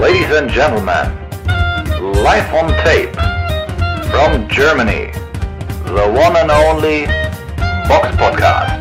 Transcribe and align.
Ladies 0.00 0.30
and 0.30 0.48
gentlemen, 0.48 1.10
live 2.22 2.54
on 2.54 2.68
tape 2.84 3.12
from 4.12 4.46
Germany, 4.48 5.10
the 5.86 6.06
one 6.14 6.36
and 6.36 6.52
only 6.52 7.06
Box 7.88 8.06
Podcast. 8.16 8.80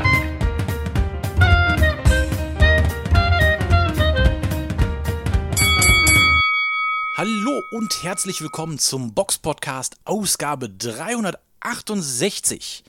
Hallo 7.16 7.64
und 7.72 8.04
herzlich 8.04 8.44
willkommen 8.44 8.78
zum 8.78 9.16
Box 9.16 9.40
Podcast 9.40 9.96
Ausgabe 10.06 10.70
368. 10.70 12.84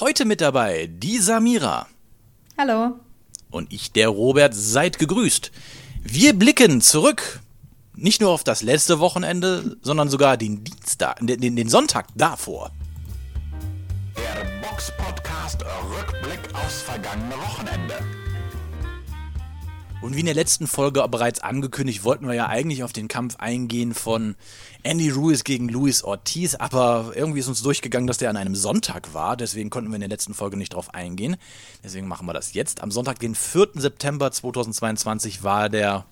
Heute 0.00 0.24
mit 0.24 0.40
dabei 0.40 0.88
die 0.90 1.18
Samira. 1.18 1.86
Hallo. 2.56 2.98
Und 3.50 3.70
ich, 3.70 3.92
der 3.92 4.08
Robert, 4.08 4.54
seid 4.54 4.98
gegrüßt. 4.98 5.52
Wir 6.04 6.36
blicken 6.36 6.80
zurück, 6.80 7.40
nicht 7.94 8.20
nur 8.20 8.30
auf 8.30 8.44
das 8.44 8.62
letzte 8.62 8.98
Wochenende, 8.98 9.76
sondern 9.82 10.08
sogar 10.08 10.36
den 10.36 10.64
Dienstag, 10.64 11.18
den, 11.20 11.56
den 11.56 11.68
Sonntag 11.68 12.06
davor. 12.14 12.70
Der 14.16 14.66
Box 14.66 14.92
Podcast 14.96 15.62
Rückblick 15.62 16.54
aufs 16.54 16.82
vergangene 16.82 17.36
Wochenende. 17.36 17.94
Und 20.02 20.16
wie 20.16 20.20
in 20.20 20.26
der 20.26 20.34
letzten 20.34 20.66
Folge 20.66 21.06
bereits 21.08 21.38
angekündigt, 21.38 22.02
wollten 22.02 22.26
wir 22.26 22.34
ja 22.34 22.48
eigentlich 22.48 22.82
auf 22.82 22.92
den 22.92 23.06
Kampf 23.06 23.36
eingehen 23.36 23.94
von 23.94 24.34
Andy 24.82 25.10
Ruiz 25.10 25.44
gegen 25.44 25.68
Luis 25.68 26.02
Ortiz, 26.02 26.56
aber 26.56 27.12
irgendwie 27.14 27.38
ist 27.38 27.46
uns 27.46 27.62
durchgegangen, 27.62 28.08
dass 28.08 28.18
der 28.18 28.28
an 28.28 28.36
einem 28.36 28.56
Sonntag 28.56 29.14
war, 29.14 29.36
deswegen 29.36 29.70
konnten 29.70 29.90
wir 29.90 29.94
in 29.94 30.00
der 30.00 30.08
letzten 30.08 30.34
Folge 30.34 30.56
nicht 30.56 30.74
drauf 30.74 30.92
eingehen. 30.92 31.36
Deswegen 31.84 32.08
machen 32.08 32.26
wir 32.26 32.32
das 32.32 32.52
jetzt. 32.52 32.82
Am 32.82 32.90
Sonntag, 32.90 33.20
den 33.20 33.36
4. 33.36 33.68
September 33.74 34.32
2022, 34.32 35.44
war 35.44 35.68
der 35.68 36.04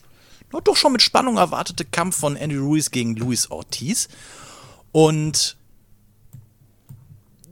doch 0.58 0.76
schon 0.76 0.92
mit 0.92 1.02
Spannung 1.02 1.36
erwartete 1.36 1.84
Kampf 1.84 2.18
von 2.18 2.36
Andy 2.36 2.56
Ruiz 2.56 2.90
gegen 2.90 3.14
Luis 3.14 3.50
Ortiz. 3.50 4.08
Und 4.92 5.56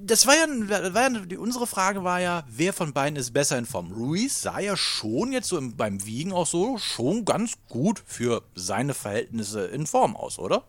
das 0.01 0.27
war 0.27 0.35
ja, 0.35 0.95
war 0.95 1.11
ja 1.11 1.39
unsere 1.39 1.67
Frage 1.67 2.03
war 2.03 2.21
ja, 2.21 2.45
wer 2.49 2.73
von 2.73 2.93
beiden 2.93 3.17
ist 3.17 3.33
besser 3.33 3.59
in 3.59 3.67
Form? 3.67 3.93
Ruiz 3.93 4.43
sah 4.43 4.59
ja 4.59 4.77
schon 4.77 5.33
jetzt 5.33 5.49
so 5.49 5.59
im, 5.59 5.77
beim 5.77 6.05
Wiegen 6.05 6.33
auch 6.33 6.47
so 6.47 6.79
schon 6.79 7.25
ganz 7.25 7.53
gut 7.69 8.03
für 8.07 8.43
seine 8.55 8.95
Verhältnisse 8.95 9.67
in 9.67 9.87
Form 9.87 10.17
aus, 10.17 10.39
oder? 10.39 10.65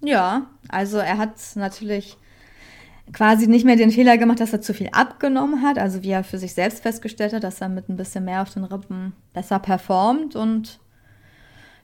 Ja, 0.00 0.46
also 0.68 0.98
er 0.98 1.18
hat 1.18 1.34
natürlich 1.56 2.16
quasi 3.12 3.46
nicht 3.46 3.64
mehr 3.64 3.76
den 3.76 3.90
Fehler 3.90 4.18
gemacht, 4.18 4.40
dass 4.40 4.52
er 4.52 4.60
zu 4.60 4.74
viel 4.74 4.88
abgenommen 4.92 5.62
hat, 5.62 5.78
also 5.78 6.02
wie 6.02 6.10
er 6.10 6.24
für 6.24 6.38
sich 6.38 6.54
selbst 6.54 6.82
festgestellt 6.82 7.32
hat, 7.32 7.44
dass 7.44 7.60
er 7.60 7.68
mit 7.68 7.88
ein 7.88 7.96
bisschen 7.96 8.24
mehr 8.24 8.42
auf 8.42 8.50
den 8.50 8.64
Rippen 8.64 9.12
besser 9.32 9.58
performt 9.58 10.36
und 10.36 10.80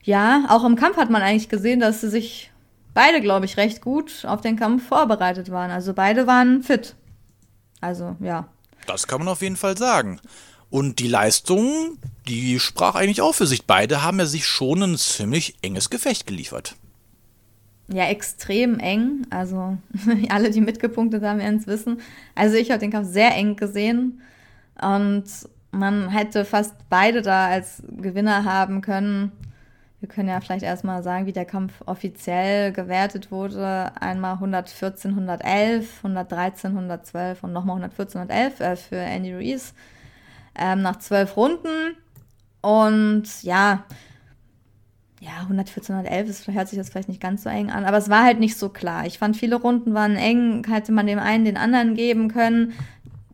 ja, 0.03 0.45
auch 0.49 0.63
im 0.63 0.75
Kampf 0.75 0.97
hat 0.97 1.09
man 1.09 1.23
eigentlich 1.23 1.49
gesehen, 1.49 1.79
dass 1.79 2.01
sie 2.01 2.09
sich 2.09 2.51
beide, 2.93 3.21
glaube 3.21 3.45
ich, 3.45 3.57
recht 3.57 3.81
gut 3.81 4.23
auf 4.25 4.41
den 4.41 4.55
Kampf 4.55 4.87
vorbereitet 4.87 5.49
waren. 5.49 5.71
Also 5.71 5.93
beide 5.93 6.27
waren 6.27 6.61
fit. 6.61 6.95
Also, 7.81 8.15
ja. 8.19 8.47
Das 8.85 9.07
kann 9.07 9.19
man 9.19 9.27
auf 9.27 9.41
jeden 9.41 9.57
Fall 9.57 9.77
sagen. 9.77 10.19
Und 10.69 10.99
die 10.99 11.07
Leistung, 11.07 11.97
die 12.27 12.59
sprach 12.59 12.95
eigentlich 12.95 13.21
auch 13.21 13.33
für 13.33 13.47
sich. 13.47 13.65
Beide 13.65 14.03
haben 14.03 14.19
ja 14.19 14.25
sich 14.25 14.45
schon 14.45 14.83
ein 14.83 14.97
ziemlich 14.97 15.55
enges 15.61 15.89
Gefecht 15.89 16.27
geliefert. 16.27 16.75
Ja, 17.87 18.05
extrem 18.05 18.79
eng. 18.79 19.27
Also 19.29 19.77
alle, 20.29 20.49
die 20.49 20.61
mitgepunktet 20.61 21.23
haben, 21.23 21.39
werden 21.39 21.59
es 21.59 21.67
wissen. 21.67 22.01
Also 22.33 22.55
ich 22.55 22.71
habe 22.71 22.79
den 22.79 22.91
Kampf 22.91 23.07
sehr 23.09 23.35
eng 23.35 23.55
gesehen. 23.55 24.21
Und 24.81 25.25
man 25.71 26.09
hätte 26.09 26.45
fast 26.45 26.75
beide 26.89 27.21
da 27.21 27.47
als 27.47 27.83
Gewinner 27.87 28.45
haben 28.45 28.81
können. 28.81 29.31
Wir 29.99 30.09
können 30.09 30.29
ja 30.29 30.39
vielleicht 30.39 30.63
erstmal 30.63 31.03
sagen, 31.03 31.25
wie 31.25 31.33
der 31.33 31.45
Kampf 31.45 31.73
offiziell 31.85 32.71
gewertet 32.71 33.31
wurde. 33.31 33.91
Einmal 33.99 34.33
114, 34.33 35.11
111, 35.11 35.97
113, 35.97 36.71
112 36.71 37.43
und 37.43 37.53
nochmal 37.53 37.77
114, 37.77 38.21
111 38.21 38.59
äh, 38.59 38.75
für 38.75 38.97
Andy 38.97 39.33
Ruiz 39.33 39.73
ähm, 40.57 40.81
nach 40.81 40.99
zwölf 40.99 41.35
Runden. 41.37 41.97
Und 42.61 43.43
ja, 43.43 43.85
ja, 45.25 45.41
114, 45.41 45.95
111 45.95 46.29
ist, 46.29 46.47
hört 46.47 46.67
sich 46.67 46.77
das 46.77 46.89
vielleicht 46.89 47.09
nicht 47.09 47.21
ganz 47.21 47.43
so 47.43 47.49
eng 47.49 47.71
an, 47.71 47.85
aber 47.85 47.97
es 47.97 48.09
war 48.09 48.23
halt 48.23 48.39
nicht 48.39 48.57
so 48.57 48.69
klar. 48.69 49.05
Ich 49.05 49.17
fand, 49.17 49.35
viele 49.35 49.55
Runden 49.55 49.93
waren 49.93 50.15
eng, 50.15 50.65
hätte 50.69 50.91
man 50.91 51.07
dem 51.07 51.19
einen 51.19 51.45
den 51.45 51.57
anderen 51.57 51.95
geben 51.95 52.29
können 52.29 52.73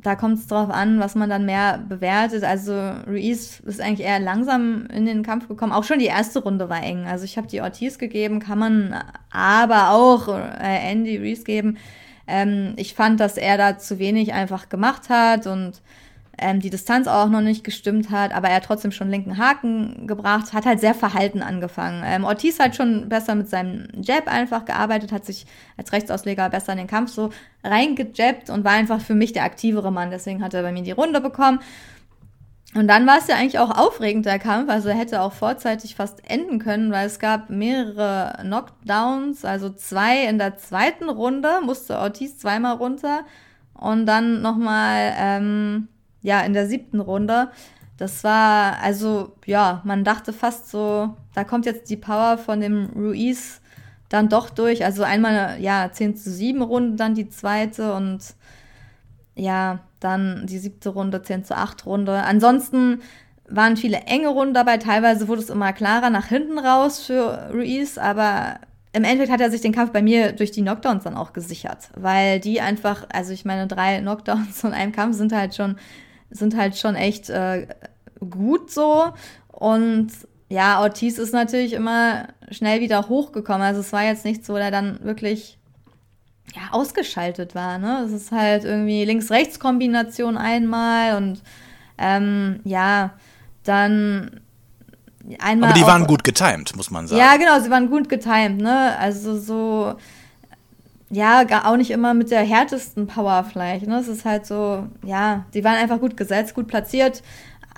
da 0.04 0.16
kommt 0.16 0.40
es 0.40 0.48
drauf 0.48 0.70
an, 0.70 1.00
was 1.00 1.16
man 1.16 1.30
dann 1.30 1.46
mehr 1.46 1.78
bewertet. 1.78 2.44
Also 2.44 2.74
Ruiz 3.08 3.60
ist 3.60 3.82
eigentlich 3.82 4.08
eher 4.08 4.20
langsam 4.20 4.88
in 4.88 5.06
den 5.06 5.24
Kampf 5.24 5.48
gekommen. 5.48 5.72
Auch 5.72 5.84
schon 5.84 6.00
die 6.00 6.06
erste 6.06 6.40
Runde 6.40 6.70
war 6.70 6.84
eng. 6.84 7.06
Also 7.06 7.26
ich 7.26 7.38
habe 7.38 7.48
die 7.48 7.62
Ortiz 7.62 7.98
gegeben, 7.98 8.40
kann 8.40 8.60
man 8.60 9.04
aber 9.30 9.92
auch 9.92 10.28
äh, 10.28 10.92
Andy 10.92 11.18
Ruiz 11.18 11.44
geben. 11.44 11.78
Ähm, 12.28 12.74
ich 12.78 12.96
fand, 12.96 13.20
dass 13.20 13.38
er 13.38 13.58
da 13.58 13.78
zu 13.78 14.00
wenig 14.00 14.34
einfach 14.34 14.70
gemacht 14.70 15.10
hat 15.10 15.46
und 15.46 15.82
ähm, 16.42 16.60
die 16.60 16.70
Distanz 16.70 17.08
auch 17.08 17.30
noch 17.30 17.42
nicht 17.42 17.64
gestimmt 17.64 18.10
hat, 18.10 18.34
aber 18.34 18.50
er 18.50 18.62
trotzdem 18.62 18.92
schon 18.92 19.10
linken 19.10 19.38
Haken 19.38 20.08
gebracht, 20.08 20.54
hat 20.54 20.66
halt 20.66 20.80
sehr 20.80 20.94
verhalten 20.94 21.42
angefangen. 21.42 22.04
Ähm, 22.06 22.24
Ortiz 22.24 22.60
hat 22.60 22.76
schon 22.76 23.08
besser 23.08 23.36
mit 23.36 23.50
seinem 23.50 23.88
Jab 24.02 24.28
einfach 24.28 24.66
gearbeitet, 24.66 25.12
hat 25.12 25.26
sich 25.26 25.46
als 25.78 25.94
Rechtsausleger 25.94 26.50
besser 26.50 26.74
in 26.74 26.80
den 26.80 26.88
Kampf 26.88 27.12
so 27.12 27.30
reingejabbt 27.64 28.50
und 28.50 28.64
war 28.64 28.74
einfach 28.74 29.00
für 29.00 29.16
mich 29.16 29.34
der 29.34 29.44
aktivere 29.44 29.92
Mann. 29.92 30.12
Deswegen 30.12 30.44
hat 30.44 30.54
er 30.54 30.64
bei 30.64 30.72
mir 30.72 30.84
die 30.84 30.92
Runde 30.92 31.22
bekommen. 31.22 31.60
Und 32.74 32.88
dann 32.88 33.06
war 33.06 33.18
es 33.18 33.28
ja 33.28 33.36
eigentlich 33.36 33.60
auch 33.60 33.78
aufregend, 33.78 34.26
der 34.26 34.40
Kampf. 34.40 34.70
Also 34.70 34.90
er 34.90 34.96
hätte 34.96 35.22
auch 35.22 35.34
vorzeitig 35.34 35.96
fast 35.96 36.30
enden 36.30 36.60
können, 36.60 36.92
weil 36.92 37.06
es 37.06 37.20
gab 37.20 37.50
mehrere 37.50 38.38
Knockdowns, 38.42 39.44
also 39.44 39.70
zwei 39.70 40.26
in 40.26 40.38
der 40.38 40.58
zweiten 40.58 41.10
Runde, 41.10 41.60
musste 41.64 42.00
Ortiz 42.00 42.38
zweimal 42.38 42.78
runter. 42.78 43.26
Und 43.74 44.06
dann 44.06 44.42
nochmal 44.42 45.14
ähm, 45.18 45.88
ja, 46.22 46.42
in 46.42 46.54
der 46.54 46.68
siebten 46.68 47.00
Runde. 47.00 47.52
Das 47.98 48.24
war, 48.24 48.80
also, 48.82 49.34
ja, 49.46 49.82
man 49.84 50.04
dachte 50.04 50.34
fast 50.34 50.70
so, 50.70 51.16
da 51.36 51.44
kommt 51.44 51.66
jetzt 51.66 51.90
die 51.90 51.98
Power 51.98 52.38
von 52.38 52.60
dem 52.60 52.90
Ruiz 52.96 53.62
dann 54.10 54.30
doch 54.30 54.50
durch. 54.50 54.84
Also 54.84 55.04
einmal, 55.04 55.62
ja, 55.62 55.90
10 55.92 56.16
zu 56.18 56.32
7 56.32 56.62
Runde, 56.62 56.98
dann 56.98 57.16
die 57.16 57.30
zweite 57.30 57.94
und 57.94 58.20
ja, 59.36 59.80
dann 60.00 60.46
die 60.48 60.58
siebte 60.58 60.90
Runde, 60.90 61.22
10 61.22 61.46
zu 61.46 61.56
8 61.56 61.86
Runde. 61.86 62.24
Ansonsten 62.24 63.02
waren 63.48 63.78
viele 63.78 63.98
enge 64.02 64.30
Runden 64.30 64.54
dabei. 64.54 64.78
Teilweise 64.78 65.28
wurde 65.28 65.42
es 65.42 65.50
immer 65.50 65.74
klarer 65.74 66.10
nach 66.10 66.28
hinten 66.28 66.58
raus 66.58 67.06
für 67.06 67.50
Ruiz, 67.54 67.98
aber 67.98 68.60
im 68.94 69.04
Endeffekt 69.04 69.32
hat 69.32 69.42
er 69.42 69.52
sich 69.52 69.62
den 69.62 69.74
Kampf 69.74 69.92
bei 69.92 70.02
mir 70.02 70.34
durch 70.34 70.52
die 70.52 70.62
Knockdowns 70.62 71.04
dann 71.04 71.16
auch 71.16 71.34
gesichert, 71.34 71.90
weil 71.96 72.40
die 72.40 72.60
einfach, 72.60 73.06
also 73.14 73.32
ich 73.32 73.46
meine, 73.46 73.68
drei 73.68 74.00
Knockdowns 74.00 74.60
von 74.62 74.74
einem 74.74 74.92
Kampf 74.92 75.16
sind 75.16 75.34
halt 75.34 75.56
schon 75.56 75.78
sind 76.32 76.56
halt 76.56 76.78
schon 76.78 76.96
echt 76.96 77.30
äh, 77.30 77.68
gut 78.30 78.72
so. 78.72 79.14
Und 79.48 80.10
ja, 80.50 80.82
Ortiz 80.82 81.18
ist 81.18 81.34
natürlich 81.34 81.74
immer 81.74 82.28
schnell 82.50 82.82
wieder 82.82 83.08
hochgekommen. 83.08 83.62
Also 83.62 83.82
es 83.82 83.94
war 83.94 84.04
jetzt 84.04 84.26
nicht 84.26 84.46
so, 84.46 84.56
der 84.56 84.72
dann 84.72 85.00
wirklich 85.04 85.58
ja, 86.56 86.62
ausgeschaltet 86.72 87.56
war. 87.56 87.78
Ne? 87.78 88.04
Es 88.06 88.12
ist 88.12 88.32
halt 88.32 88.66
irgendwie 88.66 89.06
Links-Rechts-Kombination 89.06 90.38
einmal 90.38 91.16
und 91.18 91.42
ähm, 91.98 92.60
ja, 92.64 93.12
dann 93.64 94.42
einmal. 95.40 95.70
Aber 95.70 95.80
die 95.80 95.86
waren 95.86 96.08
gut 96.08 96.24
getimed, 96.24 96.76
muss 96.76 96.92
man 96.92 97.08
sagen. 97.08 97.20
Ja, 97.20 97.38
genau, 97.38 97.60
sie 97.64 97.70
waren 97.70 97.90
gut 97.90 98.10
getimed, 98.10 98.62
ne? 98.62 98.98
Also 98.98 99.38
so 99.40 99.96
ja, 101.12 101.46
auch 101.66 101.76
nicht 101.76 101.92
immer 101.92 102.14
mit 102.14 102.32
der 102.32 102.42
härtesten 102.42 103.06
Power 103.06 103.44
vielleicht. 103.44 103.86
Ne? 103.86 103.98
Es 103.98 104.08
ist 104.08 104.24
halt 104.24 104.46
so, 104.46 104.88
ja, 105.06 105.46
die 105.54 105.64
waren 105.64 105.76
einfach 105.76 106.00
gut 106.00 106.16
gesetzt, 106.16 106.56
gut 106.56 106.68
platziert. 106.68 107.22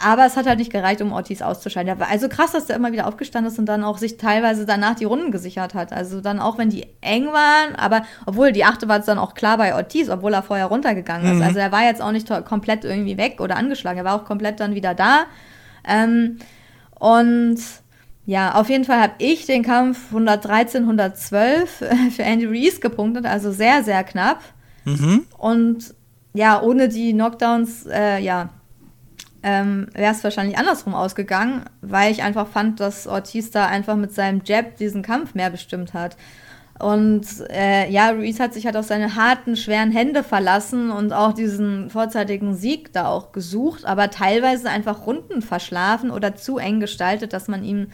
Aber 0.01 0.25
es 0.25 0.37
hat 0.37 0.47
halt 0.47 0.57
nicht 0.57 0.71
gereicht, 0.71 1.01
um 1.01 1.11
Ortiz 1.11 1.41
auszuschalten. 1.41 2.01
Also 2.01 2.27
krass, 2.27 2.51
dass 2.51 2.65
der 2.65 2.75
immer 2.75 2.91
wieder 2.91 3.07
aufgestanden 3.07 3.51
ist 3.51 3.59
und 3.59 3.67
dann 3.67 3.83
auch 3.83 3.99
sich 3.99 4.17
teilweise 4.17 4.65
danach 4.65 4.95
die 4.95 5.05
Runden 5.05 5.31
gesichert 5.31 5.75
hat. 5.75 5.93
Also 5.93 6.19
dann 6.19 6.39
auch, 6.39 6.57
wenn 6.57 6.69
die 6.69 6.87
eng 7.01 7.27
waren, 7.27 7.75
aber 7.75 8.01
obwohl 8.25 8.51
die 8.51 8.65
achte 8.65 8.87
war 8.87 8.99
es 8.99 9.05
dann 9.05 9.19
auch 9.19 9.35
klar 9.35 9.57
bei 9.57 9.75
Ortiz, 9.75 10.09
obwohl 10.09 10.33
er 10.33 10.41
vorher 10.41 10.65
runtergegangen 10.65 11.31
ist. 11.31 11.37
Mhm. 11.37 11.43
Also 11.43 11.59
er 11.59 11.71
war 11.71 11.83
jetzt 11.83 12.01
auch 12.01 12.11
nicht 12.11 12.27
komplett 12.45 12.85
irgendwie 12.85 13.17
weg 13.17 13.39
oder 13.39 13.55
angeschlagen. 13.55 13.99
Er 13.99 14.05
war 14.05 14.15
auch 14.15 14.25
komplett 14.25 14.59
dann 14.59 14.73
wieder 14.73 14.95
da. 14.95 15.25
Ähm, 15.87 16.39
und 16.99 17.59
ja, 18.25 18.55
auf 18.55 18.69
jeden 18.69 18.85
Fall 18.85 19.01
habe 19.01 19.13
ich 19.17 19.45
den 19.45 19.63
Kampf 19.63 20.07
113, 20.09 20.83
112 20.83 21.69
für 22.15 22.23
Andy 22.23 22.45
Reese 22.45 22.79
gepunktet, 22.79 23.25
also 23.25 23.51
sehr, 23.51 23.83
sehr 23.83 24.03
knapp. 24.03 24.41
Mhm. 24.85 25.25
Und 25.37 25.93
ja, 26.33 26.61
ohne 26.61 26.89
die 26.89 27.13
Knockdowns, 27.13 27.85
äh, 27.85 28.19
ja, 28.19 28.49
ähm, 29.43 29.87
wäre 29.93 30.13
es 30.13 30.23
wahrscheinlich 30.23 30.57
andersrum 30.57 30.95
ausgegangen, 30.95 31.63
weil 31.81 32.11
ich 32.11 32.23
einfach 32.23 32.47
fand, 32.47 32.79
dass 32.79 33.07
Ortiz 33.07 33.51
da 33.51 33.67
einfach 33.67 33.97
mit 33.97 34.13
seinem 34.13 34.41
Jab 34.45 34.77
diesen 34.77 35.01
Kampf 35.03 35.35
mehr 35.35 35.49
bestimmt 35.49 35.93
hat. 35.93 36.15
Und 36.79 37.25
äh, 37.49 37.89
ja, 37.91 38.09
Ruiz 38.11 38.39
hat 38.39 38.53
sich 38.53 38.65
halt 38.65 38.77
auf 38.77 38.85
seine 38.85 39.15
harten, 39.15 39.55
schweren 39.55 39.91
Hände 39.91 40.23
verlassen 40.23 40.91
und 40.91 41.13
auch 41.13 41.33
diesen 41.33 41.89
vorzeitigen 41.89 42.55
Sieg 42.55 42.93
da 42.93 43.07
auch 43.07 43.31
gesucht, 43.31 43.85
aber 43.85 44.09
teilweise 44.09 44.69
einfach 44.69 45.05
Runden 45.05 45.41
verschlafen 45.41 46.09
oder 46.09 46.35
zu 46.35 46.57
eng 46.57 46.79
gestaltet, 46.79 47.33
dass 47.33 47.47
man 47.47 47.63
ihm 47.63 47.87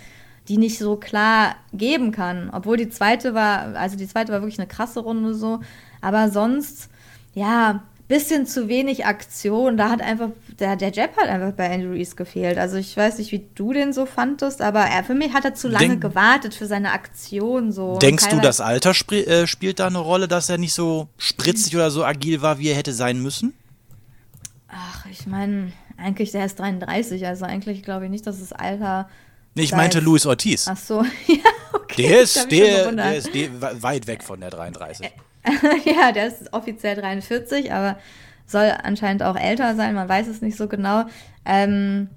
die 0.50 0.58
nicht 0.58 0.80
so 0.80 0.96
klar 0.96 1.56
geben 1.72 2.12
kann. 2.12 2.50
Obwohl 2.52 2.76
die 2.76 2.90
zweite 2.90 3.34
war, 3.34 3.76
also 3.76 3.96
die 3.96 4.08
zweite 4.08 4.32
war 4.32 4.42
wirklich 4.42 4.60
eine 4.60 4.68
krasse 4.68 5.00
Runde 5.00 5.36
so. 5.36 5.60
Aber 6.02 6.30
sonst, 6.30 6.90
ja, 7.36 7.84
bisschen 8.10 8.48
zu 8.48 8.68
wenig 8.68 9.06
Aktion. 9.06 9.78
Da 9.78 9.90
hat 9.90 10.02
einfach, 10.02 10.30
der, 10.60 10.76
der 10.76 10.92
Jab 10.92 11.16
hat 11.16 11.30
einfach 11.30 11.52
bei 11.54 11.72
Andrew 11.72 11.92
Reese 11.92 12.16
gefehlt. 12.16 12.58
Also 12.58 12.78
ich 12.78 12.98
weiß 12.98 13.20
nicht, 13.20 13.32
wie 13.32 13.46
du 13.54 13.72
den 13.72 13.94
so 13.94 14.08
fandest, 14.08 14.62
aber 14.62 14.80
er, 14.80 15.04
für 15.04 15.14
mich 15.14 15.32
hat 15.32 15.46
er 15.46 15.54
zu 15.54 15.68
lange 15.68 15.90
Denk, 15.90 16.02
gewartet 16.02 16.56
für 16.56 16.66
seine 16.66 16.92
Aktion. 16.92 17.72
So. 17.72 18.00
Denkst 18.00 18.30
du, 18.30 18.42
das 18.42 18.60
Alter 18.60 18.92
sp 18.98 19.22
äh, 19.24 19.46
spielt 19.46 19.80
da 19.80 19.88
eine 19.88 20.00
Rolle, 20.00 20.28
dass 20.28 20.50
er 20.50 20.58
nicht 20.58 20.74
so 20.74 21.08
spritzig 21.18 21.76
oder 21.76 21.92
so 21.92 22.04
agil 22.04 22.42
war, 22.42 22.58
wie 22.58 22.70
er 22.70 22.76
hätte 22.76 22.94
sein 22.94 23.22
müssen? 23.22 23.54
Ach, 24.68 25.06
ich 25.06 25.28
meine, 25.28 25.72
eigentlich, 25.98 26.32
der 26.32 26.46
ist 26.46 26.58
33, 26.60 27.28
also 27.28 27.46
eigentlich 27.46 27.84
glaube 27.84 28.06
ich 28.06 28.12
nicht, 28.12 28.26
dass 28.26 28.40
das 28.40 28.54
Alter. 28.54 29.08
Nee, 29.56 29.64
ich 29.64 29.72
meinte 29.74 30.00
Luis 30.00 30.26
Ortiz. 30.26 30.68
Ach 30.68 30.78
so, 30.78 31.04
ja, 31.28 31.38
okay. 31.74 32.08
Der 32.08 32.22
ist, 32.22 32.52
der, 32.52 32.92
der 32.92 33.16
ist 33.16 33.30
weit 33.82 34.08
weg 34.08 34.24
von 34.24 34.40
der 34.40 34.50
33. 34.50 35.12
ja, 35.86 36.12
der 36.12 36.28
ist 36.28 36.54
offiziell 36.54 36.96
43, 36.96 37.72
aber 37.72 37.98
soll 38.46 38.74
anscheinend 38.84 39.24
auch 39.24 39.36
älter 39.36 39.76
sein, 39.76 39.96
man 39.96 40.10
weiß 40.10 40.28
es 40.28 40.42
nicht 40.42 40.58
so 40.58 40.68
genau. 40.68 41.06
Ähm, 41.46 42.10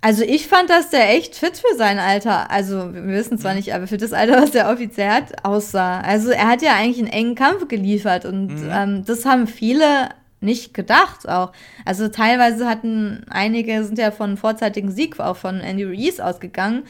also 0.00 0.24
ich 0.24 0.48
fand, 0.48 0.68
dass 0.68 0.90
der 0.90 1.10
echt 1.10 1.36
fit 1.36 1.56
für 1.56 1.76
sein 1.76 2.00
Alter, 2.00 2.50
also 2.50 2.92
wir 2.92 3.06
wissen 3.06 3.38
zwar 3.38 3.52
mhm. 3.52 3.58
nicht, 3.58 3.72
aber 3.72 3.86
für 3.86 3.98
das 3.98 4.12
Alter, 4.12 4.42
was 4.42 4.50
der 4.50 4.68
offiziell 4.68 5.08
hat, 5.08 5.44
aussah. 5.44 6.00
Also 6.00 6.30
er 6.30 6.48
hat 6.48 6.60
ja 6.60 6.74
eigentlich 6.74 6.98
einen 6.98 7.12
engen 7.12 7.34
Kampf 7.36 7.68
geliefert 7.68 8.24
und 8.24 8.48
mhm. 8.48 8.70
ähm, 8.70 9.04
das 9.04 9.24
haben 9.24 9.46
viele 9.46 10.08
nicht 10.42 10.74
gedacht 10.74 11.28
auch. 11.28 11.52
Also 11.84 12.08
teilweise 12.08 12.68
hatten 12.68 13.24
einige, 13.30 13.84
sind 13.84 13.98
ja 13.98 14.10
von 14.10 14.36
vorzeitigen 14.36 14.90
Sieg 14.90 15.18
auch 15.20 15.36
von 15.36 15.60
Andy 15.60 15.84
Reese 15.84 16.24
ausgegangen, 16.24 16.84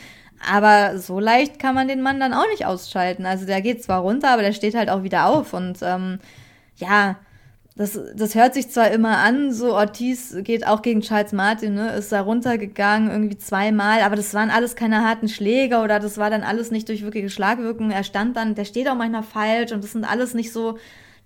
aber 0.50 0.98
so 0.98 1.20
leicht 1.20 1.58
kann 1.58 1.74
man 1.74 1.88
den 1.88 2.02
Mann 2.02 2.18
dann 2.18 2.34
auch 2.34 2.48
nicht 2.50 2.66
ausschalten. 2.66 3.26
Also 3.26 3.46
der 3.46 3.60
geht 3.62 3.82
zwar 3.82 4.00
runter, 4.00 4.30
aber 4.30 4.42
der 4.42 4.52
steht 4.52 4.74
halt 4.74 4.90
auch 4.90 5.02
wieder 5.02 5.26
auf. 5.26 5.52
Und 5.52 5.78
ähm, 5.82 6.18
ja, 6.76 7.16
das, 7.76 7.98
das 8.14 8.34
hört 8.34 8.52
sich 8.52 8.70
zwar 8.70 8.90
immer 8.90 9.18
an, 9.18 9.52
so 9.52 9.74
Ortiz 9.74 10.36
geht 10.40 10.66
auch 10.66 10.82
gegen 10.82 11.00
Charles 11.00 11.32
Martin, 11.32 11.74
ne, 11.74 11.94
ist 11.94 12.12
da 12.12 12.20
runtergegangen, 12.20 13.10
irgendwie 13.10 13.38
zweimal, 13.38 14.02
aber 14.02 14.14
das 14.14 14.34
waren 14.34 14.50
alles 14.50 14.76
keine 14.76 15.02
harten 15.02 15.28
Schläge 15.28 15.78
oder 15.78 15.98
das 15.98 16.18
war 16.18 16.28
dann 16.28 16.42
alles 16.42 16.70
nicht 16.70 16.88
durch 16.88 17.02
wirkliche 17.02 17.30
Schlagwirkung. 17.30 17.90
Er 17.90 18.04
stand 18.04 18.36
dann, 18.36 18.54
der 18.54 18.66
steht 18.66 18.88
auch 18.88 18.94
manchmal 18.94 19.22
falsch 19.22 19.72
und 19.72 19.82
das 19.82 19.92
sind 19.92 20.04
alles 20.04 20.34
nicht 20.34 20.52
so, 20.52 20.76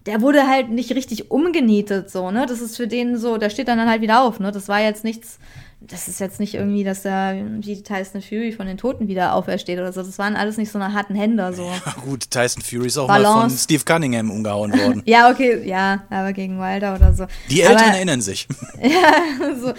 der 0.07 0.21
wurde 0.21 0.47
halt 0.47 0.71
nicht 0.71 0.93
richtig 0.93 1.31
umgenietet, 1.31 2.11
so, 2.11 2.31
ne? 2.31 2.47
Das 2.47 2.61
ist 2.61 2.77
für 2.77 2.89
den 2.89 3.19
so, 3.19 3.37
der 3.37 3.51
steht 3.51 3.69
dann 3.69 3.89
halt 3.89 4.01
wieder 4.01 4.23
auf, 4.23 4.41
ne? 4.41 4.53
Das 4.53 4.69
war 4.69 4.81
jetzt 4.81 5.05
nichts 5.05 5.39
das 5.81 6.09
ist 6.09 6.21
jetzt 6.21 6.41
nicht 6.41 6.55
irgendwie, 6.55 6.85
dass 6.85 7.05
er 7.05 7.37
wie 7.61 7.83
Tyson 7.83 8.23
Fury 8.23 8.53
von 8.53 8.67
den 8.67 8.77
Toten 8.77 9.09
wieder 9.09 9.35
aufersteht 9.35 9.79
oder 9.79 9.93
so. 9.93 10.03
Das 10.03 10.19
waren 10.19 10.35
alles 10.35 10.57
nicht 10.57 10.71
so 10.71 10.79
eine 10.79 10.95
harten 10.95 11.15
Hände. 11.15 11.53
So. 11.53 11.65
Ja, 11.65 11.95
gut, 12.05 12.31
Tyson 12.31 12.63
Fury 12.63 12.87
ist 12.87 12.99
auch 12.99 13.07
Balance. 13.07 13.37
mal 13.37 13.49
von 13.49 13.59
Steve 13.59 13.85
Cunningham 13.85 14.31
umgehauen 14.31 14.73
worden. 14.73 15.03
ja, 15.07 15.31
okay, 15.31 15.67
ja, 15.67 16.05
aber 16.11 16.33
gegen 16.33 16.59
Wilder 16.59 16.95
oder 16.95 17.13
so. 17.13 17.27
Die 17.51 17.61
Eltern 17.61 17.77
aber, 17.77 17.97
erinnern 17.97 18.21
sich. 18.21 18.49
ja, 18.83 19.55
so. 19.61 19.73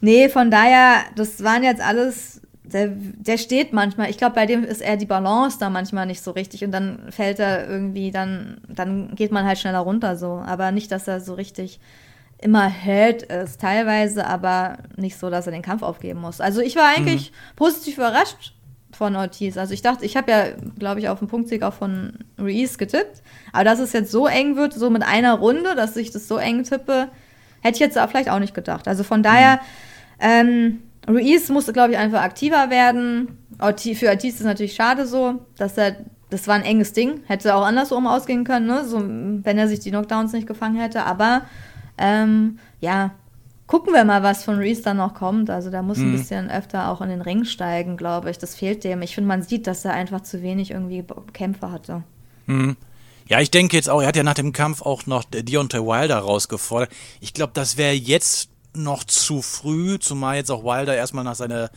Nee, 0.00 0.28
von 0.28 0.50
daher, 0.50 1.04
das 1.16 1.42
waren 1.42 1.62
jetzt 1.62 1.80
alles. 1.80 2.40
Der, 2.72 2.88
der 2.88 3.38
steht 3.38 3.72
manchmal, 3.72 4.10
ich 4.10 4.18
glaube, 4.18 4.34
bei 4.34 4.46
dem 4.46 4.64
ist 4.64 4.80
eher 4.80 4.96
die 4.96 5.06
Balance 5.06 5.58
da 5.58 5.70
manchmal 5.70 6.06
nicht 6.06 6.20
so 6.20 6.32
richtig 6.32 6.64
und 6.64 6.72
dann 6.72 7.10
fällt 7.10 7.38
er 7.38 7.68
irgendwie, 7.68 8.10
dann, 8.10 8.60
dann 8.68 9.14
geht 9.14 9.30
man 9.30 9.44
halt 9.44 9.58
schneller 9.58 9.78
runter 9.78 10.16
so. 10.16 10.42
Aber 10.44 10.72
nicht, 10.72 10.90
dass 10.90 11.06
er 11.06 11.20
so 11.20 11.34
richtig 11.34 11.78
immer 12.38 12.68
hält 12.68 13.22
ist, 13.22 13.60
teilweise, 13.60 14.26
aber 14.26 14.78
nicht 14.96 15.16
so, 15.16 15.30
dass 15.30 15.46
er 15.46 15.52
den 15.52 15.62
Kampf 15.62 15.82
aufgeben 15.82 16.20
muss. 16.20 16.40
Also 16.40 16.60
ich 16.60 16.76
war 16.76 16.88
eigentlich 16.94 17.30
mhm. 17.30 17.56
positiv 17.56 17.96
überrascht 17.98 18.52
von 18.92 19.16
Ortiz. 19.16 19.56
Also 19.56 19.74
ich 19.74 19.82
dachte, 19.82 20.04
ich 20.04 20.16
habe 20.16 20.30
ja, 20.30 20.44
glaube 20.78 21.00
ich, 21.00 21.08
auf 21.08 21.18
den 21.18 21.28
Punktsieg 21.28 21.62
auch 21.62 21.74
von 21.74 22.14
Ruiz 22.38 22.78
getippt. 22.78 23.22
Aber 23.52 23.64
dass 23.64 23.78
es 23.78 23.92
jetzt 23.92 24.10
so 24.10 24.26
eng 24.26 24.56
wird, 24.56 24.74
so 24.74 24.90
mit 24.90 25.02
einer 25.02 25.34
Runde, 25.34 25.74
dass 25.74 25.96
ich 25.96 26.10
das 26.10 26.28
so 26.28 26.36
eng 26.36 26.64
tippe, 26.64 27.08
hätte 27.62 27.74
ich 27.74 27.80
jetzt 27.80 27.98
vielleicht 27.98 28.30
auch 28.30 28.38
nicht 28.38 28.54
gedacht. 28.54 28.88
Also 28.88 29.02
von 29.02 29.22
daher, 29.22 29.60
mhm. 30.18 30.20
ähm, 30.20 30.82
Ruiz 31.08 31.48
musste, 31.48 31.72
glaube 31.72 31.92
ich, 31.92 31.98
einfach 31.98 32.22
aktiver 32.22 32.70
werden. 32.70 33.38
Für 33.58 34.08
Ortiz 34.08 34.34
ist 34.34 34.40
es 34.40 34.46
natürlich 34.46 34.74
schade 34.74 35.06
so, 35.06 35.46
dass 35.56 35.78
er, 35.78 35.96
das 36.30 36.48
war 36.48 36.54
ein 36.54 36.62
enges 36.62 36.92
Ding, 36.92 37.20
hätte 37.26 37.54
auch 37.54 37.64
andersrum 37.64 38.06
ausgehen 38.06 38.44
können, 38.44 38.66
ne? 38.66 38.84
so, 38.84 38.98
wenn 39.00 39.58
er 39.58 39.68
sich 39.68 39.80
die 39.80 39.90
Knockdowns 39.90 40.32
nicht 40.32 40.46
gefangen 40.46 40.76
hätte. 40.76 41.04
Aber 41.04 41.42
ähm, 41.98 42.58
ja, 42.80 43.12
gucken 43.66 43.94
wir 43.94 44.04
mal, 44.04 44.22
was 44.22 44.44
von 44.44 44.56
Reese 44.56 44.82
dann 44.82 44.98
noch 44.98 45.14
kommt. 45.14 45.50
Also 45.50 45.70
da 45.70 45.82
muss 45.82 45.98
mhm. 45.98 46.08
ein 46.08 46.12
bisschen 46.12 46.50
öfter 46.50 46.90
auch 46.90 47.00
in 47.00 47.08
den 47.08 47.22
Ring 47.22 47.44
steigen, 47.44 47.96
glaube 47.96 48.30
ich. 48.30 48.38
Das 48.38 48.54
fehlt 48.54 48.84
dem. 48.84 49.02
Ich 49.02 49.14
finde, 49.14 49.28
man 49.28 49.42
sieht, 49.42 49.66
dass 49.66 49.84
er 49.84 49.92
einfach 49.92 50.22
zu 50.22 50.42
wenig 50.42 50.70
irgendwie 50.70 51.04
Kämpfe 51.32 51.70
hatte. 51.70 52.02
Mhm. 52.46 52.76
Ja, 53.28 53.40
ich 53.40 53.50
denke 53.50 53.76
jetzt 53.76 53.88
auch, 53.90 54.00
er 54.00 54.08
hat 54.08 54.16
ja 54.16 54.22
nach 54.22 54.34
dem 54.34 54.52
Kampf 54.52 54.82
auch 54.82 55.06
noch 55.06 55.24
Deontay 55.24 55.80
Wilder 55.80 56.18
rausgefordert. 56.18 56.90
Ich 57.20 57.34
glaube, 57.34 57.52
das 57.54 57.76
wäre 57.76 57.92
jetzt 57.92 58.50
noch 58.82 59.04
zu 59.04 59.42
früh, 59.42 59.98
zumal 59.98 60.36
jetzt 60.36 60.50
auch 60.50 60.64
Wilder 60.64 60.94
erstmal 60.94 61.24
nach 61.24 61.34
seiner, 61.34 61.70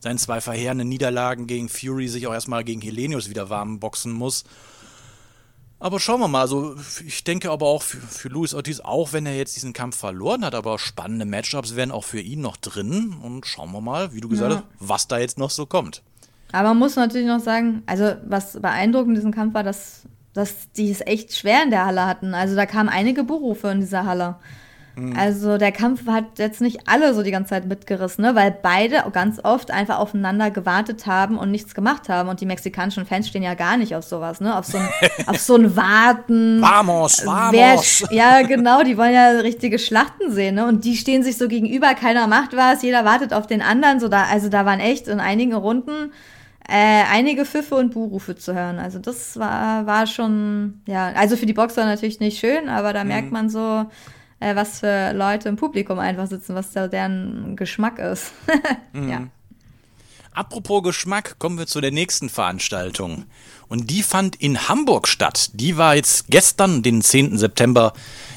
seinen 0.00 0.18
zwei 0.18 0.40
verheerenden 0.40 0.88
Niederlagen 0.88 1.46
gegen 1.46 1.68
Fury 1.68 2.08
sich 2.08 2.26
auch 2.26 2.32
erstmal 2.32 2.64
gegen 2.64 2.80
Helenius 2.80 3.30
wieder 3.30 3.50
warm 3.50 3.80
boxen 3.80 4.12
muss. 4.12 4.44
Aber 5.82 5.98
schauen 5.98 6.20
wir 6.20 6.28
mal. 6.28 6.42
Also, 6.42 6.76
ich 7.06 7.24
denke 7.24 7.50
aber 7.50 7.66
auch 7.66 7.82
für, 7.82 7.96
für 7.96 8.28
Luis 8.28 8.52
Ortiz, 8.52 8.80
auch 8.80 9.14
wenn 9.14 9.24
er 9.24 9.34
jetzt 9.34 9.56
diesen 9.56 9.72
Kampf 9.72 9.96
verloren 9.96 10.44
hat, 10.44 10.54
aber 10.54 10.78
spannende 10.78 11.24
Matchups 11.24 11.74
wären 11.74 11.90
auch 11.90 12.04
für 12.04 12.20
ihn 12.20 12.42
noch 12.42 12.58
drin. 12.58 13.16
Und 13.22 13.46
schauen 13.46 13.72
wir 13.72 13.80
mal, 13.80 14.12
wie 14.12 14.20
du 14.20 14.28
gesagt 14.28 14.52
ja. 14.52 14.56
hast, 14.58 14.66
was 14.78 15.08
da 15.08 15.18
jetzt 15.18 15.38
noch 15.38 15.48
so 15.48 15.64
kommt. 15.64 16.02
Aber 16.52 16.68
man 16.68 16.78
muss 16.78 16.96
natürlich 16.96 17.26
noch 17.26 17.40
sagen, 17.40 17.82
also 17.86 18.14
was 18.26 18.60
beeindruckend 18.60 19.10
in 19.10 19.14
diesem 19.14 19.32
Kampf 19.32 19.54
war, 19.54 19.62
dass, 19.62 20.02
dass 20.34 20.70
die 20.76 20.90
es 20.90 21.00
echt 21.00 21.34
schwer 21.34 21.62
in 21.62 21.70
der 21.70 21.86
Halle 21.86 22.04
hatten. 22.06 22.34
Also 22.34 22.56
da 22.56 22.66
kamen 22.66 22.90
einige 22.90 23.24
Berufe 23.24 23.68
in 23.68 23.80
dieser 23.80 24.04
Halle. 24.04 24.36
Mhm. 24.96 25.16
Also 25.16 25.58
der 25.58 25.72
Kampf 25.72 26.06
hat 26.06 26.38
jetzt 26.38 26.60
nicht 26.60 26.88
alle 26.88 27.14
so 27.14 27.22
die 27.22 27.30
ganze 27.30 27.50
Zeit 27.50 27.66
mitgerissen, 27.66 28.24
ne? 28.24 28.34
weil 28.34 28.50
beide 28.50 29.04
ganz 29.12 29.40
oft 29.42 29.70
einfach 29.70 29.98
aufeinander 29.98 30.50
gewartet 30.50 31.06
haben 31.06 31.38
und 31.38 31.50
nichts 31.50 31.74
gemacht 31.74 32.08
haben. 32.08 32.28
Und 32.28 32.40
die 32.40 32.46
mexikanischen 32.46 33.06
Fans 33.06 33.28
stehen 33.28 33.42
ja 33.42 33.54
gar 33.54 33.76
nicht 33.76 33.94
auf 33.94 34.04
sowas, 34.04 34.40
ne? 34.40 34.56
Auf 34.56 34.66
so 34.66 34.78
ein, 34.78 34.88
auf 35.26 35.38
so 35.38 35.56
ein 35.56 35.76
Warten. 35.76 36.60
Vamos, 36.60 37.24
vamos. 37.24 37.52
Wer, 37.52 38.14
ja, 38.14 38.42
genau, 38.42 38.82
die 38.82 38.96
wollen 38.96 39.14
ja 39.14 39.30
richtige 39.40 39.78
Schlachten 39.78 40.30
sehen, 40.30 40.56
ne? 40.56 40.66
Und 40.66 40.84
die 40.84 40.96
stehen 40.96 41.22
sich 41.22 41.38
so 41.38 41.48
gegenüber, 41.48 41.94
keiner 41.94 42.26
macht 42.26 42.56
was, 42.56 42.82
jeder 42.82 43.04
wartet 43.04 43.32
auf 43.32 43.46
den 43.46 43.62
anderen. 43.62 44.00
So 44.00 44.08
da, 44.08 44.24
also 44.24 44.48
da 44.48 44.66
waren 44.66 44.80
echt 44.80 45.08
in 45.08 45.20
einigen 45.20 45.54
Runden 45.54 46.12
äh, 46.70 47.02
einige 47.10 47.44
Pfiffe 47.44 47.74
und 47.74 47.92
Buhrufe 47.92 48.36
zu 48.36 48.54
hören. 48.54 48.78
Also 48.78 49.00
das 49.00 49.38
war, 49.38 49.86
war 49.86 50.06
schon, 50.06 50.82
ja, 50.86 51.12
also 51.16 51.36
für 51.36 51.46
die 51.46 51.52
Boxer 51.52 51.84
natürlich 51.84 52.20
nicht 52.20 52.38
schön, 52.38 52.68
aber 52.68 52.92
da 52.92 53.02
mhm. 53.02 53.08
merkt 53.08 53.32
man 53.32 53.50
so, 53.50 53.86
äh, 54.40 54.56
was 54.56 54.80
für 54.80 55.12
Leute 55.12 55.48
im 55.48 55.56
Publikum 55.56 55.98
einfach 55.98 56.26
sitzen, 56.26 56.54
was 56.54 56.72
da 56.72 56.88
deren 56.88 57.56
Geschmack 57.56 57.98
ist. 57.98 58.32
mhm. 58.92 59.08
Ja. 59.08 59.26
Apropos 60.32 60.82
Geschmack, 60.82 61.38
kommen 61.38 61.58
wir 61.58 61.66
zu 61.66 61.80
der 61.80 61.90
nächsten 61.90 62.28
Veranstaltung. 62.28 63.24
Und 63.68 63.90
die 63.90 64.02
fand 64.02 64.36
in 64.36 64.68
Hamburg 64.68 65.06
statt. 65.06 65.50
Die 65.54 65.76
war 65.76 65.94
jetzt 65.94 66.28
gestern, 66.28 66.82
den 66.82 67.02
10. 67.02 67.36
September, 67.36 67.92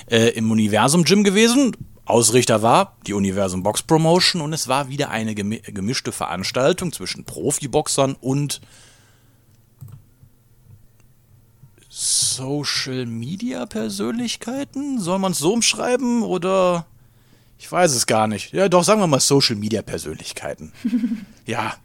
äh, 0.09 0.29
im 0.29 0.51
Universum 0.51 1.03
Gym 1.03 1.23
gewesen. 1.23 1.75
Ausrichter 2.05 2.61
war 2.61 2.97
die 3.07 3.13
Universum 3.13 3.63
Box 3.63 3.83
Promotion 3.83 4.41
und 4.41 4.51
es 4.51 4.67
war 4.67 4.89
wieder 4.89 5.09
eine 5.09 5.33
gemischte 5.33 6.11
Veranstaltung 6.11 6.91
zwischen 6.91 7.23
Profiboxern 7.23 8.15
und 8.19 8.59
Social 11.95 13.05
Media 13.05 13.67
Persönlichkeiten? 13.67 14.99
Soll 14.99 15.19
man 15.19 15.33
es 15.33 15.37
so 15.37 15.53
umschreiben 15.53 16.23
oder 16.23 16.87
ich 17.59 17.71
weiß 17.71 17.93
es 17.93 18.07
gar 18.07 18.27
nicht. 18.27 18.51
Ja, 18.51 18.67
doch, 18.67 18.83
sagen 18.83 18.99
wir 18.99 19.05
mal 19.05 19.19
Social 19.19 19.55
Media 19.55 19.83
Persönlichkeiten. 19.83 20.73
ja. 21.45 21.75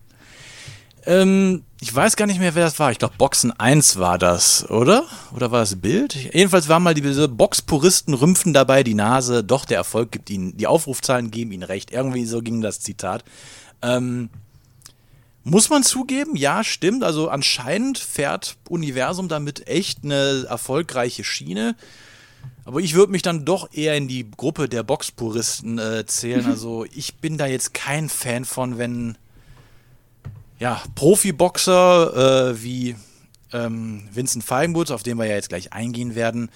Ähm, 1.04 1.62
ich 1.82 1.94
weiß 1.94 2.16
gar 2.16 2.24
nicht 2.24 2.40
mehr, 2.40 2.54
wer 2.54 2.64
das 2.64 2.78
war. 2.78 2.90
Ich 2.90 2.98
glaube, 2.98 3.16
Boxen 3.18 3.52
1 3.52 3.98
war 3.98 4.16
das, 4.16 4.68
oder? 4.70 5.04
Oder 5.36 5.50
war 5.50 5.60
das 5.60 5.76
Bild? 5.76 6.14
Jedenfalls 6.14 6.70
waren 6.70 6.82
mal 6.82 6.94
diese 6.94 7.28
Boxpuristen 7.28 8.14
rümpfen 8.14 8.54
dabei 8.54 8.82
die 8.82 8.94
Nase. 8.94 9.44
Doch, 9.44 9.66
der 9.66 9.76
Erfolg 9.76 10.10
gibt 10.10 10.30
ihnen, 10.30 10.56
die 10.56 10.66
Aufrufzahlen 10.66 11.30
geben 11.30 11.52
ihnen 11.52 11.64
recht. 11.64 11.90
Irgendwie 11.90 12.24
so 12.24 12.40
ging 12.40 12.62
das 12.62 12.80
Zitat. 12.80 13.24
Ähm, 13.82 14.30
muss 15.44 15.70
man 15.70 15.82
zugeben, 15.82 16.36
ja, 16.36 16.62
stimmt. 16.64 17.04
Also 17.04 17.28
anscheinend 17.28 17.98
fährt 17.98 18.56
Universum 18.68 19.28
damit 19.28 19.66
echt 19.66 20.04
eine 20.04 20.46
erfolgreiche 20.48 21.24
Schiene. 21.24 21.76
Aber 22.64 22.80
ich 22.80 22.94
würde 22.94 23.12
mich 23.12 23.22
dann 23.22 23.46
doch 23.46 23.72
eher 23.72 23.96
in 23.96 24.08
die 24.08 24.30
Gruppe 24.30 24.68
der 24.68 24.82
Boxpuristen 24.82 25.78
äh, 25.78 26.04
zählen. 26.06 26.46
Also 26.50 26.84
ich 26.84 27.14
bin 27.16 27.38
da 27.38 27.46
jetzt 27.46 27.72
kein 27.72 28.08
Fan 28.08 28.44
von, 28.44 28.76
wenn 28.76 29.16
ja, 30.58 30.82
Profiboxer 30.94 32.50
äh, 32.50 32.62
wie 32.62 32.96
ähm, 33.52 34.08
Vincent 34.12 34.44
Feigenbutz, 34.44 34.90
auf 34.90 35.02
den 35.02 35.16
wir 35.16 35.26
ja 35.26 35.34
jetzt 35.34 35.48
gleich 35.48 35.72
eingehen 35.72 36.14
werden, 36.14 36.50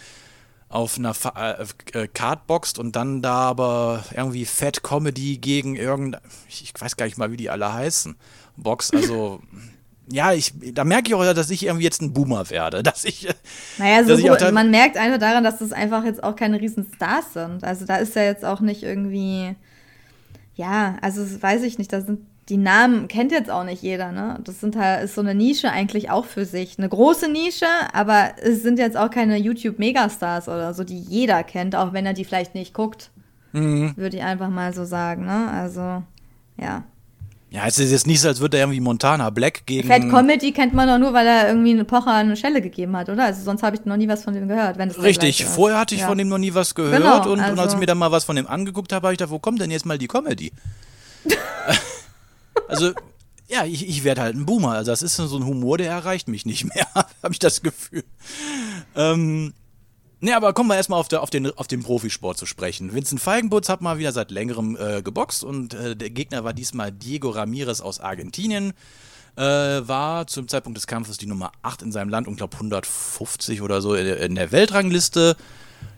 auf 0.68 0.98
einer 0.98 1.14
Fa 1.14 1.52
äh, 1.52 1.66
äh, 1.92 2.08
Card 2.08 2.46
boxt 2.46 2.78
und 2.78 2.96
dann 2.96 3.22
da 3.22 3.34
aber 3.34 4.04
irgendwie 4.14 4.46
Fat 4.46 4.82
Comedy 4.82 5.38
gegen 5.38 5.76
irgendein, 5.76 6.20
ich 6.48 6.72
weiß 6.78 6.96
gar 6.96 7.06
nicht 7.06 7.18
mal, 7.18 7.30
wie 7.30 7.36
die 7.36 7.50
alle 7.50 7.72
heißen, 7.72 8.16
Box, 8.56 8.92
also 8.92 9.40
ja, 10.11 10.32
ich, 10.32 10.52
da 10.75 10.85
merke 10.85 11.09
ich 11.09 11.14
auch, 11.14 11.35
dass 11.35 11.50
ich 11.50 11.64
irgendwie 11.64 11.85
jetzt 11.85 12.02
ein 12.02 12.12
Boomer 12.12 12.50
werde, 12.50 12.82
dass 12.82 13.04
ich, 13.04 13.28
Naja, 13.78 14.02
so 14.02 14.11
dass 14.11 14.18
ich 14.18 14.30
auch 14.30 14.52
man 14.52 14.71
merkt 14.71 14.97
einfach 14.97 15.18
daran, 15.18 15.44
dass 15.44 15.59
das 15.59 15.73
einfach 15.73 16.04
jetzt 16.04 16.23
auch 16.23 16.37
keine 16.37 16.61
riesen 16.61 16.87
Stars 16.94 17.32
sind. 17.32 17.64
Also 17.64 17.87
da 17.87 17.97
ist 17.97 18.14
ja 18.16 18.23
jetzt 18.23 18.44
auch 18.44 18.61
nicht 18.61 18.82
irgendwie, 18.82 19.54
ja, 20.54 20.97
also 21.00 21.23
weiß 21.40 21.62
ich 21.62 21.78
nicht, 21.78 21.92
da 21.92 22.00
sind 22.00 22.21
die 22.49 22.56
Namen 22.56 23.06
kennt 23.06 23.30
jetzt 23.30 23.50
auch 23.50 23.64
nicht 23.64 23.82
jeder, 23.82 24.11
ne? 24.11 24.40
Das 24.42 24.61
sind 24.61 24.76
halt, 24.76 25.04
ist 25.04 25.14
so 25.14 25.21
eine 25.21 25.35
Nische 25.35 25.71
eigentlich 25.71 26.11
auch 26.11 26.25
für 26.25 26.44
sich. 26.44 26.76
Eine 26.76 26.88
große 26.88 27.30
Nische, 27.30 27.66
aber 27.92 28.32
es 28.42 28.62
sind 28.62 28.78
jetzt 28.78 28.97
auch 28.97 29.11
keine 29.11 29.38
YouTube-Megastars 29.38 30.49
oder 30.49 30.75
so, 30.75 30.82
die 30.82 30.99
jeder 30.99 31.44
kennt, 31.44 31.76
auch 31.76 31.92
wenn 31.92 32.04
er 32.04 32.14
die 32.14 32.25
vielleicht 32.25 32.54
nicht 32.54 32.75
guckt. 32.75 33.11
Mhm. 33.52 33.97
Würde 33.97 34.16
ich 34.16 34.23
einfach 34.25 34.49
mal 34.49 34.75
so 34.75 34.85
sagen, 34.85 35.25
ne? 35.25 35.50
Also, 35.50 36.02
ja. 36.56 36.85
Ja, 37.52 37.66
es 37.66 37.78
ist 37.78 37.90
jetzt 37.90 38.06
nicht 38.06 38.18
so, 38.23 38.28
als 38.28 38.40
würde 38.40 38.56
er 38.56 38.62
irgendwie 38.62 38.80
Montana 38.80 39.28
Black 39.28 39.66
gegen. 39.66 39.87
Fat 39.87 40.09
Comedy 40.09 40.52
kennt 40.52 40.73
man 40.73 40.88
doch 40.88 40.99
nur, 40.99 41.12
weil 41.12 41.26
er 41.26 41.49
irgendwie 41.49 41.73
eine 41.73 41.85
Pocher 41.85 42.14
eine 42.14 42.35
Schelle 42.35 42.62
gegeben 42.62 42.97
hat, 42.97 43.11
oder? 43.11 43.25
Also 43.25 43.42
sonst 43.42 43.62
habe 43.62 43.76
ich 43.76 43.85
noch 43.85 43.99
nie 43.99 44.09
was 44.09 44.25
von 44.25 44.32
dem 44.32 44.49
gehört. 44.49 44.78
Wenn 44.78 44.88
der 44.88 45.02
Richtig, 45.02 45.44
vorher 45.44 45.78
hatte 45.78 45.94
ich 45.94 46.00
Ja. 46.00 46.06
von 46.09 46.16
dem 46.16 46.28
noch 46.28 46.38
nie 46.38 46.54
was 46.54 46.75
gehört 46.75 46.97
Genau, 47.02 47.23
und, 47.25 47.28
und 47.32 47.40
als 47.40 47.59
also- 47.59 47.75
ich 47.75 47.80
mir 47.80 47.85
dann 47.87 47.99
mal 47.99 48.11
was 48.11 48.25
von 48.25 48.37
dem 48.37 48.47
angeguckt 48.47 48.90
habe, 48.94 49.06
habe 49.06 49.12
ich 49.12 49.18
gedacht, 49.18 49.30
wo 49.32 49.38
kommt 49.38 49.61
denn 49.61 49.71
jetzt 49.71 49.85
mal 49.85 49.99
die 49.99 50.09
Comedy? 50.09 50.50
also, 52.68 52.92
ja, 53.49 53.64
ich, 53.66 53.87
ich 53.87 54.02
werde 54.02 54.23
halt 54.23 54.35
ein 54.35 54.47
Boomer. 54.47 54.73
Also 54.73 54.90
das 54.90 55.02
ist 55.02 55.16
so 55.16 55.37
ein 55.37 55.44
Humor, 55.44 55.76
der 55.76 55.90
erreicht 55.90 56.28
mich 56.28 56.47
nicht 56.47 56.64
mehr, 56.75 56.87
habe 56.94 57.32
ich 57.32 57.38
das 57.38 57.61
Gefühl. 57.62 58.04
Ähm, 58.97 59.52
ne, 60.22 60.34
aber 60.34 60.54
kommen 60.54 60.70
wir 60.70 60.76
erstmal 60.76 60.98
auf, 60.98 61.12
auf, 61.12 61.28
den, 61.30 61.50
auf 61.58 61.66
den 61.68 61.82
Profisport 61.82 62.38
zu 62.38 62.46
sprechen. 62.46 62.94
Vincent 62.94 63.20
Feigenbutz 63.20 63.68
hat 63.68 63.82
mal 63.82 63.98
wieder 63.98 64.12
seit 64.12 64.30
längerem 64.30 64.76
äh, 64.80 65.02
geboxt 65.02 65.44
und 65.44 65.74
äh, 65.74 65.94
der 65.94 66.08
Gegner 66.10 66.44
war 66.44 66.54
diesmal 66.54 66.90
Diego 66.90 67.28
Ramirez 67.30 67.80
aus 67.82 68.00
Argentinien. 68.00 68.72
Äh, 69.34 69.42
war 69.42 70.26
zum 70.26 70.46
Zeitpunkt 70.48 70.76
des 70.76 70.86
Kampfes 70.86 71.16
die 71.16 71.26
Nummer 71.26 71.52
8 71.62 71.82
in 71.82 71.92
seinem 71.92 72.10
Land 72.10 72.28
und 72.28 72.36
glaube 72.36 72.54
150 72.54 73.62
oder 73.62 73.80
so 73.80 73.94
in 73.94 74.34
der- 74.34 74.52
Weltrangliste. 74.52 75.36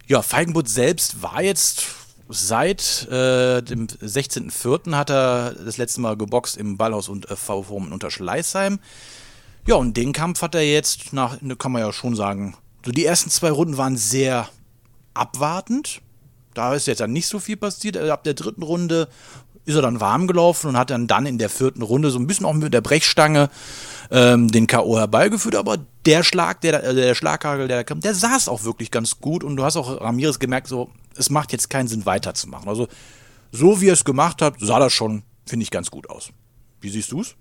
Ja, 0.07 0.23
Feigenbutz 0.23 0.73
selbst 0.73 1.21
war 1.23 1.43
jetzt 1.43 1.87
seit 2.29 3.09
äh, 3.11 3.61
dem 3.63 3.87
16.04. 3.89 4.95
hat 4.95 5.11
er 5.11 5.53
das 5.53 5.77
letzte 5.79 6.01
Mal 6.01 6.17
geboxt 6.17 6.57
im 6.57 6.77
Ballhaus 6.77 7.09
und 7.09 7.29
äh, 7.29 7.37
V-Form 7.37 7.91
unter 7.93 8.11
Schleißheim. 8.11 8.79
Ja, 9.67 9.75
und 9.77 9.97
den 9.97 10.13
Kampf 10.13 10.43
hat 10.43 10.55
er 10.55 10.63
jetzt 10.63 11.13
nach, 11.13 11.39
kann 11.59 11.73
man 11.73 11.83
ja 11.83 11.93
schon 11.93 12.15
sagen, 12.15 12.57
so 12.85 12.93
die 12.93 13.05
ersten 13.05 13.31
zwei 13.31 13.51
Runden 13.51 13.77
waren 13.77 13.97
sehr 13.97 14.49
abwartend. 15.15 16.01
Da 16.53 16.75
ist 16.75 16.87
jetzt 16.87 17.01
dann 17.01 17.13
nicht 17.13 17.27
so 17.27 17.39
viel 17.39 17.57
passiert. 17.57 17.97
Ab 17.97 18.25
der 18.25 18.35
dritten 18.35 18.63
Runde 18.63 19.09
ist 19.65 19.75
er 19.75 19.83
dann 19.83 20.01
warm 20.01 20.27
gelaufen 20.27 20.69
und 20.69 20.77
hat 20.77 20.91
dann 20.91 21.07
dann 21.07 21.27
in 21.27 21.39
der 21.39 21.49
vierten 21.49 21.83
Runde 21.83 22.11
so 22.11 22.19
ein 22.19 22.27
bisschen 22.27 22.47
auch 22.47 22.53
mit 22.53 22.75
der 22.75 22.83
Brechstange 22.83 23.49
ähm, 24.11 24.51
den 24.51 24.67
K.O. 24.67 24.99
herbeigeführt. 24.99 25.57
Aber 25.57 25.79
der 26.05 26.23
Schlag, 26.23 26.61
der, 26.61 26.85
äh, 26.85 26.95
der 26.95 27.15
Schlaghagel, 27.15 27.69
der 27.69 27.79
da 27.79 27.85
kam, 27.85 28.01
der 28.01 28.15
saß 28.15 28.49
auch 28.49 28.65
wirklich 28.65 28.91
ganz 28.91 29.21
gut. 29.21 29.43
Und 29.43 29.57
du 29.57 29.65
hast 29.65 29.77
auch 29.77 30.01
Ramirez 30.01 30.39
gemerkt, 30.39 30.69
so, 30.69 30.91
es 31.17 31.31
macht 31.31 31.53
jetzt 31.53 31.71
keinen 31.71 31.89
Sinn 31.89 32.05
weiterzumachen. 32.05 32.69
Also, 32.69 32.89
so 33.51 33.81
wie 33.81 33.89
er 33.89 33.95
es 33.95 34.05
gemacht 34.05 34.43
hat, 34.43 34.57
sah 34.59 34.79
das 34.79 34.93
schon, 34.93 35.23
finde 35.47 35.63
ich, 35.63 35.71
ganz 35.71 35.91
gut 35.91 36.11
aus. 36.11 36.31
Wie 36.81 36.91
siehst 36.91 37.13
du 37.13 37.23
es? 37.23 37.35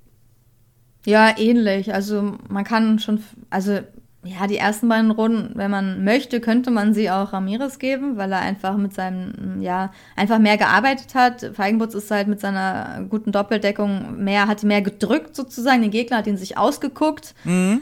Ja, 1.05 1.37
ähnlich. 1.37 1.93
Also 1.93 2.37
man 2.47 2.63
kann 2.63 2.99
schon, 2.99 3.23
also 3.49 3.81
ja, 4.25 4.47
die 4.47 4.55
ersten 4.55 4.87
beiden 4.87 5.11
Runden, 5.11 5.51
wenn 5.55 5.69
man 5.69 6.05
möchte, 6.05 6.39
könnte 6.39 6.71
man 6.71 6.93
sie 6.93 7.11
auch 7.11 7.33
Ramirez 7.33 7.77
geben, 7.77 8.15
weil 8.15 8.31
er 8.31 8.39
einfach 8.39 8.77
mit 8.77 8.93
seinem, 8.93 9.61
ja, 9.61 9.91
einfach 10.15 10.39
mehr 10.39 10.57
gearbeitet 10.57 11.13
hat. 11.13 11.51
Feigenbutz 11.53 11.93
ist 11.93 12.09
halt 12.09 12.29
mit 12.29 12.39
seiner 12.39 13.05
guten 13.09 13.33
Doppeldeckung 13.33 14.23
mehr, 14.23 14.47
hat 14.47 14.63
mehr 14.63 14.81
gedrückt 14.81 15.35
sozusagen. 15.35 15.81
Den 15.81 15.91
Gegner 15.91 16.17
hat 16.17 16.27
ihn 16.27 16.37
sich 16.37 16.57
ausgeguckt. 16.57 17.35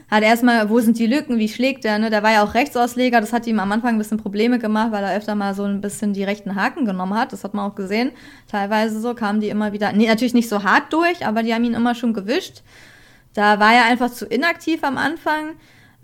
Hat 0.10 0.24
erstmal, 0.24 0.70
wo 0.72 0.80
sind 0.80 0.98
die 0.98 1.06
Lücken, 1.06 1.38
wie 1.38 1.48
schlägt 1.48 1.86
er, 1.86 2.00
ne? 2.00 2.10
Der 2.10 2.24
war 2.24 2.32
ja 2.32 2.44
auch 2.44 2.56
Rechtsausleger, 2.56 3.22
das 3.22 3.34
hat 3.34 3.46
ihm 3.46 3.60
am 3.60 3.72
Anfang 3.72 3.96
ein 3.96 4.00
bisschen 4.00 4.18
Probleme 4.18 4.58
gemacht, 4.58 4.92
weil 4.92 5.04
er 5.04 5.16
öfter 5.16 5.36
mal 5.36 5.54
so 5.54 5.64
ein 5.64 5.80
bisschen 5.80 6.14
die 6.14 6.24
rechten 6.24 6.56
Haken 6.56 6.86
genommen 6.86 7.14
hat. 7.14 7.34
Das 7.34 7.44
hat 7.44 7.54
man 7.54 7.70
auch 7.70 7.76
gesehen. 7.76 8.12
Teilweise 8.48 9.00
so 9.00 9.14
kamen 9.14 9.42
die 9.42 9.50
immer 9.50 9.74
wieder, 9.74 9.92
nee, 9.92 10.08
natürlich 10.08 10.34
nicht 10.34 10.50
so 10.50 10.64
hart 10.64 10.92
durch, 10.92 11.24
aber 11.26 11.44
die 11.44 11.54
haben 11.54 11.64
ihn 11.64 11.76
immer 11.76 11.94
schon 11.94 12.14
gewischt. 12.14 12.64
Da 13.36 13.60
war 13.60 13.74
er 13.74 13.86
einfach 13.86 14.12
zu 14.12 14.26
inaktiv 14.26 14.84
am 14.84 14.98
Anfang. 14.98 15.52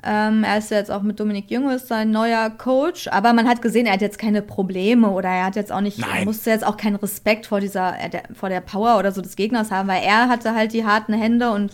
Ähm, 0.09 0.45
er 0.45 0.57
ist 0.59 0.71
ja 0.71 0.77
jetzt 0.77 0.89
auch 0.89 1.01
mit 1.01 1.19
Dominik 1.19 1.51
Junges 1.51 1.87
sein 1.89 2.11
neuer 2.11 2.49
Coach, 2.49 3.09
aber 3.09 3.33
man 3.33 3.45
hat 3.47 3.61
gesehen, 3.61 3.85
er 3.87 3.93
hat 3.93 4.01
jetzt 4.01 4.17
keine 4.17 4.41
Probleme 4.41 5.09
oder 5.09 5.27
er 5.27 5.45
hat 5.47 5.55
jetzt 5.57 5.71
auch 5.71 5.81
nicht, 5.81 5.99
Nein. 5.99 6.23
musste 6.23 6.49
jetzt 6.49 6.65
auch 6.65 6.77
keinen 6.77 6.95
Respekt 6.95 7.45
vor 7.47 7.59
dieser, 7.59 7.99
äh, 7.99 8.09
der, 8.09 8.23
vor 8.33 8.47
der 8.47 8.61
Power 8.61 8.97
oder 8.97 9.11
so 9.11 9.21
des 9.21 9.35
Gegners 9.35 9.69
haben, 9.69 9.89
weil 9.89 10.01
er 10.03 10.29
hatte 10.29 10.55
halt 10.55 10.71
die 10.71 10.85
harten 10.85 11.11
Hände 11.13 11.51
und 11.51 11.73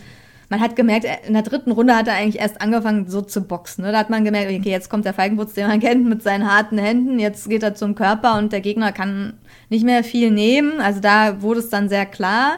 man 0.49 0.59
hat 0.61 0.75
gemerkt, 0.75 1.05
er- 1.05 1.23
in 1.25 1.33
der 1.33 1.43
dritten 1.43 1.71
Runde 1.71 1.95
hat 1.95 2.07
er 2.07 2.15
eigentlich 2.15 2.39
erst 2.41 2.59
angefangen 2.61 3.07
so 3.07 3.21
zu 3.21 3.41
boxen. 3.41 3.83
Ne? 3.83 3.91
Da 3.91 3.99
hat 3.99 4.09
man 4.09 4.25
gemerkt, 4.25 4.51
okay, 4.51 4.71
jetzt 4.71 4.89
kommt 4.89 5.05
der 5.05 5.13
Feigenputz, 5.13 5.53
den 5.53 5.67
man 5.67 5.79
kennt, 5.79 6.05
mit 6.07 6.23
seinen 6.23 6.51
harten 6.51 6.77
Händen, 6.77 7.19
jetzt 7.19 7.49
geht 7.49 7.61
er 7.63 7.75
zum 7.75 7.93
Körper 7.95 8.37
und 8.37 8.51
der 8.51 8.61
Gegner 8.61 8.91
kann 8.91 9.33
nicht 9.69 9.85
mehr 9.85 10.03
viel 10.03 10.31
nehmen. 10.31 10.79
Also 10.81 10.99
da 10.99 11.41
wurde 11.41 11.59
es 11.59 11.69
dann 11.69 11.87
sehr 11.89 12.05
klar. 12.05 12.57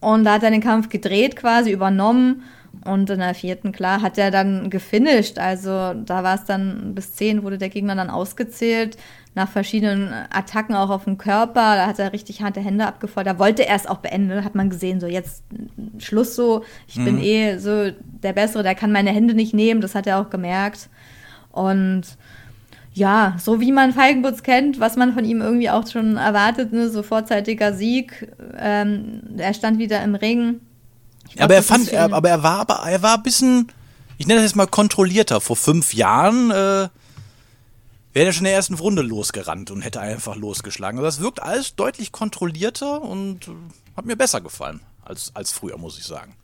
Und 0.00 0.24
da 0.24 0.34
hat 0.34 0.42
er 0.42 0.50
den 0.50 0.62
Kampf 0.62 0.88
gedreht 0.88 1.36
quasi, 1.36 1.70
übernommen. 1.70 2.42
Und 2.84 3.10
in 3.10 3.18
der 3.18 3.34
vierten, 3.34 3.72
klar, 3.72 4.00
hat 4.00 4.16
er 4.16 4.30
dann 4.30 4.70
gefinisht. 4.70 5.38
Also 5.38 5.92
da 5.94 6.24
war 6.24 6.34
es 6.34 6.44
dann 6.44 6.94
bis 6.94 7.14
zehn, 7.14 7.42
wurde 7.42 7.58
der 7.58 7.68
Gegner 7.68 7.94
dann 7.94 8.08
ausgezählt. 8.08 8.96
Nach 9.34 9.48
verschiedenen 9.48 10.08
Attacken 10.30 10.74
auch 10.74 10.88
auf 10.88 11.04
den 11.04 11.18
Körper. 11.18 11.76
Da 11.76 11.86
hat 11.86 11.98
er 11.98 12.12
richtig 12.12 12.42
harte 12.42 12.60
Hände 12.60 12.86
abgefeuert. 12.86 13.26
Da 13.26 13.38
wollte 13.38 13.66
er 13.66 13.76
es 13.76 13.86
auch 13.86 13.98
beenden. 13.98 14.44
Hat 14.44 14.54
man 14.54 14.70
gesehen, 14.70 14.98
so 14.98 15.06
jetzt 15.06 15.44
Schluss 15.98 16.34
so. 16.34 16.64
Ich 16.88 16.96
bin 16.96 17.22
eh 17.22 17.58
so 17.58 17.90
der 18.22 18.32
Bessere, 18.32 18.62
der 18.62 18.74
kann 18.74 18.92
meine 18.92 19.10
Hände 19.10 19.34
nicht 19.34 19.52
nehmen. 19.52 19.82
Das 19.82 19.94
hat 19.94 20.06
er 20.06 20.18
auch 20.18 20.30
gemerkt. 20.30 20.88
Und 21.52 22.16
ja, 22.92 23.36
so 23.38 23.60
wie 23.60 23.72
man 23.72 23.92
Feigenbutz 23.92 24.42
kennt, 24.42 24.80
was 24.80 24.96
man 24.96 25.12
von 25.12 25.24
ihm 25.24 25.40
irgendwie 25.40 25.70
auch 25.70 25.86
schon 25.86 26.16
erwartet, 26.16 26.72
ne, 26.72 26.88
so 26.88 27.02
vorzeitiger 27.02 27.72
Sieg. 27.72 28.32
Ähm, 28.58 29.22
er 29.36 29.54
stand 29.54 29.78
wieder 29.78 30.02
im 30.02 30.14
Ring. 30.14 30.60
Glaub, 31.32 31.44
aber 31.44 31.54
er 31.54 31.62
fand, 31.62 31.88
er, 31.92 32.12
aber 32.12 32.28
er 32.28 32.42
war, 32.42 32.60
aber 32.60 32.74
er 32.90 33.02
war 33.02 33.16
ein 33.16 33.22
bisschen, 33.22 33.72
ich 34.18 34.26
nenne 34.26 34.40
das 34.40 34.50
jetzt 34.50 34.56
mal 34.56 34.66
kontrollierter. 34.66 35.40
Vor 35.40 35.56
fünf 35.56 35.94
Jahren 35.94 36.50
äh, 36.50 36.88
wäre 38.12 38.26
er 38.26 38.32
schon 38.32 38.40
in 38.40 38.50
der 38.50 38.54
ersten 38.54 38.74
Runde 38.74 39.02
losgerannt 39.02 39.70
und 39.70 39.82
hätte 39.82 40.00
einfach 40.00 40.36
losgeschlagen. 40.36 40.98
Also 40.98 41.06
das 41.06 41.20
wirkt 41.20 41.42
alles 41.42 41.76
deutlich 41.76 42.12
kontrollierter 42.12 43.02
und 43.02 43.48
äh, 43.48 43.52
hat 43.96 44.06
mir 44.06 44.16
besser 44.16 44.40
gefallen 44.40 44.80
als, 45.04 45.30
als 45.34 45.52
früher, 45.52 45.78
muss 45.78 45.98
ich 45.98 46.04
sagen. 46.04 46.34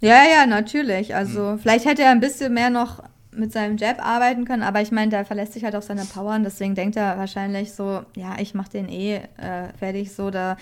Ja, 0.00 0.24
ja, 0.24 0.46
natürlich. 0.46 1.14
Also 1.14 1.50
Hm. 1.52 1.58
vielleicht 1.58 1.84
hätte 1.84 2.02
er 2.02 2.10
ein 2.10 2.20
bisschen 2.20 2.54
mehr 2.54 2.70
noch 2.70 3.02
mit 3.32 3.52
seinem 3.52 3.76
Jab 3.76 4.04
arbeiten 4.04 4.44
können, 4.44 4.62
aber 4.64 4.80
ich 4.80 4.90
meine, 4.90 5.10
der 5.10 5.24
verlässt 5.24 5.52
sich 5.52 5.62
halt 5.62 5.76
auf 5.76 5.84
seine 5.84 6.04
Power 6.04 6.34
und 6.34 6.42
deswegen 6.42 6.74
denkt 6.74 6.96
er 6.96 7.16
wahrscheinlich 7.16 7.72
so, 7.72 8.02
ja, 8.16 8.36
ich 8.40 8.54
mach 8.54 8.66
den 8.66 8.88
eh 8.88 9.16
äh, 9.36 9.68
fertig, 9.78 10.12
so 10.12 10.30
da, 10.30 10.56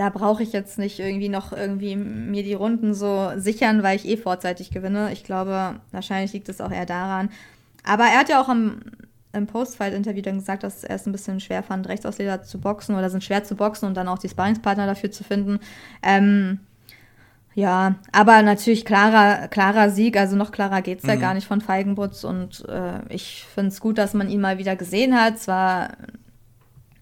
da 0.00 0.08
brauche 0.08 0.42
ich 0.42 0.54
jetzt 0.54 0.78
nicht 0.78 0.98
irgendwie 0.98 1.28
noch 1.28 1.52
irgendwie 1.52 1.94
mir 1.94 2.42
die 2.42 2.54
Runden 2.54 2.94
so 2.94 3.32
sichern, 3.36 3.82
weil 3.82 3.96
ich 3.96 4.08
eh 4.08 4.16
vorzeitig 4.16 4.70
gewinne. 4.70 5.12
Ich 5.12 5.24
glaube, 5.24 5.74
wahrscheinlich 5.92 6.32
liegt 6.32 6.48
es 6.48 6.62
auch 6.62 6.70
eher 6.70 6.86
daran. 6.86 7.28
Aber 7.84 8.04
er 8.04 8.20
hat 8.20 8.30
ja 8.30 8.40
auch 8.40 8.48
am, 8.48 8.80
im 9.34 9.46
Post-Fight-Interview 9.46 10.22
dann 10.22 10.38
gesagt, 10.38 10.62
dass 10.62 10.84
er 10.84 10.96
es 10.96 11.04
ein 11.04 11.12
bisschen 11.12 11.38
schwer 11.38 11.62
fand, 11.62 11.86
Rechtsausleger 11.86 12.42
zu 12.42 12.58
boxen 12.58 12.94
oder 12.94 13.10
sind 13.10 13.22
schwer 13.22 13.44
zu 13.44 13.56
boxen 13.56 13.88
und 13.88 13.94
dann 13.94 14.08
auch 14.08 14.18
die 14.18 14.30
Sparringspartner 14.30 14.86
dafür 14.86 15.10
zu 15.10 15.22
finden. 15.22 15.60
Ähm, 16.02 16.60
ja, 17.54 17.96
aber 18.10 18.40
natürlich 18.40 18.86
klarer, 18.86 19.48
klarer 19.48 19.90
Sieg, 19.90 20.16
also 20.16 20.34
noch 20.34 20.50
klarer 20.50 20.80
geht's 20.80 21.06
ja 21.06 21.16
gar 21.16 21.34
nicht 21.34 21.46
von 21.46 21.60
Feigenbutz 21.60 22.24
und 22.24 22.66
äh, 22.70 23.00
ich 23.10 23.44
finde 23.54 23.68
es 23.68 23.80
gut, 23.80 23.98
dass 23.98 24.14
man 24.14 24.30
ihn 24.30 24.40
mal 24.40 24.56
wieder 24.56 24.76
gesehen 24.76 25.14
hat. 25.14 25.38
Zwar, 25.38 25.90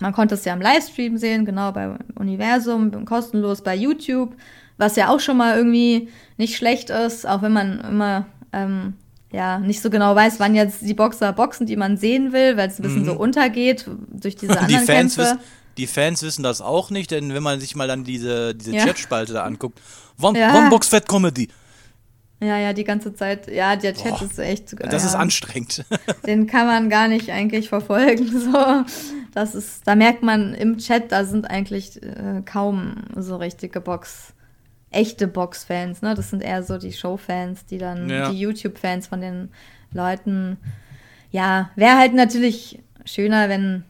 man 0.00 0.12
konnte 0.12 0.34
es 0.34 0.44
ja 0.44 0.52
im 0.54 0.60
Livestream 0.60 1.16
sehen, 1.18 1.44
genau 1.44 1.72
bei 1.72 1.96
Universum, 2.14 3.04
kostenlos 3.04 3.62
bei 3.62 3.74
YouTube, 3.74 4.34
was 4.76 4.96
ja 4.96 5.08
auch 5.08 5.20
schon 5.20 5.36
mal 5.36 5.56
irgendwie 5.56 6.08
nicht 6.36 6.56
schlecht 6.56 6.90
ist, 6.90 7.26
auch 7.26 7.42
wenn 7.42 7.52
man 7.52 7.80
immer 7.80 8.26
ähm, 8.52 8.94
ja 9.32 9.58
nicht 9.58 9.82
so 9.82 9.90
genau 9.90 10.14
weiß, 10.14 10.38
wann 10.40 10.54
jetzt 10.54 10.82
die 10.82 10.94
Boxer 10.94 11.32
boxen, 11.32 11.66
die 11.66 11.76
man 11.76 11.96
sehen 11.96 12.32
will, 12.32 12.56
weil 12.56 12.68
es 12.68 12.78
ein 12.78 12.82
bisschen 12.82 13.04
so 13.04 13.12
untergeht 13.14 13.86
durch 14.10 14.36
diese 14.36 14.52
Die 14.68 14.76
anderen 14.76 14.86
Fans, 14.86 15.16
Kämpfe. 15.16 15.32
wissen, 15.32 15.38
die 15.76 15.86
Fans 15.86 16.22
wissen 16.22 16.42
das 16.42 16.60
auch 16.60 16.90
nicht, 16.90 17.10
denn 17.10 17.34
wenn 17.34 17.42
man 17.42 17.60
sich 17.60 17.74
mal 17.76 17.88
dann 17.88 18.04
diese, 18.04 18.54
diese 18.54 18.74
Ja. 18.76 18.84
Chatspalte 18.86 19.32
da 19.32 19.44
anguckt, 19.44 19.80
One, 20.22 20.38
Ja. 20.38 20.56
One 20.56 20.70
Box 20.70 20.88
Fat 20.88 21.08
Comedy, 21.08 21.48
Ja, 22.40 22.56
ja, 22.56 22.72
die 22.72 22.84
ganze 22.84 23.14
Zeit. 23.14 23.50
Ja, 23.50 23.74
der 23.74 23.94
Chat 23.94 24.18
Boah, 24.18 24.22
ist 24.22 24.38
echt. 24.38 24.72
das 24.80 25.02
ja. 25.02 25.08
ist 25.08 25.14
anstrengend. 25.16 25.84
den 26.26 26.46
kann 26.46 26.66
man 26.66 26.88
gar 26.88 27.08
nicht 27.08 27.30
eigentlich 27.30 27.68
verfolgen. 27.68 28.28
So, 28.38 28.84
das 29.34 29.54
ist, 29.54 29.86
da 29.86 29.94
merkt 29.94 30.22
man 30.22 30.54
im 30.54 30.78
Chat, 30.78 31.10
da 31.12 31.24
sind 31.24 31.50
eigentlich 31.50 32.00
äh, 32.02 32.42
kaum 32.44 32.96
so 33.16 33.36
richtige 33.36 33.80
Box, 33.80 34.32
echte 34.90 35.26
Box-Fans. 35.26 36.02
Ne? 36.02 36.14
Das 36.14 36.30
sind 36.30 36.42
eher 36.42 36.62
so 36.62 36.78
die 36.78 36.92
Show-Fans, 36.92 37.66
die 37.66 37.78
dann 37.78 38.08
Ja. 38.08 38.30
die 38.30 38.38
YouTube-Fans 38.38 39.08
von 39.08 39.20
den 39.20 39.50
Leuten. 39.92 40.58
ja, 41.30 41.70
wäre 41.76 41.98
halt 41.98 42.14
natürlich 42.14 42.78
schöner, 43.04 43.48
wenn 43.48 43.84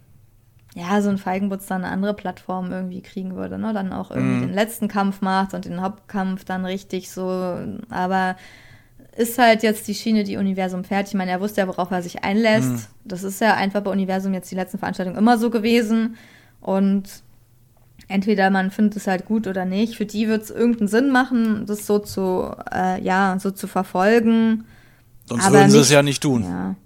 ja, 0.75 1.01
so 1.01 1.09
ein 1.09 1.19
Feigenbutz 1.19 1.67
dann 1.67 1.85
eine 1.85 1.93
andere 1.93 2.15
Plattform 2.15 2.71
irgendwie 2.73 3.01
kriegen 3.01 3.35
würde, 3.35 3.59
ne? 3.59 3.73
Dann 3.73 3.93
auch 3.93 4.11
irgendwie 4.11 4.47
den 4.47 4.55
letzten 4.55 4.89
Kampf 4.89 5.23
macht 5.23 5.55
und 5.55 5.65
den 5.65 5.81
Hauptkampf 5.81 6.45
dann 6.45 6.65
richtig 6.65 7.11
so. 7.11 7.59
Aber 7.91 8.37
ist 9.17 9.39
halt 9.39 9.65
jetzt 9.65 9.89
die 9.89 9.95
Schiene, 9.95 10.23
die 10.23 10.37
Universum 10.37 10.85
fährt. 10.85 11.09
Ich 11.09 11.15
meine, 11.15 11.33
er 11.33 11.41
wusste 11.41 11.61
ja, 11.61 11.69
worauf 11.69 11.91
er 11.91 12.03
sich 12.03 12.23
einlässt. 12.23 12.89
Das 13.05 13.25
ist 13.25 13.41
ja 13.41 13.55
einfach 13.55 13.81
bei 13.81 13.91
Universum 13.91 14.33
jetzt 14.33 14.51
die 14.51 14.55
letzten 14.55 14.79
Veranstaltungen 14.79 15.19
immer 15.19 15.39
so 15.39 15.51
gewesen. 15.51 16.17
Und 16.61 17.23
entweder 18.07 18.51
man 18.51 18.71
findet 18.71 18.97
es 18.97 19.09
halt 19.09 19.25
gut 19.25 19.49
oder 19.49 19.65
nicht. 19.65 19.97
Für 19.97 20.07
die 20.07 20.29
wird 20.29 20.43
es 20.43 20.51
irgendeinen 20.51 20.89
Sinn 20.89 21.11
machen, 21.11 21.67
das 21.67 21.87
so 21.87 21.99
zu, 21.99 22.55
äh, 22.73 23.03
ja, 23.03 23.37
so 23.41 23.51
zu 23.51 23.67
verfolgen. 23.67 24.67
Sonst 25.25 25.47
Aber 25.47 25.59
würden 25.59 25.71
sie 25.71 25.81
es 25.81 25.91
ja 25.91 26.03
nicht 26.03 26.23
tun. 26.23 26.45
Ja. 26.45 26.77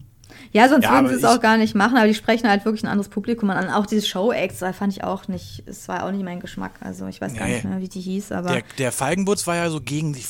Ja, 0.53 0.69
sonst 0.69 0.85
Ja, 0.85 0.93
würden 0.93 1.09
sie 1.09 1.15
es 1.15 1.25
auch 1.25 1.41
gar 1.41 1.57
nicht 1.57 1.75
machen, 1.75 1.97
aber 1.97 2.07
die 2.07 2.15
sprechen 2.15 2.49
halt 2.49 2.65
wirklich 2.67 2.85
ein 2.85 2.89
anderes 2.89 3.09
Publikum 3.09 3.49
an. 3.51 3.71
Auch 3.71 3.87
diese 3.87 4.07
Show-Acts, 4.07 4.59
da 4.59 4.73
fand 4.73 4.93
ich 4.93 5.03
auch 5.03 5.27
nicht, 5.29 5.63
es 5.67 5.89
war 5.89 6.05
auch 6.05 6.11
nicht 6.13 6.25
mein 6.25 6.41
Geschmack. 6.41 6.73
Also 6.81 7.07
ich 7.07 7.21
weiß 7.21 7.35
gar 7.35 7.47
Nee. 7.47 7.55
nicht 7.55 7.65
mehr, 7.65 7.81
wie 7.81 7.89
die 7.89 8.01
hieß, 8.01 8.33
aber 8.33 8.51
Der, 8.53 8.63
der 8.79 8.93
Feigenbutz 8.93 9.47
war 9.47 9.57
ja 9.57 9.71
so 9.71 9.81
gegen 9.81 10.13
die, 10.13 10.25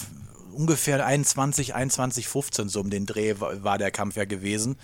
ungefähr 0.52 1.04
21, 1.04 1.74
21, 1.74 2.28
15, 2.28 2.68
so 2.68 2.80
um 2.80 2.90
den 2.90 3.04
Dreh 3.06 3.34
war, 3.40 3.64
war 3.64 3.78
der 3.78 3.90
Kampf 3.90 4.16
ja 4.16 4.24
gewesen. 4.24 4.76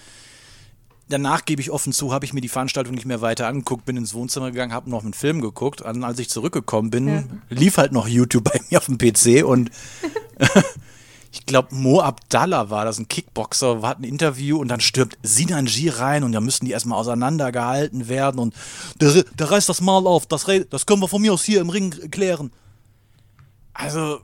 Danach 1.11 1.45
gebe 1.47 1.62
ich 1.62 1.71
offen 1.71 1.92
zu, 1.95 2.12
habe 2.12 2.25
ich 2.26 2.35
mir 2.35 2.40
die 2.42 2.49
Veranstaltung 2.50 2.95
nicht 2.95 3.07
mehr 3.07 3.21
weiter 3.23 3.47
angeguckt, 3.47 3.87
bin 3.87 3.97
ins 3.97 4.12
Wohnzimmer 4.14 4.50
gegangen, 4.50 4.75
habe 4.75 4.90
noch 4.90 5.04
einen 5.04 5.14
Film 5.14 5.40
geguckt. 5.40 5.80
Und 5.80 6.04
als 6.04 6.18
ich 6.18 6.28
zurückgekommen 6.28 6.90
bin, 6.90 7.09
Ja. 7.09 7.23
lief 7.49 7.78
halt 7.78 7.92
noch 7.92 8.09
YouTube 8.09 8.45
bei 8.45 8.61
mir 8.68 8.76
auf 8.78 8.87
dem 8.87 8.99
PC 8.99 9.42
und 9.47 9.71
ich 11.38 11.47
glaube, 11.47 11.75
Mo 11.75 12.00
Abdallah 12.00 12.68
war 12.68 12.85
das, 12.85 12.99
ein 12.99 13.09
Kickboxer, 13.09 13.83
hat 13.83 14.00
ein 14.00 14.04
Interview 14.04 14.59
und 14.59 14.68
dann 14.68 14.80
stirbt 14.80 15.16
Sinanji 15.23 15.88
rein 15.88 16.25
und 16.25 16.33
da 16.33 16.40
müssten 16.40 16.66
die 16.66 16.73
erstmal 16.73 16.99
auseinandergehalten 16.99 18.09
werden 18.09 18.40
und 18.40 18.54
der, 19.00 19.23
der 19.23 19.50
reißt 19.50 19.68
das 19.68 19.80
Mal 19.80 20.07
auf, 20.07 20.26
das, 20.26 20.47
das 20.68 20.87
können 20.87 21.00
wir 21.00 21.09
von 21.09 21.23
mir 21.23 21.33
aus 21.33 21.45
hier 21.45 21.61
im 21.61 21.71
Ring 21.71 22.11
klären. 22.11 22.50
Also, 23.73 24.21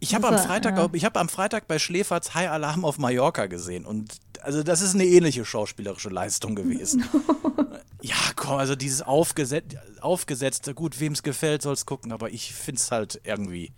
ich 0.00 0.14
habe 0.14 0.26
am 0.28 0.38
Freitag, 0.38 0.78
ja. 0.78 0.88
ich 0.94 1.04
habe 1.04 1.20
am 1.20 1.28
Freitag 1.28 1.68
bei 1.68 1.78
Schläferz 1.78 2.34
High 2.34 2.50
Alarm 2.50 2.84
auf 2.84 2.98
Mallorca 2.98 3.46
gesehen 3.46 3.84
und 3.84 4.14
also 4.40 4.62
das 4.62 4.80
ist 4.80 4.94
eine 4.94 5.04
ähnliche 5.04 5.44
schauspielerische 5.44 6.08
Leistung 6.08 6.54
gewesen. 6.54 7.04
ja, 8.00 8.16
komm, 8.34 8.56
also 8.56 8.74
dieses 8.74 9.02
aufgeset 9.02 9.76
aufgesetzte, 10.00 10.74
gut, 10.74 10.98
wem 10.98 11.12
es 11.12 11.22
gefällt, 11.22 11.62
soll 11.62 11.74
es 11.74 11.86
gucken, 11.86 12.12
aber 12.12 12.30
ich 12.30 12.54
finde 12.54 12.80
es 12.80 12.90
halt 12.90 13.20
irgendwie 13.24 13.72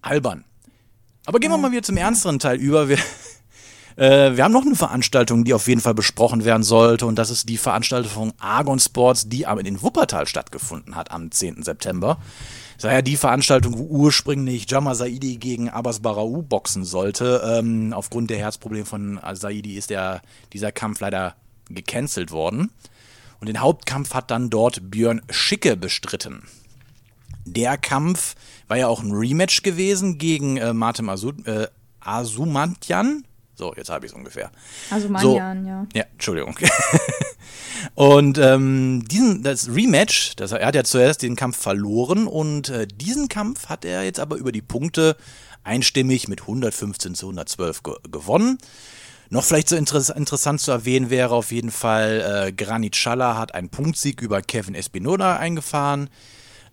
albern. 0.00 0.44
Aber 1.24 1.38
gehen 1.38 1.50
wir 1.50 1.58
mal 1.58 1.70
wieder 1.70 1.82
zum 1.82 1.96
ernsteren 1.96 2.38
Teil 2.38 2.56
über. 2.56 2.88
Wir, 2.88 2.98
äh, 3.96 4.36
wir 4.36 4.44
haben 4.44 4.52
noch 4.52 4.66
eine 4.66 4.74
Veranstaltung, 4.74 5.44
die 5.44 5.54
auf 5.54 5.68
jeden 5.68 5.80
Fall 5.80 5.94
besprochen 5.94 6.44
werden 6.44 6.62
sollte. 6.62 7.06
Und 7.06 7.16
das 7.16 7.30
ist 7.30 7.48
die 7.48 7.58
Veranstaltung 7.58 8.10
von 8.10 8.32
Argon 8.38 8.80
Sports, 8.80 9.28
die 9.28 9.46
aber 9.46 9.64
in 9.64 9.82
Wuppertal 9.82 10.26
stattgefunden 10.26 10.96
hat 10.96 11.10
am 11.10 11.30
10. 11.30 11.62
September. 11.62 12.18
Das 12.76 12.84
war 12.84 12.92
ja 12.94 13.02
die 13.02 13.16
Veranstaltung, 13.16 13.78
wo 13.78 13.84
ursprünglich 13.84 14.68
Jama 14.68 14.96
Saidi 14.96 15.36
gegen 15.36 15.68
Abbas 15.68 16.00
Barau 16.00 16.42
boxen 16.42 16.84
sollte. 16.84 17.40
Ähm, 17.44 17.92
aufgrund 17.92 18.30
der 18.30 18.38
Herzprobleme 18.38 18.86
von 18.86 19.20
Saidi 19.34 19.76
ist 19.76 19.90
der, 19.90 20.22
dieser 20.52 20.72
Kampf 20.72 20.98
leider 21.00 21.36
gecancelt 21.68 22.32
worden. 22.32 22.70
Und 23.38 23.48
den 23.48 23.60
Hauptkampf 23.60 24.14
hat 24.14 24.32
dann 24.32 24.50
dort 24.50 24.90
Björn 24.90 25.22
Schicke 25.30 25.76
bestritten. 25.76 26.42
Der 27.44 27.76
Kampf 27.76 28.34
war 28.68 28.76
ja 28.76 28.88
auch 28.88 29.02
ein 29.02 29.12
Rematch 29.12 29.62
gewesen 29.62 30.18
gegen 30.18 30.56
äh, 30.56 30.72
Martin 30.72 31.08
Asu 31.08 31.32
äh, 31.44 31.66
Asumantian. 32.00 33.24
So, 33.54 33.74
jetzt 33.76 33.90
habe 33.90 34.06
ich 34.06 34.12
es 34.12 34.16
ungefähr. 34.16 34.50
also 34.90 35.08
So. 35.18 35.36
Ja. 35.36 35.54
Ja, 35.94 36.04
Entschuldigung. 36.12 36.56
und 37.94 38.38
ähm, 38.38 39.04
diesen, 39.08 39.42
das 39.42 39.68
Rematch, 39.68 40.36
das, 40.36 40.52
er 40.52 40.66
hat 40.66 40.74
ja 40.74 40.84
zuerst 40.84 41.22
den 41.22 41.36
Kampf 41.36 41.58
verloren 41.58 42.26
und 42.26 42.70
äh, 42.70 42.86
diesen 42.86 43.28
Kampf 43.28 43.68
hat 43.68 43.84
er 43.84 44.04
jetzt 44.04 44.20
aber 44.20 44.36
über 44.36 44.52
die 44.52 44.62
Punkte 44.62 45.16
einstimmig 45.64 46.28
mit 46.28 46.42
115 46.42 47.14
zu 47.14 47.26
112 47.26 47.82
ge 47.82 47.94
gewonnen. 48.10 48.58
Noch 49.30 49.44
vielleicht 49.44 49.68
so 49.68 49.76
interess 49.76 50.10
interessant 50.10 50.60
zu 50.60 50.72
erwähnen 50.72 51.08
wäre 51.08 51.34
auf 51.34 51.52
jeden 51.52 51.70
Fall, 51.70 52.48
äh, 52.48 52.52
Granit 52.52 52.92
Xhalla 52.92 53.38
hat 53.38 53.54
einen 53.54 53.70
Punktsieg 53.70 54.20
über 54.20 54.42
Kevin 54.42 54.74
Espinola 54.74 55.36
eingefahren. 55.36 56.10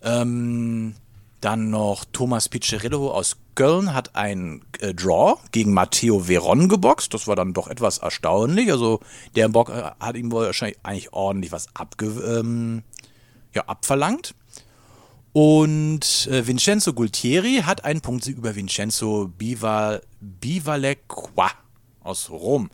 Ähm, 0.02 0.94
dann 1.40 1.70
noch 1.70 2.04
Thomas 2.12 2.48
Piccirillo 2.48 3.10
aus 3.10 3.36
Köln 3.54 3.94
hat 3.94 4.14
einen 4.14 4.64
äh, 4.80 4.94
Draw 4.94 5.38
gegen 5.52 5.72
Matteo 5.72 6.28
Veron 6.28 6.68
geboxt. 6.68 7.12
Das 7.14 7.26
war 7.26 7.36
dann 7.36 7.54
doch 7.54 7.68
etwas 7.68 7.98
erstaunlich. 7.98 8.70
Also 8.70 9.00
der 9.36 9.48
Bock 9.48 9.70
äh, 9.70 9.90
hat 10.00 10.16
ihm 10.16 10.32
wohl 10.32 10.46
wahrscheinlich 10.46 10.78
eigentlich 10.82 11.12
ordentlich 11.12 11.52
was 11.52 11.74
abge 11.74 12.06
ähm, 12.06 12.82
ja, 13.54 13.64
abverlangt. 13.66 14.34
Und 15.32 16.26
äh, 16.26 16.46
Vincenzo 16.46 16.92
Gultieri 16.92 17.62
hat 17.64 17.84
einen 17.84 18.00
Punktsieg 18.00 18.36
über 18.36 18.56
Vincenzo 18.56 19.30
Biva, 19.38 20.00
Bivalequa 20.20 21.50
aus 22.00 22.30
Rom 22.30 22.68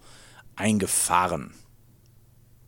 eingefahren. 0.57 1.53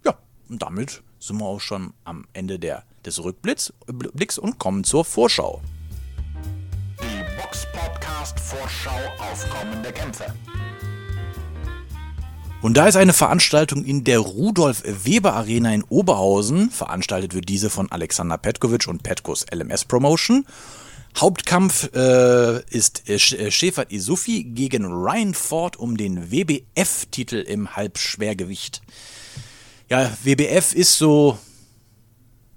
Ja, 0.04 0.18
und 0.48 0.62
damit 0.62 1.02
sind 1.18 1.38
wir 1.38 1.46
auch 1.46 1.60
schon 1.60 1.94
am 2.04 2.26
Ende 2.34 2.58
der, 2.58 2.84
des 3.08 3.24
Rückblicks 3.24 3.72
Blicks 3.86 4.38
und 4.38 4.58
kommen 4.58 4.84
zur 4.84 5.04
Vorschau. 5.04 5.62
Die 7.00 7.40
Box 7.40 7.66
Podcast 7.72 8.38
Vorschau 8.38 8.98
auf 9.18 9.46
kommende 9.50 9.90
Kämpfe. 9.92 10.26
Und 12.60 12.76
da 12.76 12.88
ist 12.88 12.96
eine 12.96 13.12
Veranstaltung 13.12 13.84
in 13.84 14.04
der 14.04 14.18
Rudolf 14.18 14.82
Weber 14.84 15.34
Arena 15.34 15.72
in 15.72 15.84
Oberhausen. 15.84 16.70
Veranstaltet 16.70 17.32
wird 17.32 17.48
diese 17.48 17.70
von 17.70 17.90
Alexander 17.90 18.36
Petkovic 18.36 18.88
und 18.88 19.02
Petkos 19.02 19.46
LMS 19.52 19.84
Promotion. 19.84 20.44
Hauptkampf 21.16 21.90
äh, 21.94 22.60
ist 22.70 23.08
äh, 23.08 23.14
äh, 23.14 23.50
Schäfert 23.50 23.92
Isufi 23.92 24.44
gegen 24.44 24.84
Ryan 24.84 25.34
Ford 25.34 25.76
um 25.76 25.96
den 25.96 26.30
WBF-Titel 26.30 27.36
im 27.36 27.74
Halbschwergewicht. 27.76 28.82
Ja, 29.88 30.10
WBF 30.22 30.74
ist 30.74 30.98
so, 30.98 31.38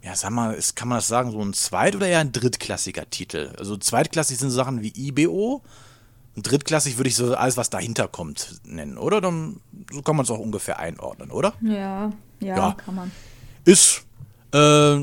ja, 0.03 0.15
sag 0.15 0.31
mal, 0.31 0.53
ist, 0.53 0.75
kann 0.75 0.87
man 0.87 0.97
das 0.97 1.07
sagen, 1.07 1.31
so 1.31 1.39
ein 1.41 1.53
zweit- 1.53 1.95
oder 1.95 2.07
eher 2.07 2.19
ein 2.19 2.31
drittklassiger 2.31 3.09
Titel? 3.09 3.53
Also 3.57 3.77
zweitklassig 3.77 4.37
sind 4.37 4.49
Sachen 4.51 4.81
wie 4.81 4.93
IBO, 4.95 5.61
und 6.35 6.49
drittklassig 6.49 6.97
würde 6.97 7.09
ich 7.09 7.15
so 7.15 7.35
alles, 7.35 7.57
was 7.57 7.69
dahinter 7.69 8.07
kommt, 8.07 8.61
nennen, 8.63 8.97
oder? 8.97 9.19
Dann 9.19 9.59
so 9.91 10.01
kann 10.01 10.15
man 10.15 10.23
es 10.23 10.31
auch 10.31 10.39
ungefähr 10.39 10.79
einordnen, 10.79 11.29
oder? 11.29 11.53
Ja, 11.61 12.11
ja, 12.39 12.55
Ja. 12.55 12.71
kann 12.73 12.95
man. 12.95 13.11
Ist, 13.65 14.03
äh, 14.53 14.95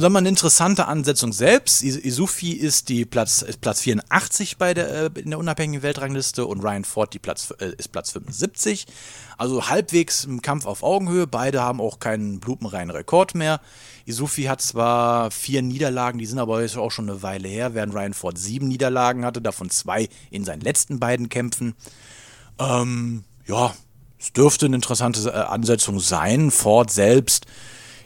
sagen 0.00 0.14
wir 0.14 0.18
eine 0.18 0.28
interessante 0.28 0.86
Ansetzung 0.86 1.32
selbst. 1.32 1.82
Is- 1.82 1.96
Isufi 1.96 2.52
ist 2.52 2.88
die 2.88 3.04
Platz, 3.04 3.42
ist 3.42 3.60
Platz 3.60 3.80
84 3.82 4.56
bei 4.56 4.72
der, 4.74 4.88
äh, 4.90 5.10
in 5.20 5.30
der 5.30 5.38
unabhängigen 5.38 5.82
Weltrangliste 5.82 6.46
und 6.46 6.60
Ryan 6.62 6.84
Ford 6.84 7.12
die 7.12 7.18
Platz, 7.18 7.52
äh, 7.58 7.72
ist 7.76 7.92
Platz 7.92 8.10
75. 8.12 8.86
Also 9.36 9.68
halbwegs 9.68 10.24
im 10.24 10.40
Kampf 10.40 10.66
auf 10.66 10.82
Augenhöhe. 10.82 11.26
Beide 11.26 11.60
haben 11.62 11.80
auch 11.80 11.98
keinen 11.98 12.40
blumenreinen 12.40 12.90
Rekord 12.90 13.34
mehr. 13.34 13.60
Isufi 14.06 14.44
hat 14.44 14.62
zwar 14.62 15.30
vier 15.30 15.62
Niederlagen, 15.62 16.18
die 16.18 16.26
sind 16.26 16.38
aber 16.38 16.62
jetzt 16.62 16.76
auch 16.76 16.90
schon 16.90 17.10
eine 17.10 17.22
Weile 17.22 17.48
her, 17.48 17.74
während 17.74 17.94
Ryan 17.94 18.14
Ford 18.14 18.38
sieben 18.38 18.68
Niederlagen 18.68 19.24
hatte, 19.24 19.42
davon 19.42 19.68
zwei 19.70 20.08
in 20.30 20.44
seinen 20.44 20.60
letzten 20.62 21.00
beiden 21.00 21.28
Kämpfen. 21.28 21.74
Ähm, 22.58 23.24
ja, 23.46 23.74
es 24.18 24.32
dürfte 24.32 24.66
eine 24.66 24.76
interessante 24.76 25.28
äh, 25.28 25.32
Ansetzung 25.32 26.00
sein. 26.00 26.50
Ford 26.50 26.90
selbst 26.90 27.46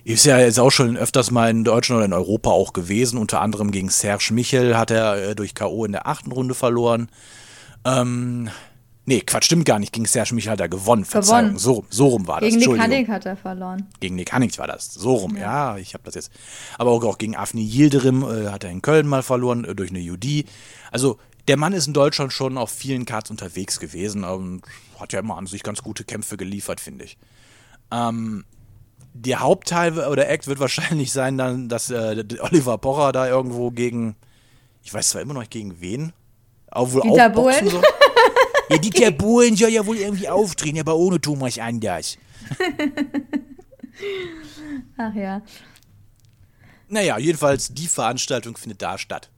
ist 0.07 0.25
ja 0.25 0.39
jetzt 0.39 0.61
auch 0.61 0.71
schon 0.71 0.97
öfters 0.97 1.33
mal 1.33 1.51
in 1.51 1.65
Deutschland 1.65 1.97
oder 1.97 2.07
in 2.07 2.13
Europa 2.13 2.51
auch 2.51 2.73
gewesen. 2.73 3.19
Unter 3.19 3.41
anderem 3.41 3.73
gegen 3.73 3.89
Serge 3.89 4.29
Michel 4.33 4.77
hat 4.79 4.93
er 4.93 5.31
äh, 5.31 5.35
durch 5.35 5.53
K.O. 5.57 5.85
in 5.85 5.91
der 5.91 6.07
achten 6.07 6.31
Runde 6.31 6.55
verloren. 6.55 7.09
Ähm, 7.85 8.49
nee, 9.05 9.21
Quatsch, 9.23 9.47
stimmt 9.47 9.65
gar 9.65 9.81
nicht. 9.81 9.93
Gegen 9.93 10.07
Serge 10.07 10.33
Michel 10.33 10.53
hat 10.53 10.61
er 10.61 10.69
gewonnen. 10.69 11.05
Verzeihung. 11.05 11.59
So, 11.59 11.85
so 11.91 12.07
rum 12.07 12.29
war 12.29 12.41
das. 12.41 12.55
Gegen 12.55 12.71
Nick. 12.71 12.81
Hannig 12.81 13.09
hat 13.09 13.27
er 13.27 13.37
verloren. 13.37 13.89
Gegen 13.99 14.15
Nick 14.15 14.33
Hannings 14.33 14.59
war 14.59 14.69
das. 14.69 14.95
So 14.95 15.13
rum, 15.13 15.37
ja, 15.37 15.77
ich 15.77 15.95
habe 15.95 16.05
das 16.05 16.15
jetzt. 16.15 16.31
Aber 16.79 16.93
auch, 16.93 17.03
auch 17.03 17.19
gegen 17.19 17.35
Afni 17.35 17.65
Yildirim 17.65 18.23
äh, 18.23 18.51
hat 18.51 18.63
er 18.63 18.71
in 18.71 18.83
Köln 18.83 19.09
mal 19.09 19.25
verloren 19.25 19.65
äh, 19.65 19.75
durch 19.75 19.91
eine 19.91 19.99
UD. 19.99 20.45
Also 20.93 21.19
der 21.49 21.57
Mann 21.57 21.73
ist 21.73 21.89
in 21.89 21.95
Deutschland 21.95 22.33
schon 22.33 22.59
auf 22.59 22.71
vielen 22.71 23.07
Cards 23.07 23.33
unterwegs 23.33 23.81
gewesen 23.81 24.23
und 24.23 24.63
hat 25.01 25.13
ja 25.13 25.19
immer 25.19 25.37
an 25.37 25.47
sich 25.47 25.65
ganz 25.65 25.83
gute 25.83 26.05
Kämpfe 26.05 26.37
geliefert, 26.37 26.81
finde 26.81 27.07
ich. 27.07 27.19
Ähm, 27.91 28.45
der 29.23 29.41
Hauptteil 29.41 29.99
oder 29.99 30.29
Act 30.29 30.47
wird 30.47 30.61
wahrscheinlich 30.61 31.13
sein, 31.13 31.39
dann, 31.39 31.69
dass 31.69 31.91
äh, 31.91 32.25
Oliver 32.41 32.79
Pocher 32.79 33.13
da 33.13 33.29
irgendwo 33.29 33.71
gegen, 33.71 34.17
ich 34.83 34.93
weiß 34.93 35.11
zwar 35.11 35.23
immer 35.23 35.35
noch 35.35 35.41
nicht 35.41 35.53
gegen 35.53 35.81
wen, 35.81 36.13
aber 36.69 36.93
wohl 36.93 37.03
Dieter 37.03 37.31
auch 37.31 37.35
Bohlen? 37.35 37.69
soll. 37.69 37.83
Ja, 38.69 38.79
Dieter 38.79 39.11
Bohlen 39.13 39.57
soll 39.57 39.71
ja 39.71 39.87
wohl 39.87 39.97
irgendwie 39.97 40.29
auftreten, 40.29 40.81
aber 40.81 40.97
ohne 40.97 41.21
Thomas 41.21 41.59
Anders. 41.59 42.19
Ach 44.97 45.15
ja. 45.15 45.43
Naja, 46.89 47.19
jedenfalls, 47.19 47.73
die 47.73 47.87
Veranstaltung 47.87 48.57
findet 48.57 48.83
da 48.83 48.99
statt. 48.99 49.31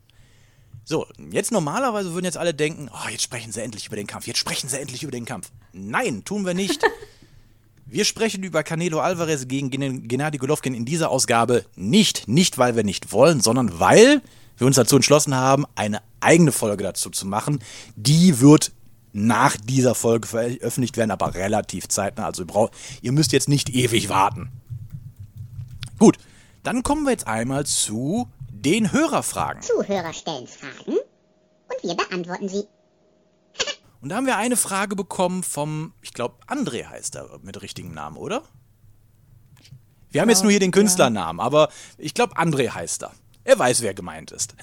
So, 0.85 1.07
jetzt 1.31 1.53
normalerweise 1.53 2.15
würden 2.15 2.25
jetzt 2.25 2.39
alle 2.39 2.55
denken, 2.55 2.91
oh, 2.91 3.09
jetzt 3.11 3.23
sprechen 3.23 3.53
sie 3.53 3.61
endlich 3.61 3.87
über 3.87 3.97
den 3.97 4.07
Kampf, 4.07 4.27
jetzt 4.27 4.39
sprechen 4.39 4.69
sie 4.69 4.79
endlich 4.79 5.03
über 5.03 5.13
den 5.13 5.27
Kampf. 5.27 5.51
Nein, 5.73 6.25
tun 6.25 6.47
wir 6.47 6.55
nicht. 6.55 6.83
Wir 7.91 8.05
sprechen 8.05 8.43
über 8.43 8.63
Canelo 8.63 9.01
Alvarez 9.01 9.49
gegen 9.49 9.71
Gennady 9.71 10.37
Golovkin 10.37 10.75
in 10.75 10.85
dieser 10.85 11.11
Ausgabe 11.11 11.65
nicht, 11.75 12.29
nicht 12.29 12.59
weil 12.59 12.77
wir 12.77 12.85
nicht 12.85 13.13
wollen, 13.13 13.41
sondern 13.41 13.81
weil 13.81 14.21
wir 14.59 14.67
uns 14.67 14.77
dazu 14.77 14.97
entschlossen 14.97 15.35
haben, 15.35 15.65
eine 15.75 16.03
eigene 16.21 16.53
Folge 16.53 16.85
dazu 16.85 17.09
zu 17.09 17.27
machen. 17.27 17.61
Die 17.97 18.41
wird 18.41 18.73
nach 19.15 19.57
dieser 19.57 19.95
Folge 19.95 20.29
veröffentlicht 20.29 20.99
werden, 20.99 21.11
aber 21.11 21.35
relativ 21.35 21.89
zeitnah. 21.89 22.27
Also 22.27 22.43
ihr, 22.43 22.47
braucht, 22.47 22.75
ihr 23.01 23.13
müsst 23.13 23.33
jetzt 23.33 23.49
nicht 23.49 23.71
ewig 23.71 24.11
warten. 24.11 24.51
Gut, 25.99 26.19
dann 26.65 26.83
kommen 26.83 27.05
wir 27.05 27.13
jetzt 27.13 27.27
einmal 27.27 27.65
zu 27.65 28.29
den 28.51 28.93
Hörerfragen. 28.93 29.63
Zuhörer 29.63 30.13
stellen 30.13 30.47
Fragen 30.47 30.99
und 30.99 31.83
wir 31.83 31.95
beantworten 31.95 32.51
sie. 32.51 32.65
Und 34.01 34.11
da 34.11 34.17
haben 34.17 34.27
wir 34.27 34.37
eine 34.37 34.57
Frage 34.57 34.95
bekommen 34.95 35.43
vom, 35.43 35.93
ich 36.03 36.13
glaube, 36.13 36.37
André 36.47 36.87
heißt 36.87 37.17
er 37.17 37.41
mit 37.43 37.61
richtigem 37.63 37.93
Namen, 37.93 38.17
oder? 38.17 38.43
Wir 40.11 40.21
haben 40.21 40.29
jetzt 40.31 40.43
nur 40.43 40.51
hier 40.51 40.61
den 40.61 40.71
Künstlernamen, 40.71 41.41
aber 41.41 41.69
ich 41.99 42.15
glaube, 42.15 42.37
André 42.37 42.71
heißt 42.71 43.03
er. 43.03 43.13
Er 43.45 43.59
weiß, 43.59 43.83
wer 43.83 43.95
gemeint 43.95 44.31
ist. 44.31 44.55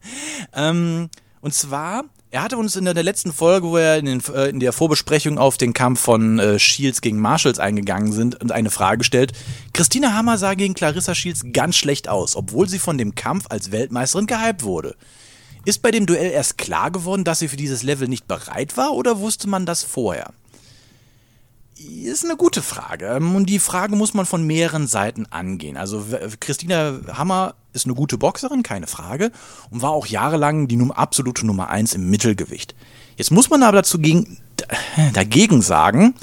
ähm, 0.54 1.08
und 1.40 1.54
zwar, 1.54 2.04
er 2.30 2.42
hatte 2.42 2.58
uns 2.58 2.76
in 2.76 2.84
der, 2.84 2.94
letzten 2.94 3.32
Folge, 3.32 3.66
wo 3.66 3.76
er 3.76 3.98
in, 3.98 4.06
den, 4.06 4.22
äh, 4.34 4.48
in, 4.48 4.60
der 4.60 4.72
Vorbesprechung 4.72 5.38
auf 5.38 5.56
den 5.56 5.72
Kampf 5.72 6.00
von 6.00 6.38
äh, 6.38 6.58
Shields 6.58 7.00
gegen 7.00 7.18
Marshalls 7.18 7.58
eingegangen 7.58 8.12
sind 8.12 8.40
und 8.40 8.52
eine 8.52 8.70
Frage 8.70 8.98
gestellt. 8.98 9.32
Christina 9.72 10.14
Hammer 10.14 10.36
sah 10.36 10.54
gegen 10.54 10.74
Clarissa 10.74 11.14
Shields 11.14 11.44
ganz 11.52 11.76
schlecht 11.76 12.08
aus, 12.08 12.36
obwohl 12.36 12.68
sie 12.68 12.78
von 12.78 12.98
dem 12.98 13.14
Kampf 13.14 13.46
als 13.48 13.72
Weltmeisterin 13.72 14.26
gehypt 14.26 14.62
wurde. 14.62 14.96
Ist 15.64 15.82
bei 15.82 15.90
dem 15.90 16.06
Duell 16.06 16.30
erst 16.30 16.58
klar 16.58 16.90
geworden, 16.90 17.24
dass 17.24 17.40
sie 17.40 17.48
für 17.48 17.56
dieses 17.56 17.82
Level 17.82 18.08
nicht 18.08 18.26
bereit 18.26 18.76
war 18.76 18.92
oder 18.92 19.20
wusste 19.20 19.48
man 19.48 19.66
das 19.66 19.82
vorher? 19.82 20.32
Ist 21.76 22.24
eine 22.24 22.36
gute 22.36 22.62
Frage. 22.62 23.16
Und 23.16 23.46
die 23.46 23.58
Frage 23.58 23.96
muss 23.96 24.12
man 24.12 24.26
von 24.26 24.46
mehreren 24.46 24.86
Seiten 24.86 25.26
angehen. 25.26 25.76
Also 25.76 26.04
Christina 26.38 27.00
Hammer 27.12 27.54
ist 27.72 27.86
eine 27.86 27.94
gute 27.94 28.18
Boxerin, 28.18 28.62
keine 28.62 28.86
Frage, 28.86 29.32
und 29.70 29.80
war 29.80 29.90
auch 29.90 30.06
jahrelang 30.06 30.68
die 30.68 30.78
absolute 30.90 31.46
Nummer 31.46 31.70
1 31.70 31.94
im 31.94 32.10
Mittelgewicht. 32.10 32.74
Jetzt 33.16 33.30
muss 33.30 33.48
man 33.48 33.62
aber 33.62 33.78
dazu 33.78 33.98
gegen, 33.98 34.38
dagegen 35.14 35.62
sagen, 35.62 36.14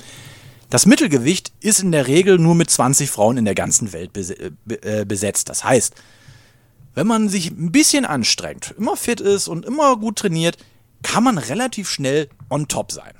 das 0.69 0.85
Mittelgewicht 0.85 1.51
ist 1.59 1.79
in 1.79 1.91
der 1.91 2.07
Regel 2.07 2.37
nur 2.39 2.53
mit 2.53 2.69
20 2.69 3.09
Frauen 3.09 3.37
in 3.37 3.45
der 3.45 3.55
ganzen 3.55 3.93
Welt 3.93 4.11
äh, 4.17 5.05
besetzt. 5.05 5.49
Das 5.49 5.63
heißt, 5.63 5.95
wenn 6.97 7.05
man 7.05 7.29
sich 7.29 7.51
ein 7.51 7.71
bisschen 7.71 8.05
anstrengt, 8.05 8.73
immer 8.75 8.97
fit 8.97 9.21
ist 9.21 9.47
und 9.47 9.67
immer 9.67 9.97
gut 9.97 10.17
trainiert, 10.17 10.57
kann 11.03 11.23
man 11.23 11.37
relativ 11.37 11.91
schnell 11.91 12.27
on 12.49 12.67
top 12.67 12.91
sein. 12.91 13.13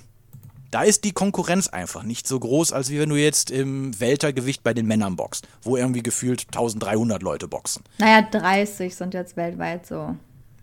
Da 0.72 0.82
ist 0.82 1.04
die 1.04 1.12
Konkurrenz 1.12 1.68
einfach 1.68 2.02
nicht 2.02 2.28
so 2.28 2.40
groß, 2.40 2.74
als 2.74 2.90
wie 2.90 2.98
wenn 2.98 3.10
du 3.10 3.18
jetzt 3.18 3.52
im 3.52 4.00
Weltergewicht 4.00 4.64
bei 4.64 4.74
den 4.74 4.88
Männern 4.88 5.16
boxst, 5.16 5.48
wo 5.62 5.78
irgendwie 5.78 6.02
gefühlt 6.02 6.48
1300 6.48 7.22
Leute 7.22 7.48
boxen. 7.48 7.84
Naja, 8.00 8.24
30 8.24 8.96
sind 8.96 9.14
jetzt 9.14 9.38
weltweit 9.38 9.86
so. 9.86 10.16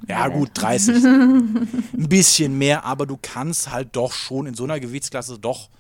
Ja, 0.08 0.26
gut, 0.26 0.50
30. 0.54 1.04
ein 1.04 1.68
bisschen 2.08 2.58
mehr, 2.58 2.84
aber 2.84 3.06
du 3.06 3.16
kannst 3.22 3.70
halt 3.70 3.94
doch 3.94 4.12
schon 4.12 4.46
in 4.46 4.54
so 4.54 4.64
einer 4.64 4.80
Gewichtsklasse 4.80 5.38
doch. 5.38 5.70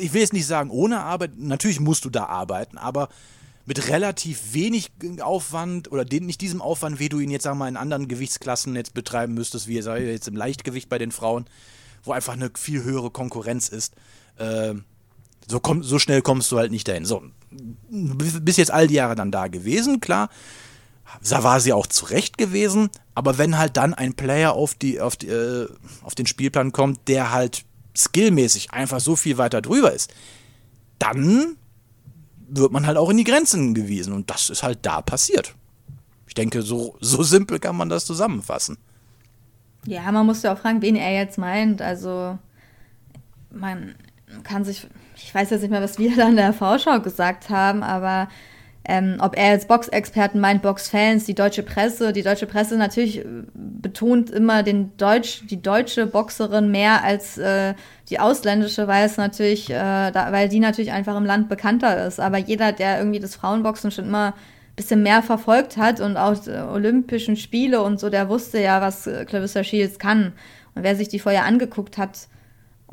Ich 0.00 0.12
will 0.12 0.22
jetzt 0.22 0.32
nicht 0.32 0.46
sagen 0.46 0.70
ohne 0.70 0.98
Arbeit, 0.98 1.38
natürlich 1.38 1.78
musst 1.78 2.04
du 2.04 2.10
da 2.10 2.26
arbeiten, 2.26 2.76
aber 2.76 3.08
mit 3.66 3.88
relativ 3.88 4.52
wenig 4.52 4.90
Aufwand 5.20 5.90
oder 5.90 6.04
den, 6.04 6.26
nicht 6.26 6.40
diesem 6.40 6.60
Aufwand, 6.60 6.98
wie 6.98 7.08
du 7.08 7.18
ihn 7.18 7.30
jetzt 7.30 7.44
sagen 7.44 7.56
wir 7.56 7.64
mal 7.64 7.68
in 7.68 7.76
anderen 7.76 8.08
Gewichtsklassen 8.08 8.76
jetzt 8.76 8.94
betreiben 8.94 9.34
müsstest, 9.34 9.68
wie 9.68 9.80
sei 9.80 10.04
jetzt 10.04 10.28
im 10.28 10.36
Leichtgewicht 10.36 10.88
bei 10.88 10.98
den 10.98 11.12
Frauen, 11.12 11.46
wo 12.02 12.12
einfach 12.12 12.34
eine 12.34 12.50
viel 12.56 12.82
höhere 12.82 13.10
Konkurrenz 13.10 13.68
ist. 13.68 13.94
Äh, 14.36 14.74
so, 15.46 15.60
komm, 15.60 15.82
so 15.82 15.98
schnell 15.98 16.22
kommst 16.22 16.50
du 16.52 16.58
halt 16.58 16.70
nicht 16.70 16.88
dahin. 16.88 17.04
So, 17.04 17.22
bis 17.90 18.56
jetzt 18.56 18.70
all 18.70 18.86
die 18.86 18.94
Jahre 18.94 19.14
dann 19.14 19.30
da 19.30 19.48
gewesen, 19.48 20.00
klar. 20.00 20.28
Da 21.22 21.44
war 21.44 21.60
sie 21.60 21.72
auch 21.72 21.86
zurecht 21.86 22.38
gewesen, 22.38 22.90
aber 23.14 23.38
wenn 23.38 23.58
halt 23.58 23.76
dann 23.76 23.94
ein 23.94 24.14
Player 24.14 24.54
auf, 24.54 24.74
die, 24.74 25.00
auf, 25.00 25.16
die, 25.16 25.28
äh, 25.28 25.68
auf 26.02 26.14
den 26.14 26.26
Spielplan 26.26 26.72
kommt, 26.72 27.08
der 27.08 27.30
halt 27.30 27.64
skillmäßig 27.96 28.72
einfach 28.72 29.00
so 29.00 29.14
viel 29.14 29.38
weiter 29.38 29.62
drüber 29.62 29.92
ist, 29.92 30.12
dann 30.98 31.56
wird 32.56 32.72
man 32.72 32.86
halt 32.86 32.96
auch 32.96 33.10
in 33.10 33.16
die 33.16 33.24
Grenzen 33.24 33.74
gewiesen. 33.74 34.12
Und 34.12 34.30
das 34.30 34.50
ist 34.50 34.62
halt 34.62 34.80
da 34.82 35.00
passiert. 35.00 35.54
Ich 36.26 36.34
denke, 36.34 36.62
so, 36.62 36.96
so 37.00 37.22
simpel 37.22 37.58
kann 37.58 37.76
man 37.76 37.88
das 37.88 38.04
zusammenfassen. 38.04 38.78
Ja, 39.86 40.10
man 40.10 40.26
muss 40.26 40.42
ja 40.42 40.54
auch 40.54 40.58
fragen, 40.58 40.82
wen 40.82 40.96
er 40.96 41.14
jetzt 41.14 41.38
meint. 41.38 41.82
Also, 41.82 42.38
man 43.50 43.94
kann 44.42 44.64
sich, 44.64 44.86
ich 45.16 45.34
weiß 45.34 45.50
jetzt 45.50 45.62
nicht 45.62 45.70
mehr, 45.70 45.82
was 45.82 45.98
wir 45.98 46.16
da 46.16 46.28
in 46.28 46.36
der 46.36 46.52
Vorschau 46.52 47.00
gesagt 47.00 47.50
haben, 47.50 47.82
aber 47.82 48.28
ähm, 48.86 49.16
ob 49.20 49.36
er 49.36 49.52
jetzt 49.52 49.68
Boxexperten 49.68 50.40
meint, 50.40 50.60
Boxfans, 50.60 51.24
die 51.24 51.34
deutsche 51.34 51.62
Presse. 51.62 52.12
Die 52.12 52.22
deutsche 52.22 52.46
Presse 52.46 52.76
natürlich 52.76 53.20
äh, 53.20 53.24
betont 53.54 54.30
immer 54.30 54.62
den 54.62 54.94
Deutsch, 54.98 55.42
die 55.48 55.62
deutsche 55.62 56.06
Boxerin 56.06 56.70
mehr 56.70 57.02
als 57.02 57.38
äh, 57.38 57.74
die 58.10 58.20
ausländische, 58.20 58.86
weil 58.86 59.06
es 59.06 59.16
natürlich, 59.16 59.70
äh, 59.70 60.10
da, 60.10 60.32
weil 60.32 60.50
die 60.50 60.60
natürlich 60.60 60.92
einfach 60.92 61.16
im 61.16 61.24
Land 61.24 61.48
bekannter 61.48 62.06
ist. 62.06 62.20
Aber 62.20 62.36
jeder, 62.36 62.72
der 62.72 62.98
irgendwie 62.98 63.20
das 63.20 63.36
Frauenboxen 63.36 63.90
schon 63.90 64.06
immer 64.06 64.34
bisschen 64.76 65.02
mehr 65.02 65.22
verfolgt 65.22 65.76
hat 65.76 66.00
und 66.00 66.16
auch 66.16 66.36
die 66.36 66.50
Olympischen 66.50 67.36
Spiele 67.36 67.82
und 67.82 68.00
so, 68.00 68.10
der 68.10 68.28
wusste 68.28 68.60
ja, 68.60 68.80
was 68.80 69.06
äh, 69.06 69.24
Clarissa 69.24 69.64
Shields 69.64 69.98
kann. 69.98 70.32
Und 70.74 70.82
wer 70.82 70.96
sich 70.96 71.08
die 71.08 71.20
vorher 71.20 71.44
angeguckt 71.44 71.96
hat, 71.96 72.28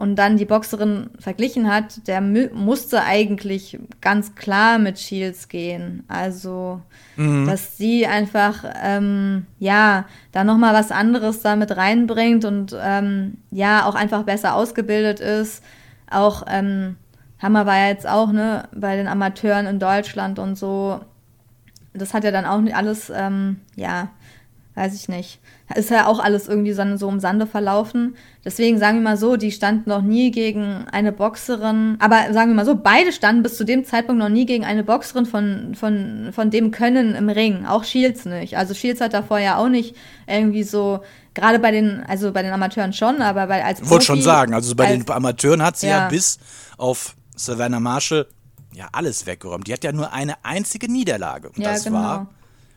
und 0.01 0.15
dann 0.15 0.35
die 0.35 0.45
Boxerin 0.45 1.11
verglichen 1.19 1.71
hat, 1.71 2.07
der 2.07 2.21
musste 2.21 3.03
eigentlich 3.03 3.77
ganz 4.01 4.33
klar 4.33 4.79
mit 4.79 4.97
Shields 4.97 5.47
gehen. 5.47 6.05
Also, 6.07 6.81
mhm. 7.17 7.45
dass 7.45 7.77
sie 7.77 8.07
einfach, 8.07 8.65
ähm, 8.81 9.45
ja, 9.59 10.05
da 10.31 10.43
nochmal 10.43 10.73
was 10.73 10.89
anderes 10.89 11.43
da 11.43 11.55
mit 11.55 11.77
reinbringt 11.77 12.45
und 12.45 12.75
ähm, 12.81 13.37
ja, 13.51 13.85
auch 13.85 13.93
einfach 13.93 14.23
besser 14.23 14.55
ausgebildet 14.55 15.19
ist. 15.19 15.63
Auch, 16.09 16.45
ähm, 16.47 16.95
Hammer 17.37 17.67
war 17.67 17.77
ja 17.77 17.89
jetzt 17.89 18.07
auch, 18.07 18.31
ne, 18.31 18.69
bei 18.73 18.95
den 18.95 19.07
Amateuren 19.07 19.67
in 19.67 19.77
Deutschland 19.77 20.39
und 20.39 20.57
so. 20.57 20.99
Das 21.93 22.15
hat 22.15 22.23
ja 22.23 22.31
dann 22.31 22.45
auch 22.45 22.61
nicht 22.61 22.75
alles, 22.75 23.11
ähm, 23.15 23.57
ja, 23.75 24.09
weiß 24.81 24.95
ich 24.95 25.07
nicht 25.07 25.39
ist 25.77 25.89
ja 25.89 26.07
auch 26.07 26.19
alles 26.19 26.47
irgendwie 26.47 26.73
so, 26.73 26.97
so 26.97 27.09
im 27.09 27.19
Sande 27.19 27.47
verlaufen. 27.47 28.15
Deswegen 28.43 28.77
sagen 28.77 28.97
wir 28.97 29.03
mal 29.03 29.17
so, 29.17 29.37
die 29.37 29.51
standen 29.51 29.89
noch 29.89 30.01
nie 30.01 30.31
gegen 30.31 30.85
eine 30.91 31.11
Boxerin, 31.11 31.97
aber 31.99 32.33
sagen 32.33 32.51
wir 32.51 32.55
mal 32.55 32.65
so, 32.65 32.75
beide 32.75 33.11
standen 33.11 33.43
bis 33.43 33.57
zu 33.57 33.63
dem 33.63 33.85
Zeitpunkt 33.85 34.19
noch 34.19 34.29
nie 34.29 34.45
gegen 34.45 34.65
eine 34.65 34.83
Boxerin 34.83 35.25
von, 35.25 35.75
von, 35.75 36.29
von 36.33 36.49
dem 36.49 36.71
Können 36.71 37.15
im 37.15 37.29
Ring. 37.29 37.65
Auch 37.65 37.83
Shields 37.83 38.25
nicht. 38.25 38.57
Also 38.57 38.73
Shields 38.73 39.01
hat 39.01 39.13
davor 39.13 39.39
ja 39.39 39.57
auch 39.57 39.69
nicht 39.69 39.95
irgendwie 40.27 40.63
so, 40.63 41.01
gerade 41.33 41.59
bei 41.59 41.71
den, 41.71 42.03
also 42.07 42.31
bei 42.31 42.41
den 42.41 42.51
Amateuren 42.51 42.93
schon, 42.93 43.21
aber 43.21 43.47
bei, 43.47 43.63
als 43.63 43.81
Ich 43.81 43.89
wollte 43.89 44.05
schon 44.05 44.21
sagen, 44.21 44.53
also 44.53 44.75
bei 44.75 44.87
als, 44.87 45.05
den 45.05 45.09
Amateuren 45.09 45.61
hat 45.61 45.77
sie 45.77 45.87
ja. 45.87 45.99
ja 45.99 46.07
bis 46.09 46.39
auf 46.77 47.15
Savannah 47.35 47.79
Marshall 47.79 48.27
ja 48.73 48.87
alles 48.91 49.25
weggeräumt. 49.25 49.67
Die 49.67 49.73
hat 49.73 49.83
ja 49.83 49.91
nur 49.91 50.13
eine 50.13 50.43
einzige 50.43 50.91
Niederlage. 50.91 51.49
Und 51.49 51.59
ja, 51.59 51.73
das 51.73 51.83
genau. 51.83 51.99
war 51.99 52.27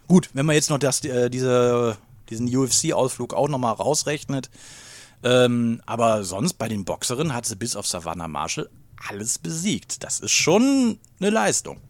gut, 0.08 0.30
wenn 0.32 0.46
man 0.46 0.54
jetzt 0.54 0.70
noch 0.70 0.78
das, 0.78 1.04
äh, 1.04 1.30
diese 1.30 1.96
diesen 2.30 2.54
UFC-Ausflug 2.54 3.34
auch 3.34 3.48
nochmal 3.48 3.74
rausrechnet. 3.74 4.50
Ähm, 5.22 5.80
aber 5.86 6.24
sonst 6.24 6.54
bei 6.54 6.68
den 6.68 6.84
Boxerinnen 6.84 7.34
hat 7.34 7.46
sie 7.46 7.56
bis 7.56 7.76
auf 7.76 7.86
Savannah 7.86 8.28
Marshall 8.28 8.68
alles 9.08 9.38
besiegt. 9.38 10.02
Das 10.04 10.20
ist 10.20 10.32
schon 10.32 10.98
eine 11.20 11.30
Leistung. 11.30 11.80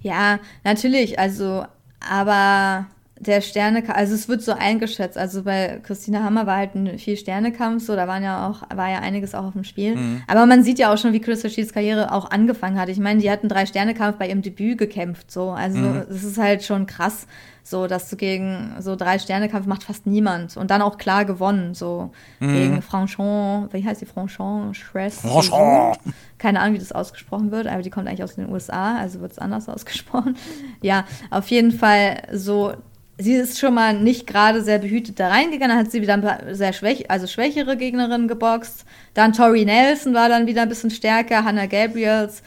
Ja, 0.00 0.38
natürlich. 0.64 1.18
Also, 1.18 1.66
aber 2.00 2.86
der 3.20 3.40
Sternekampf, 3.40 3.96
also 3.96 4.14
es 4.14 4.28
wird 4.28 4.42
so 4.42 4.52
eingeschätzt. 4.52 5.18
Also 5.18 5.42
bei 5.42 5.80
Christina 5.82 6.22
Hammer 6.22 6.46
war 6.46 6.56
halt 6.56 6.74
ein 6.74 6.98
viel 6.98 7.16
Sternekampf, 7.16 7.84
so 7.84 7.96
da 7.96 8.06
waren 8.06 8.22
ja 8.22 8.48
auch, 8.48 8.62
war 8.76 8.90
ja 8.90 9.00
einiges 9.00 9.34
auch 9.34 9.44
auf 9.44 9.52
dem 9.52 9.64
Spiel. 9.64 9.96
Mhm. 9.96 10.22
Aber 10.26 10.46
man 10.46 10.62
sieht 10.62 10.78
ja 10.78 10.92
auch 10.92 10.98
schon, 10.98 11.12
wie 11.12 11.20
Christa 11.20 11.48
Shields 11.48 11.72
Karriere 11.72 12.12
auch 12.12 12.30
angefangen 12.30 12.78
hat. 12.78 12.88
Ich 12.88 12.98
meine, 12.98 13.20
die 13.20 13.30
hatten 13.30 13.48
drei 13.48 13.66
Sternekampf 13.66 14.18
bei 14.18 14.28
ihrem 14.28 14.42
Debüt 14.42 14.78
gekämpft, 14.78 15.30
so. 15.30 15.50
Also 15.50 15.78
mhm. 15.78 16.04
es 16.10 16.24
ist 16.24 16.38
halt 16.38 16.62
schon 16.62 16.86
krass. 16.86 17.26
So, 17.68 17.86
dass 17.86 18.08
du 18.08 18.16
gegen 18.16 18.76
so 18.78 18.96
drei 18.96 19.18
Sterne-Kampf 19.18 19.66
macht 19.66 19.82
fast 19.82 20.06
niemand. 20.06 20.56
Und 20.56 20.70
dann 20.70 20.80
auch 20.80 20.96
klar 20.96 21.26
gewonnen. 21.26 21.74
So 21.74 22.12
mhm. 22.40 22.54
gegen 22.54 22.82
Franchon, 22.82 23.68
wie 23.72 23.84
heißt 23.84 24.00
die 24.00 24.06
Franchon? 24.06 24.72
Shress? 24.72 25.20
Franchon! 25.20 25.94
Keine 26.38 26.60
Ahnung, 26.60 26.76
wie 26.76 26.78
das 26.78 26.92
ausgesprochen 26.92 27.50
wird, 27.50 27.66
aber 27.66 27.82
die 27.82 27.90
kommt 27.90 28.08
eigentlich 28.08 28.22
aus 28.22 28.36
den 28.36 28.48
USA, 28.48 28.96
also 28.96 29.20
wird 29.20 29.32
es 29.32 29.38
anders 29.38 29.68
ausgesprochen. 29.68 30.34
Ja, 30.80 31.04
auf 31.30 31.48
jeden 31.48 31.72
Fall 31.72 32.22
so. 32.32 32.72
Sie 33.20 33.34
ist 33.34 33.58
schon 33.58 33.74
mal 33.74 33.98
nicht 33.98 34.26
gerade 34.26 34.62
sehr 34.62 34.78
behütet 34.78 35.18
da 35.18 35.28
reingegangen, 35.28 35.76
dann 35.76 35.84
hat 35.84 35.90
sie 35.90 36.00
wieder 36.02 36.14
ein 36.14 36.22
paar 36.22 36.54
sehr 36.54 36.72
schwäch 36.72 37.10
also 37.10 37.26
schwächere 37.26 37.76
Gegnerinnen 37.76 38.28
geboxt. 38.28 38.84
Dann 39.14 39.32
Tori 39.32 39.64
Nelson 39.64 40.14
war 40.14 40.28
dann 40.28 40.46
wieder 40.46 40.62
ein 40.62 40.68
bisschen 40.68 40.90
stärker, 40.90 41.44
Hannah 41.44 41.66
Gabriels 41.66 42.42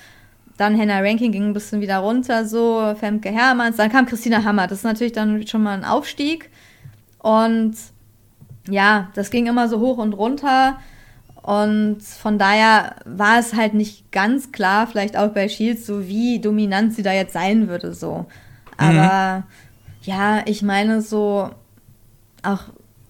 dann 0.62 0.80
Hannah 0.80 1.00
Ranking 1.00 1.32
ging 1.32 1.50
ein 1.50 1.54
bisschen 1.54 1.82
wieder 1.82 1.98
runter, 1.98 2.46
so 2.46 2.94
Femke 3.00 3.30
Hermanns. 3.30 3.78
Dann 3.78 3.92
kam 3.92 4.06
Christina 4.06 4.44
Hammer. 4.44 4.68
Das 4.68 4.80
ist 4.80 4.84
natürlich 4.84 5.12
dann 5.12 5.46
schon 5.48 5.64
mal 5.64 5.74
ein 5.74 5.84
Aufstieg. 5.84 6.52
Und 7.18 7.76
ja, 8.70 9.10
das 9.16 9.32
ging 9.32 9.48
immer 9.48 9.68
so 9.68 9.80
hoch 9.80 9.98
und 9.98 10.14
runter. 10.14 10.78
Und 11.42 12.04
von 12.04 12.38
daher 12.38 12.96
war 13.06 13.40
es 13.40 13.56
halt 13.56 13.74
nicht 13.74 14.12
ganz 14.12 14.52
klar, 14.52 14.86
vielleicht 14.86 15.18
auch 15.18 15.30
bei 15.30 15.50
Shields, 15.50 15.88
so 15.88 16.08
wie 16.08 16.40
dominant 16.40 16.94
sie 16.94 17.02
da 17.02 17.12
jetzt 17.12 17.34
sein 17.34 17.68
würde, 17.68 17.94
so. 17.94 18.28
Aber 18.78 19.40
mhm. 19.40 19.44
Ja, 20.02 20.42
ich 20.46 20.62
meine 20.62 21.02
so, 21.02 21.50
auch 22.44 22.64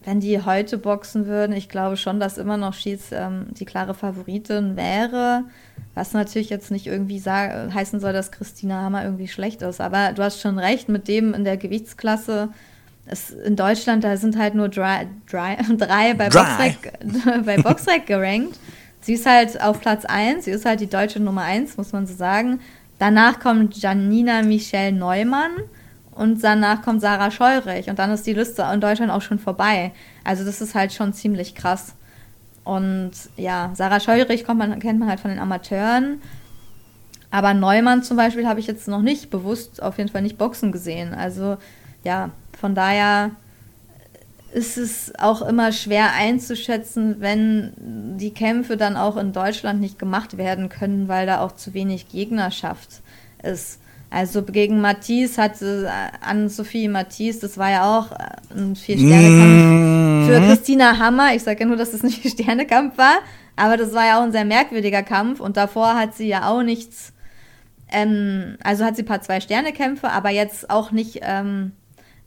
wenn 0.04 0.20
die 0.20 0.44
heute 0.44 0.78
boxen 0.78 1.28
würden, 1.28 1.56
ich 1.56 1.70
glaube 1.70 1.96
schon, 1.96 2.20
dass 2.20 2.38
immer 2.38 2.58
noch 2.58 2.74
Shields 2.74 3.12
ähm, 3.12 3.48
die 3.52 3.66
klare 3.66 3.94
Favoritin 3.94 4.76
wäre. 4.76 5.44
Was 5.94 6.14
natürlich 6.14 6.50
jetzt 6.50 6.72
nicht 6.72 6.88
irgendwie 6.88 7.22
heißen 7.22 8.00
soll, 8.00 8.14
dass 8.14 8.32
Christina 8.32 8.82
Hammer 8.82 9.04
irgendwie 9.04 9.28
schlecht 9.28 9.62
ist. 9.62 9.82
Aber 9.82 10.14
du 10.14 10.24
hast 10.24 10.42
schon 10.42 10.58
recht, 10.58 10.90
mit 10.90 11.08
dem 11.08 11.34
in 11.34 11.44
der 11.44 11.58
Gewichtsklasse 11.58 12.50
es, 13.06 13.32
in 13.32 13.56
Deutschland, 13.56 14.04
da 14.04 14.16
sind 14.18 14.38
halt 14.38 14.56
nur 14.56 14.70
dry, 14.70 15.08
dry, 15.30 15.58
drei 15.78 16.14
bei 16.14 16.30
Boxrec, 16.30 16.94
bei 17.46 17.58
Boxrec 17.58 18.06
gerankt. 18.06 18.58
Sie 19.02 19.14
ist 19.14 19.26
halt 19.26 19.62
auf 19.62 19.82
Platz 19.82 20.06
1, 20.06 20.46
sie 20.46 20.52
ist 20.52 20.66
halt 20.66 20.80
die 20.80 20.90
deutsche 20.90 21.20
Nummer 21.20 21.42
1, 21.42 21.78
muss 21.78 21.92
man 21.92 22.06
so 22.06 22.14
sagen. 22.14 22.60
Danach 23.00 23.40
kommt 23.40 23.76
Janina 23.78 24.44
Michelle 24.44 24.92
Neumann 24.92 25.52
und 26.12 26.44
danach 26.44 26.82
kommt 26.82 27.02
Sarah 27.02 27.32
Scheurich 27.32 27.90
und 27.90 27.98
dann 28.00 28.12
ist 28.12 28.28
die 28.28 28.34
Liste 28.34 28.68
in 28.74 28.82
Deutschland 28.82 29.12
auch 29.12 29.22
schon 29.22 29.40
vorbei. 29.40 29.92
Also 30.24 30.44
das 30.44 30.62
ist 30.62 30.76
halt 30.76 30.94
schon 30.94 31.14
ziemlich 31.14 31.56
krass. 31.56 31.96
Und 32.64 33.12
ja, 33.38 33.72
Sarah 33.74 34.00
Scheurich 34.00 34.46
kommt 34.46 34.60
man, 34.60 34.80
kennt 34.80 35.00
man 35.00 35.10
halt 35.10 35.20
von 35.20 35.32
den 35.32 35.40
Amateuren. 35.40 36.22
Aber 37.32 37.54
Neumann 37.54 38.04
zum 38.04 38.18
Beispiel 38.18 38.48
habe 38.48 38.60
ich 38.60 38.68
jetzt 38.68 38.88
noch 38.88 39.02
nicht 39.02 39.30
bewusst 39.30 39.82
auf 39.82 39.98
jeden 39.98 40.10
Fall 40.10 40.22
nicht 40.22 40.38
Boxen 40.38 40.72
gesehen. 40.72 41.14
Also 41.14 41.58
ja, 42.04 42.30
von 42.60 42.76
daher 42.76 43.32
ist 44.54 44.78
es 44.78 45.14
auch 45.18 45.42
immer 45.42 45.72
schwer 45.72 46.14
einzuschätzen, 46.14 47.16
wenn 47.20 48.18
die 48.18 48.34
Kämpfe 48.34 48.76
dann 48.76 48.98
auch 48.98 49.16
in 49.16 49.32
Deutschland 49.32 49.80
nicht 49.80 49.98
gemacht 49.98 50.38
werden 50.38 50.68
können, 50.68 51.08
weil 51.08 51.26
da 51.26 51.40
auch 51.40 51.54
zu 51.54 51.74
wenig 51.74 52.10
Gegnerschaft 52.10 53.02
ist. 53.42 53.80
Also 54.14 54.44
gegen 54.44 54.82
Matisse 54.82 55.42
hatte 55.42 55.88
äh, 55.88 56.18
an 56.20 56.50
Sophie 56.50 56.90
Matisse, 56.90 57.40
das 57.40 57.58
war 57.58 57.72
ja 57.72 57.98
auch 57.98 58.12
äh, 58.12 58.54
ein 58.54 58.76
Vier-Sterne-Kampf 58.76 60.28
mm. 60.28 60.28
für 60.28 60.48
Christina 60.48 61.00
Hammer. 61.00 61.34
Ich 61.34 61.44
sage 61.44 61.62
ja 61.62 61.66
nur, 61.66 61.78
dass 61.78 61.92
das 61.92 62.04
ein 62.04 62.10
Vier-Sterne-Kampf 62.12 62.98
war, 62.98 63.20
aber 63.56 63.78
das 63.78 63.94
war 63.94 64.06
ja 64.06 64.20
auch 64.20 64.24
ein 64.24 64.34
sehr 64.34 64.44
merkwürdiger 64.44 65.02
Kampf 65.02 65.40
und 65.40 65.56
davor 65.56 65.96
hat 65.96 66.14
sie 66.14 66.28
ja 66.28 66.50
auch 66.50 66.62
nichts, 66.62 67.14
ähm, 67.90 68.58
also 68.62 68.84
hat 68.84 68.98
sie 68.98 69.04
ein 69.04 69.08
paar 69.08 69.22
Zwei-Sterne-Kämpfe, 69.22 70.10
aber 70.10 70.30
jetzt 70.30 70.70
auch 70.70 70.92
nicht 70.92 71.22
ähm, 71.22 71.72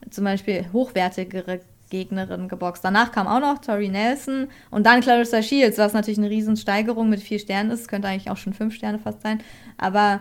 zum 0.08 0.24
Beispiel 0.24 0.64
hochwertigere 0.72 1.60
Gegnerin 1.90 2.48
geboxt. 2.48 2.82
Danach 2.82 3.12
kam 3.12 3.26
auch 3.26 3.40
noch 3.40 3.58
Tori 3.58 3.88
Nelson 3.88 4.48
und 4.70 4.86
dann 4.86 5.02
Clarissa 5.02 5.42
Shields, 5.42 5.76
was 5.76 5.92
natürlich 5.92 6.18
eine 6.18 6.30
Riesensteigerung 6.30 7.10
mit 7.10 7.20
vier 7.20 7.38
Sternen 7.38 7.70
ist. 7.70 7.88
Könnte 7.88 8.08
eigentlich 8.08 8.30
auch 8.30 8.36
schon 8.36 8.54
fünf 8.54 8.74
Sterne 8.74 8.98
fast 8.98 9.22
sein. 9.22 9.42
Aber 9.76 10.20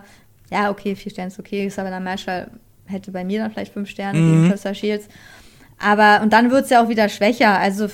ja, 0.52 0.70
okay, 0.70 0.96
vier 0.96 1.12
Sterne 1.12 1.30
ist 1.30 1.40
okay. 1.40 1.70
Sabina 1.70 2.00
Marshall 2.00 2.52
hätte 2.86 3.12
bei 3.12 3.24
mir 3.24 3.40
dann 3.40 3.52
vielleicht 3.52 3.74
fünf 3.74 3.90
Sterne 3.90 4.20
mhm. 4.20 4.32
gegen 4.32 4.46
Clarissa 4.46 4.74
Shields. 4.74 5.08
Aber, 5.80 6.22
und 6.22 6.32
dann 6.32 6.52
wird 6.52 6.66
es 6.66 6.70
ja 6.70 6.84
auch 6.84 6.90
wieder 6.90 7.10
schwächer. 7.10 7.58
Also, 7.58 7.88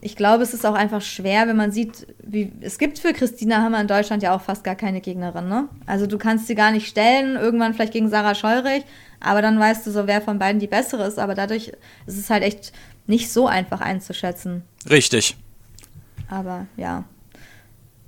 ich 0.00 0.16
glaube, 0.16 0.42
es 0.42 0.54
ist 0.54 0.66
auch 0.66 0.74
einfach 0.74 1.02
schwer, 1.02 1.46
wenn 1.46 1.56
man 1.56 1.70
sieht, 1.70 2.06
wie, 2.22 2.50
es 2.60 2.78
gibt 2.78 2.98
für 2.98 3.12
Christina 3.12 3.62
Hammer 3.62 3.80
in 3.80 3.86
Deutschland 3.86 4.22
ja 4.22 4.34
auch 4.34 4.40
fast 4.40 4.64
gar 4.64 4.74
keine 4.74 5.00
Gegnerin, 5.00 5.48
ne? 5.48 5.68
Also, 5.86 6.06
du 6.06 6.18
kannst 6.18 6.46
sie 6.46 6.54
gar 6.54 6.72
nicht 6.72 6.88
stellen, 6.88 7.36
irgendwann 7.36 7.74
vielleicht 7.74 7.92
gegen 7.92 8.08
Sarah 8.08 8.34
Scheurich, 8.34 8.84
aber 9.20 9.42
dann 9.42 9.58
weißt 9.58 9.86
du 9.86 9.90
so, 9.90 10.06
wer 10.06 10.20
von 10.20 10.38
beiden 10.38 10.60
die 10.60 10.66
bessere 10.66 11.06
ist. 11.06 11.18
Aber 11.18 11.34
dadurch 11.34 11.68
ist 12.06 12.18
es 12.18 12.30
halt 12.30 12.42
echt 12.42 12.72
nicht 13.06 13.30
so 13.30 13.46
einfach 13.46 13.80
einzuschätzen. 13.80 14.62
Richtig. 14.88 15.36
Aber 16.28 16.66
ja. 16.76 17.04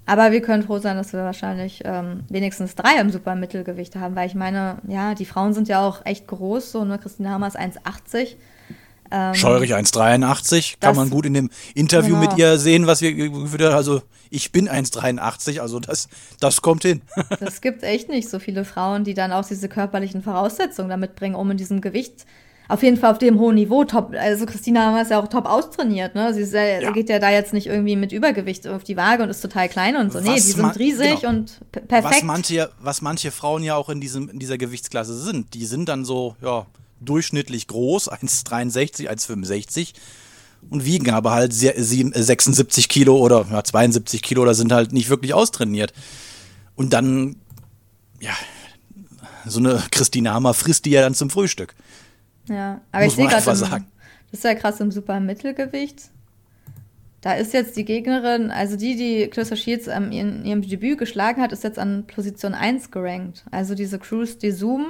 Aber 0.07 0.33
wir 0.33 0.43
können 0.43 0.63
froh 0.63 0.79
sein, 0.79 0.97
dass 0.97 1.13
wir 1.13 1.21
wahrscheinlich 1.21 1.83
ähm, 1.85 2.25
wenigstens 2.29 2.75
drei 2.75 3.01
im 3.01 3.11
Supermittelgewicht 3.11 3.97
haben, 3.97 4.15
weil 4.17 4.27
ich 4.27 4.35
meine, 4.35 4.79
ja, 4.87 5.15
die 5.15 5.25
Frauen 5.25 5.55
sind 5.55 5.69
ja 5.69 5.87
auch 5.87 6.05
echt 6.05 6.27
groß, 6.27 6.73
so, 6.73 6.85
ne? 6.85 6.99
Christina 6.99 7.31
Hammer 7.31 7.49
ist 7.49 7.59
1,80. 7.59 8.37
Ähm, 9.11 9.35
Scheurig 9.35 9.75
1,83. 9.75 10.77
Kann 10.81 10.97
man 10.97 11.09
gut 11.09 11.25
in 11.25 11.35
dem 11.35 11.51
Interview 11.75 12.17
genau. 12.17 12.29
mit 12.29 12.39
ihr 12.39 12.59
sehen, 12.59 12.87
was 12.87 13.01
wir, 13.01 13.75
also 13.75 14.03
ich 14.31 14.53
bin 14.53 14.69
1,83, 14.69 15.61
also 15.61 15.81
das, 15.81 16.09
das 16.41 16.61
kommt 16.61 16.83
hin. 16.83 17.03
Es 17.41 17.61
gibt 17.61 17.83
echt 17.83 18.09
nicht 18.09 18.29
so 18.29 18.39
viele 18.39 18.65
Frauen, 18.65 19.05
die 19.05 19.15
dann 19.15 19.33
auch 19.33 19.47
diese 19.47 19.69
körperlichen 19.69 20.23
Voraussetzungen 20.23 20.89
damit 20.89 21.15
bringen, 21.15 21.35
um 21.35 21.51
in 21.51 21.57
diesem 21.57 21.81
Gewicht 21.81 22.27
auf 22.69 22.83
jeden 22.83 22.97
Fall 22.97 23.13
auf 23.13 23.19
dem 23.19 23.39
hohen 23.39 23.57
Niveau 23.57 23.85
top. 23.85 24.15
Also 24.19 24.47
Christina 24.47 24.93
wir 24.95 25.03
es 25.03 25.11
ja 25.11 25.21
auch 25.21 25.29
top 25.29 25.47
austrainiert, 25.47 26.15
ne? 26.15 26.33
Sie 26.33 26.43
ja, 26.43 26.81
ja. 26.81 26.91
geht 26.93 27.09
ja 27.09 27.19
da 27.19 27.31
jetzt 27.31 27.53
nicht 27.53 27.67
irgendwie 27.67 27.97
mit 27.97 28.13
Übergewicht 28.13 28.67
auf 28.67 28.85
die 28.85 28.97
Waage 28.97 29.23
und 29.23 29.29
ist 29.29 29.43
total 29.43 29.69
klein 29.69 29.97
und 29.97 30.13
so. 30.13 30.19
Was 30.21 30.25
nee, 30.25 30.35
die 30.35 30.41
sind 30.41 30.79
riesig 30.79 31.21
genau. 31.21 31.29
und 31.29 31.61
perfekt. 31.71 32.05
Was 32.05 32.23
manche, 32.23 32.71
was 32.81 33.03
manche 33.03 33.31
Frauen 33.31 33.63
ja 33.63 33.77
auch 33.77 33.91
in, 33.91 34.01
diesem, 34.01 34.31
in 34.31 34.39
dieser 34.39 34.57
Gewichtsklasse 34.57 35.15
sind. 35.15 35.53
Die 35.55 35.67
sind 35.67 35.89
dann 35.89 36.05
so, 36.05 36.37
ja, 36.41 36.67
durchschnittlich 37.01 37.67
groß, 37.67 38.11
1,63, 38.11 39.09
1,65 39.11 39.93
und 40.71 40.85
wiegen 40.87 41.11
aber 41.11 41.33
halt 41.33 41.53
76 41.53 42.89
Kilo 42.89 43.19
oder 43.19 43.47
ja, 43.51 43.63
72 43.63 44.23
Kilo 44.23 44.43
oder 44.43 44.55
sind 44.55 44.73
halt 44.73 44.93
nicht 44.93 45.11
wirklich 45.11 45.35
austrainiert. 45.35 45.93
Und 46.77 46.93
dann, 46.93 47.37
ja, 48.21 48.33
so 49.47 49.59
eine 49.59 49.83
Christina 49.91 50.33
Hammer 50.33 50.55
frisst 50.55 50.87
die 50.87 50.91
ja 50.91 51.03
dann 51.03 51.15
zum 51.15 51.29
Frühstück. 51.29 51.75
Ja, 52.49 52.81
aber 52.93 53.05
Muss 53.05 53.13
ich 53.13 53.17
sehe 53.17 53.27
gerade, 53.27 53.45
das 53.45 53.63
ist 54.33 54.45
ja 54.45 54.55
krass 54.55 54.81
im 54.81 54.91
Supermittelgewicht. 54.91 56.11
Da 57.21 57.33
ist 57.33 57.55
jetzt 57.55 57.77
die 57.77 57.87
Gegnerin, 57.87 58.51
also 58.51 58.77
die, 58.77 58.97
die 58.97 59.29
Clarissa 59.29 59.57
Shields 59.57 59.87
ähm, 59.87 60.13
in 60.13 60.45
ihrem 60.45 60.61
Debüt 60.61 60.99
geschlagen 60.99 61.41
hat, 61.41 61.53
ist 61.53 61.65
jetzt 61.65 61.79
an 61.79 62.05
Position 62.07 62.53
1 62.53 62.91
gerankt. 62.91 63.45
Also 63.51 63.75
diese 63.75 63.99
Cruise 63.99 64.37
de 64.37 64.51
Zoom 64.51 64.85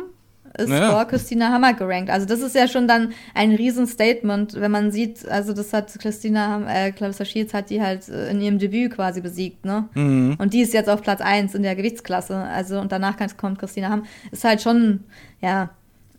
ist 0.58 0.70
ja. 0.70 0.90
vor 0.90 1.04
Christina 1.04 1.50
Hammer 1.50 1.74
gerankt. 1.74 2.10
Also 2.10 2.26
das 2.26 2.40
ist 2.40 2.56
ja 2.56 2.66
schon 2.66 2.88
dann 2.88 3.12
ein 3.34 3.54
Riesenstatement, 3.54 4.54
wenn 4.54 4.70
man 4.70 4.90
sieht, 4.90 5.28
also 5.28 5.52
das 5.52 5.72
hat 5.72 5.96
Christina, 5.98 6.62
äh, 6.68 6.90
Clarissa 6.90 7.24
Shields 7.24 7.54
hat 7.54 7.70
die 7.70 7.80
halt 7.80 8.08
äh, 8.08 8.30
in 8.30 8.40
ihrem 8.40 8.58
Debüt 8.58 8.92
quasi 8.92 9.20
besiegt, 9.20 9.64
ne? 9.64 9.88
Mhm. 9.94 10.36
Und 10.38 10.54
die 10.54 10.62
ist 10.62 10.72
jetzt 10.72 10.88
auf 10.88 11.02
Platz 11.02 11.20
1 11.20 11.54
in 11.54 11.62
der 11.62 11.76
Gewichtsklasse. 11.76 12.36
Also 12.36 12.80
und 12.80 12.90
danach 12.92 13.16
kommt 13.36 13.58
Christina 13.58 13.90
Hammer. 13.90 14.04
Ist 14.32 14.44
halt 14.44 14.60
schon, 14.62 15.04
ja, 15.40 15.70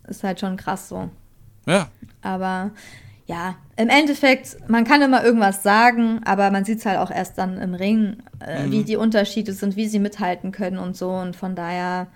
ist 0.08 0.22
halt 0.24 0.40
schon 0.40 0.56
krass 0.56 0.88
so. 0.88 1.10
Ja. 1.66 1.88
Aber 2.22 2.70
ja, 3.26 3.56
im 3.76 3.88
Endeffekt, 3.88 4.56
man 4.68 4.84
kann 4.84 5.02
immer 5.02 5.24
irgendwas 5.24 5.62
sagen, 5.62 6.20
aber 6.24 6.50
man 6.50 6.64
sieht 6.64 6.78
es 6.78 6.86
halt 6.86 6.98
auch 6.98 7.10
erst 7.10 7.38
dann 7.38 7.58
im 7.58 7.74
Ring, 7.74 8.22
äh, 8.40 8.66
mhm. 8.66 8.72
wie 8.72 8.84
die 8.84 8.96
Unterschiede 8.96 9.52
sind, 9.52 9.76
wie 9.76 9.88
sie 9.88 9.98
mithalten 9.98 10.52
können 10.52 10.78
und 10.78 10.96
so. 10.96 11.10
Und 11.10 11.34
von 11.34 11.56
daher, 11.56 12.06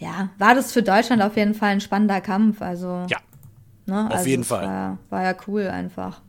ja, 0.00 0.30
war 0.38 0.54
das 0.54 0.72
für 0.72 0.82
Deutschland 0.82 1.22
auf 1.22 1.36
jeden 1.36 1.54
Fall 1.54 1.70
ein 1.70 1.80
spannender 1.80 2.20
Kampf. 2.20 2.60
Also, 2.60 3.06
ja. 3.08 3.18
Ne? 3.86 4.06
Auf 4.06 4.12
also 4.16 4.28
jeden 4.28 4.44
Fall. 4.44 4.66
War, 4.66 4.98
war 5.10 5.22
ja 5.22 5.34
cool 5.46 5.68
einfach. 5.68 6.20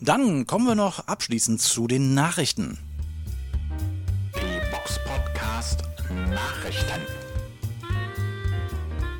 Dann 0.00 0.46
kommen 0.46 0.66
wir 0.66 0.74
noch 0.74 1.06
abschließend 1.06 1.60
zu 1.60 1.86
den 1.86 2.14
Nachrichten. 2.14 2.78
Die 4.34 4.70
Box 4.70 4.98
Podcast 5.04 5.82
Nachrichten. 6.30 7.21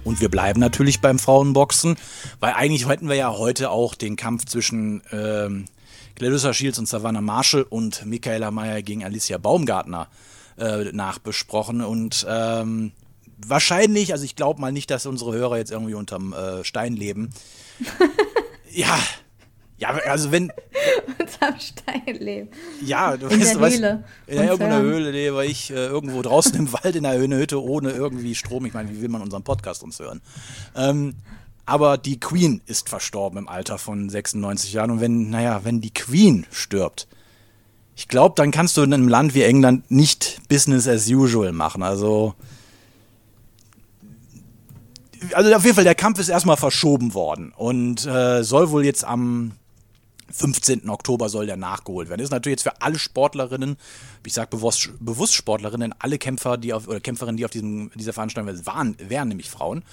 Und 0.04 0.20
wir 0.20 0.28
bleiben 0.28 0.60
natürlich 0.60 1.00
beim 1.00 1.18
Frauenboxen, 1.18 1.96
weil 2.40 2.54
eigentlich 2.54 2.88
hätten 2.88 3.08
wir 3.08 3.16
ja 3.16 3.36
heute 3.36 3.70
auch 3.70 3.94
den 3.94 4.16
Kampf 4.16 4.46
zwischen 4.46 5.02
ähm, 5.12 5.66
Clarissa 6.16 6.52
Shields 6.52 6.78
und 6.78 6.88
Savannah 6.88 7.20
Marshall 7.20 7.62
und 7.62 8.04
Michaela 8.04 8.50
Mayer 8.50 8.82
gegen 8.82 9.04
Alicia 9.04 9.38
Baumgartner 9.38 10.08
äh, 10.58 10.84
nachbesprochen. 10.92 11.80
Und 11.80 12.26
ähm, 12.28 12.92
wahrscheinlich, 13.38 14.12
also 14.12 14.24
ich 14.24 14.36
glaube 14.36 14.60
mal 14.60 14.72
nicht, 14.72 14.90
dass 14.90 15.06
unsere 15.06 15.32
Hörer 15.32 15.58
jetzt 15.58 15.70
irgendwie 15.70 15.94
unterm 15.94 16.32
äh, 16.32 16.64
Stein 16.64 16.94
leben. 16.94 17.30
ja, 18.70 18.98
ja, 19.82 19.88
also 19.88 20.30
wenn. 20.30 20.52
Unterm 21.18 21.58
Stein 21.58 22.16
leben. 22.20 22.48
Ja, 22.84 23.16
du 23.16 23.26
in 23.26 23.40
weißt, 23.40 23.54
der 23.54 23.60
weißt 23.60 23.76
Höhle. 23.78 24.04
In 24.28 24.38
irgendeiner 24.38 24.80
Höhle 24.80 25.10
lebe 25.10 25.44
ich 25.44 25.70
äh, 25.70 25.74
irgendwo 25.74 26.22
draußen 26.22 26.54
im 26.54 26.72
Wald 26.84 26.94
in 26.94 27.04
einer 27.04 27.36
Hütte 27.36 27.60
ohne 27.60 27.90
irgendwie 27.90 28.36
Strom. 28.36 28.64
Ich 28.64 28.74
meine, 28.74 28.90
wie 28.90 29.02
will 29.02 29.08
man 29.08 29.22
unseren 29.22 29.42
Podcast 29.42 29.82
uns 29.82 29.98
hören? 29.98 30.20
Ähm, 30.76 31.16
aber 31.66 31.98
die 31.98 32.20
Queen 32.20 32.60
ist 32.66 32.88
verstorben 32.88 33.38
im 33.38 33.48
Alter 33.48 33.76
von 33.76 34.08
96 34.08 34.72
Jahren. 34.72 34.92
Und 34.92 35.00
wenn, 35.00 35.30
naja, 35.30 35.62
wenn 35.64 35.80
die 35.80 35.92
Queen 35.92 36.46
stirbt, 36.52 37.08
ich 37.96 38.06
glaube, 38.06 38.34
dann 38.36 38.52
kannst 38.52 38.76
du 38.76 38.82
in 38.82 38.94
einem 38.94 39.08
Land 39.08 39.34
wie 39.34 39.42
England 39.42 39.90
nicht 39.90 40.42
Business 40.48 40.86
as 40.86 41.08
usual 41.08 41.50
machen. 41.52 41.82
Also 41.82 42.34
also 45.34 45.54
auf 45.54 45.64
jeden 45.64 45.74
Fall, 45.74 45.84
der 45.84 45.94
Kampf 45.94 46.18
ist 46.18 46.28
erstmal 46.28 46.56
verschoben 46.56 47.14
worden 47.14 47.52
und 47.56 48.06
äh, 48.06 48.42
soll 48.42 48.70
wohl 48.70 48.84
jetzt 48.84 49.04
am 49.04 49.52
15. 50.32 50.88
Oktober 50.88 51.28
soll 51.28 51.46
der 51.46 51.56
nachgeholt 51.56 52.08
werden. 52.08 52.20
Ist 52.20 52.30
natürlich 52.30 52.56
jetzt 52.58 52.62
für 52.62 52.80
alle 52.82 52.98
Sportlerinnen, 52.98 53.76
ich 54.26 54.32
sage 54.32 54.48
bewusst, 54.50 54.90
bewusst 55.00 55.34
Sportlerinnen, 55.34 55.94
alle 55.98 56.18
Kämpfer, 56.18 56.56
die 56.56 56.72
auf, 56.72 56.88
oder 56.88 57.00
Kämpferinnen, 57.00 57.36
die 57.36 57.44
auf 57.44 57.50
diesem, 57.50 57.90
dieser 57.94 58.12
Veranstaltung 58.12 58.66
waren, 58.66 58.96
wären 58.98 59.28
nämlich 59.28 59.50
Frauen. 59.50 59.84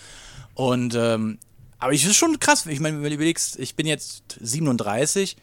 Und 0.56 0.96
ähm, 0.96 1.38
aber 1.80 1.94
ich 1.94 2.06
ist 2.06 2.18
schon 2.18 2.40
krass, 2.40 2.66
ich 2.66 2.80
meine, 2.80 2.98
wenn 3.02 3.10
du 3.10 3.16
überlegst, 3.16 3.58
ich 3.60 3.76
bin 3.76 3.88
jetzt 3.88 4.24
37 4.42 5.38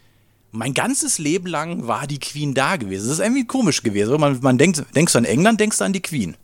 mein 0.53 0.73
ganzes 0.75 1.19
Leben 1.19 1.47
lang 1.49 1.87
war 1.87 2.07
die 2.07 2.19
Queen 2.19 2.55
da 2.55 2.77
gewesen. 2.77 3.09
Das 3.09 3.19
ist 3.19 3.23
irgendwie 3.25 3.45
komisch 3.47 3.83
gewesen. 3.83 4.19
Man, 4.19 4.39
man 4.41 4.57
denkt, 4.57 4.85
denkst 4.95 5.13
du 5.13 5.19
an 5.19 5.25
England, 5.27 5.61
denkst 5.61 5.79
du 5.79 5.85
an 5.85 5.93
die 5.93 6.01
Queen. 6.01 6.35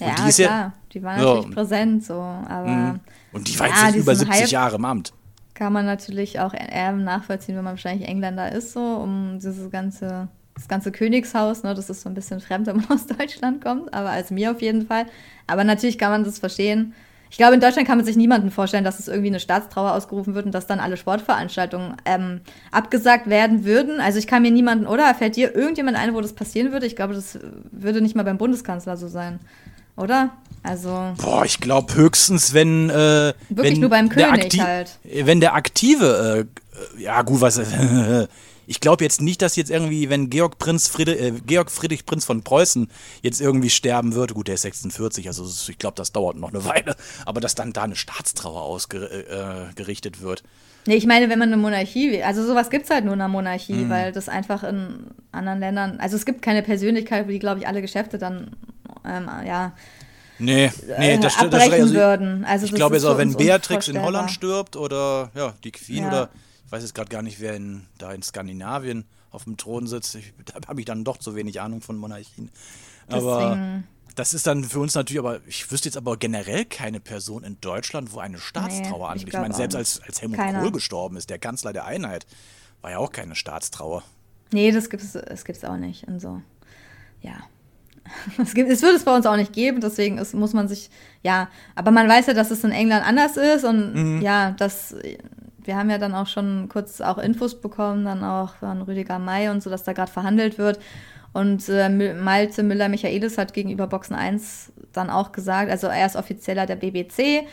Ja, 0.00 0.14
die 0.16 0.28
ist 0.28 0.38
ja- 0.38 0.46
klar, 0.48 0.72
die 0.92 1.02
war 1.02 1.18
Ja. 1.18 1.34
natürlich 1.36 1.54
präsent, 1.54 2.04
so, 2.04 2.14
aber 2.14 3.00
Und 3.32 3.48
die 3.48 3.58
war 3.58 3.68
Ja, 3.68 3.86
jetzt 3.86 3.96
über 3.96 4.14
70 4.14 4.42
Hype- 4.42 4.50
Jahre 4.50 4.76
im 4.76 4.84
Amt. 4.84 5.12
Kann 5.56 5.72
man 5.72 5.86
natürlich 5.86 6.38
auch 6.38 6.54
eher 6.54 6.92
nachvollziehen, 6.92 7.56
wenn 7.56 7.64
man 7.64 7.72
wahrscheinlich 7.72 8.08
Engländer 8.08 8.52
ist, 8.52 8.72
so, 8.72 8.80
um 8.80 9.40
dieses 9.40 9.70
ganze, 9.70 10.28
das 10.54 10.68
ganze 10.68 10.92
Königshaus, 10.92 11.64
ne, 11.64 11.74
das 11.74 11.90
ist 11.90 12.02
so 12.02 12.08
ein 12.08 12.14
bisschen 12.14 12.40
fremd, 12.40 12.66
wenn 12.68 12.76
man 12.76 12.90
aus 12.90 13.06
Deutschland 13.06 13.64
kommt, 13.64 13.92
aber 13.92 14.10
als 14.10 14.30
mir 14.30 14.52
auf 14.52 14.62
jeden 14.62 14.86
Fall. 14.86 15.06
Aber 15.48 15.64
natürlich 15.64 15.98
kann 15.98 16.10
man 16.10 16.22
das 16.22 16.38
verstehen. 16.38 16.94
Ich 17.28 17.38
glaube, 17.38 17.54
in 17.54 17.60
Deutschland 17.60 17.88
kann 17.88 17.98
man 17.98 18.06
sich 18.06 18.16
niemanden 18.16 18.52
vorstellen, 18.52 18.84
dass 18.84 19.00
es 19.00 19.08
irgendwie 19.08 19.28
eine 19.28 19.40
Staatstrauer 19.40 19.92
ausgerufen 19.94 20.34
wird 20.34 20.46
und 20.46 20.52
dass 20.54 20.68
dann 20.68 20.78
alle 20.78 20.96
Sportveranstaltungen 20.96 21.96
ähm, 22.04 22.40
abgesagt 22.70 23.26
werden 23.26 23.64
würden. 23.64 23.98
Also 23.98 24.20
ich 24.20 24.28
kann 24.28 24.42
mir 24.42 24.52
niemanden, 24.52 24.86
oder 24.86 25.12
fällt 25.14 25.34
dir 25.34 25.54
irgendjemand 25.56 25.96
ein, 25.96 26.14
wo 26.14 26.20
das 26.20 26.34
passieren 26.34 26.70
würde? 26.70 26.86
Ich 26.86 26.94
glaube, 26.94 27.14
das 27.14 27.38
würde 27.72 28.00
nicht 28.00 28.14
mal 28.14 28.22
beim 28.22 28.38
Bundeskanzler 28.38 28.96
so 28.96 29.08
sein, 29.08 29.40
oder? 29.96 30.30
Also 30.66 31.14
Boah, 31.18 31.44
ich 31.44 31.60
glaube 31.60 31.94
höchstens, 31.94 32.52
wenn. 32.54 32.90
Äh, 32.90 33.32
Wirklich 33.48 33.74
wenn 33.74 33.80
nur 33.80 33.90
beim 33.90 34.08
König 34.08 34.60
halt. 34.60 34.98
Wenn 35.04 35.40
der 35.40 35.54
Aktive. 35.54 36.46
Äh, 36.98 37.02
ja, 37.02 37.22
gut, 37.22 37.40
was. 37.40 37.58
ich 38.68 38.80
glaube 38.80 39.04
jetzt 39.04 39.20
nicht, 39.22 39.40
dass 39.42 39.54
jetzt 39.56 39.70
irgendwie, 39.70 40.10
wenn 40.10 40.28
Georg, 40.28 40.58
Prinz 40.58 40.88
Friedrich, 40.88 41.20
äh, 41.20 41.32
Georg 41.46 41.70
Friedrich 41.70 42.04
Prinz 42.04 42.24
von 42.24 42.42
Preußen 42.42 42.90
jetzt 43.22 43.40
irgendwie 43.40 43.70
sterben 43.70 44.14
wird. 44.14 44.34
Gut, 44.34 44.48
der 44.48 44.56
ist 44.56 44.62
46, 44.62 45.28
also 45.28 45.44
ich 45.70 45.78
glaube, 45.78 45.94
das 45.96 46.12
dauert 46.12 46.36
noch 46.36 46.50
eine 46.52 46.64
Weile. 46.64 46.96
Aber 47.24 47.40
dass 47.40 47.54
dann 47.54 47.72
da 47.72 47.84
eine 47.84 47.96
Staatstrauer 47.96 48.62
ausgerichtet 48.62 50.20
wird. 50.20 50.42
Nee, 50.88 50.94
ich 50.96 51.06
meine, 51.06 51.28
wenn 51.28 51.38
man 51.38 51.48
eine 51.52 51.56
Monarchie, 51.60 52.12
will- 52.12 52.22
also 52.22 52.46
sowas 52.46 52.70
gibt 52.70 52.84
es 52.84 52.90
halt 52.90 53.04
nur 53.04 53.14
in 53.14 53.20
einer 53.20 53.28
Monarchie, 53.28 53.72
Mhm. 53.72 53.90
weil 53.90 54.12
das 54.12 54.28
einfach 54.28 54.62
in 54.62 55.06
anderen 55.32 55.58
Ländern, 55.58 55.98
also 55.98 56.14
es 56.16 56.24
gibt 56.24 56.42
keine 56.42 56.62
Persönlichkeit, 56.62 57.28
die, 57.28 57.38
glaube 57.40 57.60
ich, 57.60 57.66
alle 57.66 57.82
Geschäfte 57.82 58.18
dann, 58.18 58.52
ähm, 59.04 59.28
ja, 59.46 59.72
Nee, 60.38 60.70
nee, 60.98 61.14
äh, 61.14 61.18
das 61.18 61.34
stimmt. 61.34 61.52
Das, 61.52 61.70
also, 61.70 61.94
würden. 61.94 62.44
Also 62.44 62.64
ich 62.64 62.70
das 62.72 62.78
glaube 62.78 62.96
jetzt 62.96 63.04
auch, 63.04 63.18
wenn 63.18 63.34
Beatrix 63.34 63.88
in. 63.88 64.00
Holland 64.00 64.30
stirbt 64.30 64.76
oder 64.76 65.30
ja, 65.34 65.54
die 65.64 65.72
Queen 65.72 66.02
Ja. 66.04 66.08
oder 66.08 66.30
ich 66.66 66.72
weiß 66.72 66.82
jetzt 66.82 66.94
gerade 66.94 67.08
gar 67.08 67.22
nicht, 67.22 67.40
wer 67.40 67.54
in, 67.54 67.86
da 67.98 68.12
in 68.12 68.22
Skandinavien 68.22 69.04
auf 69.30 69.44
dem 69.44 69.56
Thron 69.56 69.86
sitzt. 69.86 70.14
Ich, 70.16 70.32
da 70.44 70.68
habe 70.68 70.80
ich 70.80 70.84
dann 70.86 71.04
doch 71.04 71.18
zu 71.18 71.34
wenig 71.34 71.60
Ahnung 71.60 71.80
von 71.80 71.96
Monarchien. 71.96 72.50
Aber 73.08 73.38
Deswegen- 73.38 73.84
das 74.16 74.34
ist 74.34 74.46
dann 74.46 74.64
für 74.64 74.80
uns 74.80 74.94
natürlich, 74.94 75.20
aber 75.20 75.40
ich 75.46 75.70
wüsste 75.70 75.88
jetzt 75.88 75.96
aber 75.96 76.16
generell 76.16 76.64
keine 76.64 77.00
Person 77.00 77.44
in 77.44 77.60
Deutschland, 77.60 78.12
wo 78.12 78.18
eine 78.18 78.38
Staatstrauer 78.38 79.06
ich 79.06 79.10
anliegt. 79.10 79.28
Ich, 79.28 79.30
glaub 79.30 79.42
meine, 79.42 79.54
selbst 79.54 79.74
als, 79.76 80.00
als 80.06 80.22
Helmut 80.22 80.38
Keiner. 80.38 80.60
Kohl 80.60 80.72
gestorben 80.72 81.16
ist, 81.16 81.28
der 81.30 81.38
Kanzler 81.38 81.72
der 81.72 81.84
Einheit, 81.84 82.26
war 82.80 82.90
ja 82.90 82.98
auch 82.98 83.12
keine 83.12 83.34
Staatstrauer. 83.34 84.02
Nee, 84.52 84.72
das 84.72 84.90
gibt's, 84.90 85.14
es 85.14 85.44
gibt's 85.44 85.64
auch 85.64 85.76
nicht. 85.76 86.08
Und 86.08 86.20
so, 86.20 86.40
ja. 87.20 87.34
Es, 88.42 88.54
gibt, 88.54 88.70
es 88.70 88.82
wird 88.82 88.96
es 88.96 89.04
bei 89.04 89.14
uns 89.14 89.26
auch 89.26 89.36
nicht 89.36 89.52
geben, 89.52 89.80
deswegen 89.80 90.18
ist, 90.18 90.34
muss 90.34 90.52
man 90.52 90.68
sich, 90.68 90.90
ja, 91.22 91.48
aber 91.74 91.90
man 91.90 92.08
weiß 92.08 92.26
ja, 92.26 92.34
dass 92.34 92.50
es 92.50 92.64
in 92.64 92.72
England 92.72 93.06
anders 93.06 93.36
ist 93.36 93.64
und 93.64 94.20
ja, 94.20 94.52
das, 94.52 94.94
wir 95.64 95.76
haben 95.76 95.90
ja 95.90 95.98
dann 95.98 96.14
auch 96.14 96.26
schon 96.26 96.68
kurz 96.68 97.00
auch 97.00 97.18
Infos 97.18 97.60
bekommen, 97.60 98.04
dann 98.04 98.24
auch 98.24 98.54
von 98.56 98.82
Rüdiger 98.82 99.18
May 99.18 99.48
und 99.48 99.62
so, 99.62 99.70
dass 99.70 99.84
da 99.84 99.92
gerade 99.92 100.10
verhandelt 100.10 100.58
wird. 100.58 100.78
Und 101.32 101.68
äh, 101.68 101.90
Malte 101.90 102.62
Müller-Michaelis 102.62 103.36
hat 103.36 103.52
gegenüber 103.52 103.86
Boxen 103.86 104.14
1 104.14 104.72
dann 104.92 105.10
auch 105.10 105.32
gesagt, 105.32 105.70
also 105.70 105.86
er 105.86 106.06
ist 106.06 106.16
Offizieller 106.16 106.64
der 106.64 106.76
BBC, 106.76 107.46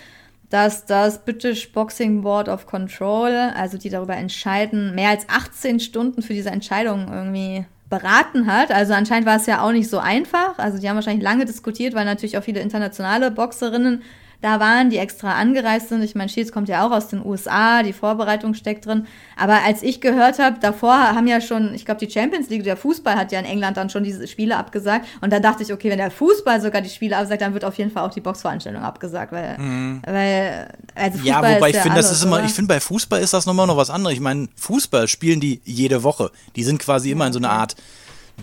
dass 0.50 0.86
das 0.86 1.26
British 1.26 1.72
Boxing 1.74 2.22
Board 2.22 2.48
of 2.48 2.66
Control, 2.66 3.52
also 3.56 3.78
die 3.78 3.90
darüber 3.90 4.16
entscheiden, 4.16 4.96
mehr 4.96 5.10
als 5.10 5.28
18 5.28 5.80
Stunden 5.82 6.22
für 6.22 6.34
diese 6.34 6.52
Entscheidung 6.52 7.12
irgendwie 7.12 7.66
beraten 8.00 8.48
hat. 8.48 8.72
Also 8.72 8.94
anscheinend 8.94 9.28
war 9.28 9.36
es 9.36 9.46
ja 9.46 9.62
auch 9.62 9.72
nicht 9.72 9.90
so 9.90 10.00
einfach. 10.00 10.58
Also 10.58 10.80
die 10.80 10.90
haben 10.90 10.96
wahrscheinlich 10.96 11.24
lange 11.24 11.46
diskutiert, 11.46 11.94
weil 11.94 12.06
natürlich 12.06 12.38
auch 12.38 12.44
viele 12.44 12.60
internationale 12.60 13.30
Boxerinnen 13.30 14.02
da 14.44 14.60
waren, 14.60 14.90
die 14.90 14.98
extra 14.98 15.34
angereist 15.34 15.90
sind. 15.90 16.04
Ich 16.04 16.16
meine, 16.16 16.30
Shields 16.30 16.52
kommt 16.52 16.68
ja 16.68 16.86
auch 16.86 16.92
aus 16.92 17.08
den 17.08 17.26
USA, 17.26 17.82
die 17.82 17.94
Vorbereitung 17.94 18.54
steckt 18.54 18.86
drin. 18.86 19.08
Aber 19.38 19.64
als 19.64 19.82
ich 19.84 20.02
gehört 20.02 20.38
habe, 20.40 20.58
davor 20.60 20.94
haben 20.96 21.28
ja 21.28 21.40
schon, 21.40 21.74
ich 21.74 21.86
glaube, 21.86 22.06
die 22.06 22.12
Champions 22.12 22.50
League, 22.50 22.64
der 22.64 22.76
Fußball 22.76 23.16
hat 23.16 23.32
ja 23.32 23.40
in 23.40 23.46
England 23.46 23.78
dann 23.78 23.90
schon 23.90 24.04
diese 24.04 24.28
Spiele 24.28 24.58
abgesagt. 24.58 25.06
Und 25.22 25.32
da 25.32 25.40
dachte 25.40 25.64
ich, 25.64 25.72
okay, 25.72 25.90
wenn 25.90 25.98
der 25.98 26.12
Fußball 26.12 26.62
sogar 26.62 26.82
die 26.82 26.90
Spiele 26.90 27.16
absagt, 27.18 27.42
dann 27.42 27.54
wird 27.54 27.64
auf 27.64 27.78
jeden 27.78 27.90
Fall 27.92 28.04
auch 28.08 28.14
die 28.14 28.22
Boxveranstaltung 28.22 28.84
abgesagt, 28.84 29.32
weil, 29.32 29.58
weil 30.06 30.68
also 30.96 31.18
Fußball 31.20 31.26
Ja, 31.52 31.56
wobei 31.56 31.70
ich 31.70 31.78
finde, 31.78 31.98
das 31.98 32.12
ist 32.12 32.24
immer, 32.24 32.38
oder? 32.38 32.46
ich 32.46 32.52
finde 32.54 32.68
bei 32.68 32.80
Fußball 32.80 33.22
ist 33.22 33.34
das 33.34 33.46
nochmal 33.46 33.68
noch 33.68 33.78
was 33.78 33.90
anderes. 33.90 34.14
Ich 34.14 34.22
meine, 34.22 34.50
Fußball 34.58 35.08
spielen 35.08 35.40
die 35.40 35.62
jede 35.64 36.04
Woche. 36.04 36.32
Die 36.56 36.64
sind 36.64 36.80
quasi 36.80 37.12
immer 37.12 37.26
in 37.28 37.34
so 37.34 37.40
einer 37.40 37.52
Art 37.52 37.76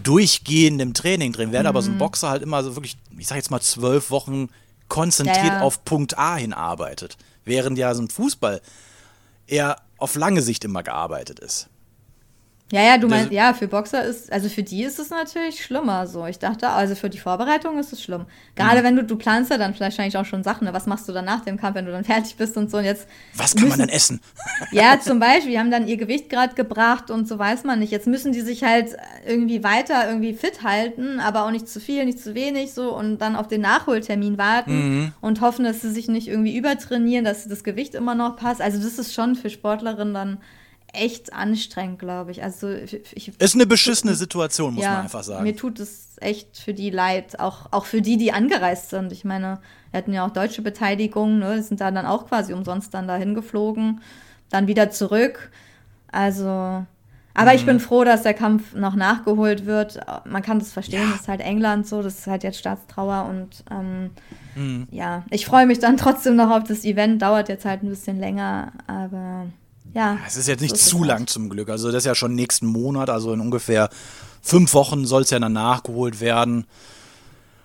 durchgehendem 0.02 0.94
Training 0.94 1.32
drin, 1.32 1.52
werden 1.52 1.64
Mhm. 1.64 1.68
aber 1.68 1.82
so 1.82 1.90
ein 1.90 1.98
Boxer 1.98 2.30
halt 2.30 2.42
immer 2.42 2.62
so 2.62 2.76
wirklich, 2.76 2.96
ich 3.18 3.26
sag 3.26 3.36
jetzt 3.36 3.50
mal 3.50 3.60
zwölf 3.60 4.10
Wochen 4.10 4.48
konzentriert 4.90 5.46
Ja, 5.46 5.54
ja. 5.54 5.60
auf 5.62 5.84
Punkt 5.86 6.18
A 6.18 6.36
hinarbeitet. 6.36 7.16
Während 7.46 7.78
ja 7.78 7.94
so 7.94 8.02
ein 8.02 8.10
Fußball 8.10 8.60
eher 9.46 9.76
auf 9.96 10.14
lange 10.16 10.42
Sicht 10.42 10.64
immer 10.64 10.82
gearbeitet 10.82 11.40
ist. 11.40 11.70
Ja, 12.72 12.82
ja, 12.82 12.98
du 12.98 13.08
Das- 13.08 13.18
meinst, 13.18 13.32
ja, 13.32 13.52
für 13.52 13.66
Boxer 13.66 14.04
ist, 14.04 14.32
also 14.32 14.48
für 14.48 14.62
die 14.62 14.84
ist 14.84 15.00
es 15.00 15.10
natürlich 15.10 15.64
schlimmer 15.64 16.06
so. 16.06 16.24
Ich 16.26 16.38
dachte, 16.38 16.68
also 16.68 16.94
für 16.94 17.10
die 17.10 17.18
Vorbereitung 17.18 17.78
ist 17.80 17.92
es 17.92 18.00
schlimm. 18.00 18.20
Mhm. 18.20 18.26
Gerade 18.54 18.84
wenn 18.84 18.94
du, 18.94 19.02
du 19.02 19.16
planst 19.16 19.50
ja 19.50 19.58
dann 19.58 19.74
vielleicht 19.74 19.98
wahrscheinlich 19.98 20.16
auch 20.16 20.24
schon 20.24 20.44
Sachen, 20.44 20.66
ne? 20.66 20.72
was 20.72 20.86
machst 20.86 21.08
du 21.08 21.12
dann 21.12 21.24
nach 21.24 21.40
dem 21.44 21.56
Kampf, 21.56 21.74
wenn 21.74 21.86
du 21.86 21.90
dann 21.90 22.04
fertig 22.12 22.36
bist 22.36 22.56
und 22.56 22.70
so 22.70 22.78
und 22.78 22.84
jetzt. 22.84 23.08
Was 23.34 23.54
kann 23.54 23.62
man 23.62 23.68
müssen- 23.70 23.78
dann 23.80 23.88
essen? 23.88 24.20
Ja, 24.72 25.00
zum 25.00 25.18
Beispiel, 25.18 25.50
die 25.52 25.58
haben 25.58 25.70
dann 25.72 25.88
ihr 25.88 25.96
Gewicht 25.96 26.30
gerade 26.30 26.54
gebracht 26.54 27.10
und 27.10 27.26
so 27.26 27.38
weiß 27.40 27.64
man 27.64 27.80
nicht. 27.80 27.90
Jetzt 27.90 28.06
müssen 28.06 28.30
die 28.32 28.40
sich 28.40 28.62
halt 28.62 28.96
irgendwie 29.26 29.64
weiter 29.64 30.06
irgendwie 30.08 30.34
fit 30.34 30.62
halten, 30.62 31.18
aber 31.18 31.44
auch 31.46 31.50
nicht 31.50 31.68
zu 31.68 31.80
viel, 31.80 32.04
nicht 32.04 32.20
zu 32.20 32.34
wenig 32.36 32.72
so 32.72 32.94
und 32.96 33.18
dann 33.18 33.34
auf 33.34 33.48
den 33.48 33.62
Nachholtermin 33.62 34.38
warten 34.38 35.12
und 35.20 35.40
hoffen, 35.40 35.64
dass 35.64 35.80
sie 35.82 35.90
sich 35.90 36.06
nicht 36.08 36.28
irgendwie 36.28 36.56
übertrainieren, 36.56 37.24
dass 37.24 37.48
das 37.48 37.64
Gewicht 37.64 37.94
immer 37.96 38.14
noch 38.14 38.36
passt. 38.36 38.60
Also 38.60 38.80
das 38.80 38.98
ist 38.98 39.12
schon 39.12 39.34
für 39.34 39.50
Sportlerinnen 39.50 40.14
dann 40.14 40.38
echt 40.92 41.32
anstrengend, 41.32 41.98
glaube 41.98 42.30
ich. 42.30 42.42
Also 42.42 42.70
ich, 42.70 43.32
Ist 43.38 43.54
eine 43.54 43.66
beschissene 43.66 44.14
Situation, 44.14 44.74
muss 44.74 44.84
ja, 44.84 44.90
man 44.92 45.02
einfach 45.02 45.22
sagen. 45.22 45.44
Mir 45.44 45.56
tut 45.56 45.78
es 45.80 46.16
echt 46.20 46.58
für 46.58 46.74
die 46.74 46.90
leid, 46.90 47.38
auch, 47.40 47.66
auch 47.70 47.86
für 47.86 48.02
die, 48.02 48.16
die 48.16 48.32
angereist 48.32 48.90
sind. 48.90 49.12
Ich 49.12 49.24
meine, 49.24 49.58
wir 49.90 49.98
hatten 49.98 50.12
ja 50.12 50.26
auch 50.26 50.30
deutsche 50.30 50.62
Beteiligung, 50.62 51.38
ne? 51.38 51.56
die 51.56 51.62
sind 51.62 51.80
da 51.80 51.90
dann 51.90 52.06
auch 52.06 52.26
quasi 52.26 52.52
umsonst 52.52 52.92
dann 52.94 53.08
dahin 53.08 53.34
geflogen, 53.34 54.00
dann 54.50 54.66
wieder 54.66 54.90
zurück. 54.90 55.50
Also, 56.12 56.46
aber 57.34 57.50
Mhm. 57.50 57.56
ich 57.56 57.66
bin 57.66 57.80
froh, 57.80 58.04
dass 58.04 58.22
der 58.22 58.34
Kampf 58.34 58.74
noch 58.74 58.96
nachgeholt 58.96 59.64
wird. 59.66 60.00
Man 60.24 60.42
kann 60.42 60.58
das 60.58 60.72
verstehen, 60.72 61.08
das 61.12 61.22
ist 61.22 61.28
halt 61.28 61.40
England 61.40 61.86
so, 61.86 62.02
das 62.02 62.18
ist 62.18 62.26
halt 62.26 62.42
jetzt 62.42 62.58
Staatstrauer 62.58 63.26
und 63.30 63.64
ähm, 63.70 64.10
Mhm. 64.56 64.88
ja, 64.90 65.22
ich 65.30 65.46
freue 65.46 65.64
mich 65.66 65.78
dann 65.78 65.96
trotzdem 65.96 66.34
noch 66.34 66.50
auf 66.50 66.64
das 66.64 66.84
Event, 66.84 67.22
dauert 67.22 67.48
jetzt 67.48 67.64
halt 67.64 67.84
ein 67.84 67.88
bisschen 67.88 68.18
länger, 68.18 68.72
aber 68.88 69.46
ja. 69.94 70.18
Es 70.26 70.36
ist 70.36 70.48
jetzt 70.48 70.60
nicht 70.60 70.76
so 70.76 70.98
zu 70.98 71.04
lang 71.04 71.20
halt. 71.20 71.30
zum 71.30 71.48
Glück. 71.48 71.68
Also 71.68 71.88
das 71.88 71.98
ist 71.98 72.06
ja 72.06 72.14
schon 72.14 72.34
nächsten 72.34 72.66
Monat, 72.66 73.10
also 73.10 73.32
in 73.32 73.40
ungefähr 73.40 73.88
fünf 74.42 74.74
Wochen 74.74 75.06
soll 75.06 75.22
es 75.22 75.30
ja 75.30 75.38
dann 75.38 75.52
nachgeholt 75.52 76.20
werden. 76.20 76.66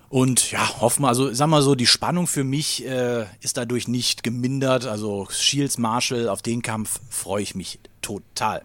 Und 0.08 0.52
ja, 0.52 0.80
hoffen 0.80 1.02
wir, 1.02 1.08
also 1.08 1.32
sag 1.32 1.48
mal 1.48 1.62
so, 1.62 1.74
die 1.74 1.86
Spannung 1.86 2.26
für 2.26 2.44
mich 2.44 2.86
äh, 2.86 3.26
ist 3.40 3.56
dadurch 3.56 3.88
nicht 3.88 4.22
gemindert. 4.22 4.86
Also 4.86 5.26
Shields 5.30 5.78
Marshall, 5.78 6.28
auf 6.28 6.42
den 6.42 6.62
Kampf 6.62 7.00
freue 7.10 7.42
ich 7.42 7.54
mich 7.54 7.80
total. 8.02 8.64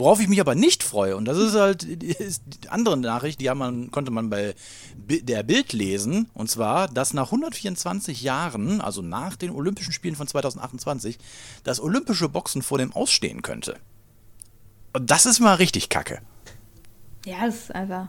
Worauf 0.00 0.18
ich 0.18 0.28
mich 0.28 0.40
aber 0.40 0.54
nicht 0.54 0.82
freue, 0.82 1.14
und 1.14 1.26
das 1.26 1.36
ist 1.36 1.54
halt 1.54 1.84
ist 1.84 2.42
die 2.46 2.70
andere 2.70 2.96
Nachricht, 2.96 3.38
die 3.38 3.50
man, 3.50 3.90
konnte 3.90 4.10
man 4.10 4.30
bei 4.30 4.54
der 4.96 5.42
Bild 5.42 5.74
lesen, 5.74 6.30
und 6.32 6.48
zwar, 6.48 6.88
dass 6.88 7.12
nach 7.12 7.26
124 7.26 8.22
Jahren, 8.22 8.80
also 8.80 9.02
nach 9.02 9.36
den 9.36 9.50
Olympischen 9.50 9.92
Spielen 9.92 10.16
von 10.16 10.26
2028, 10.26 11.18
das 11.64 11.80
olympische 11.80 12.30
Boxen 12.30 12.62
vor 12.62 12.78
dem 12.78 12.94
Ausstehen 12.94 13.42
könnte. 13.42 13.76
Und 14.94 15.10
das 15.10 15.26
ist 15.26 15.38
mal 15.38 15.56
richtig 15.56 15.90
kacke. 15.90 16.22
Ja, 17.26 17.44
das 17.44 17.56
ist 17.56 17.74
einfach 17.74 18.08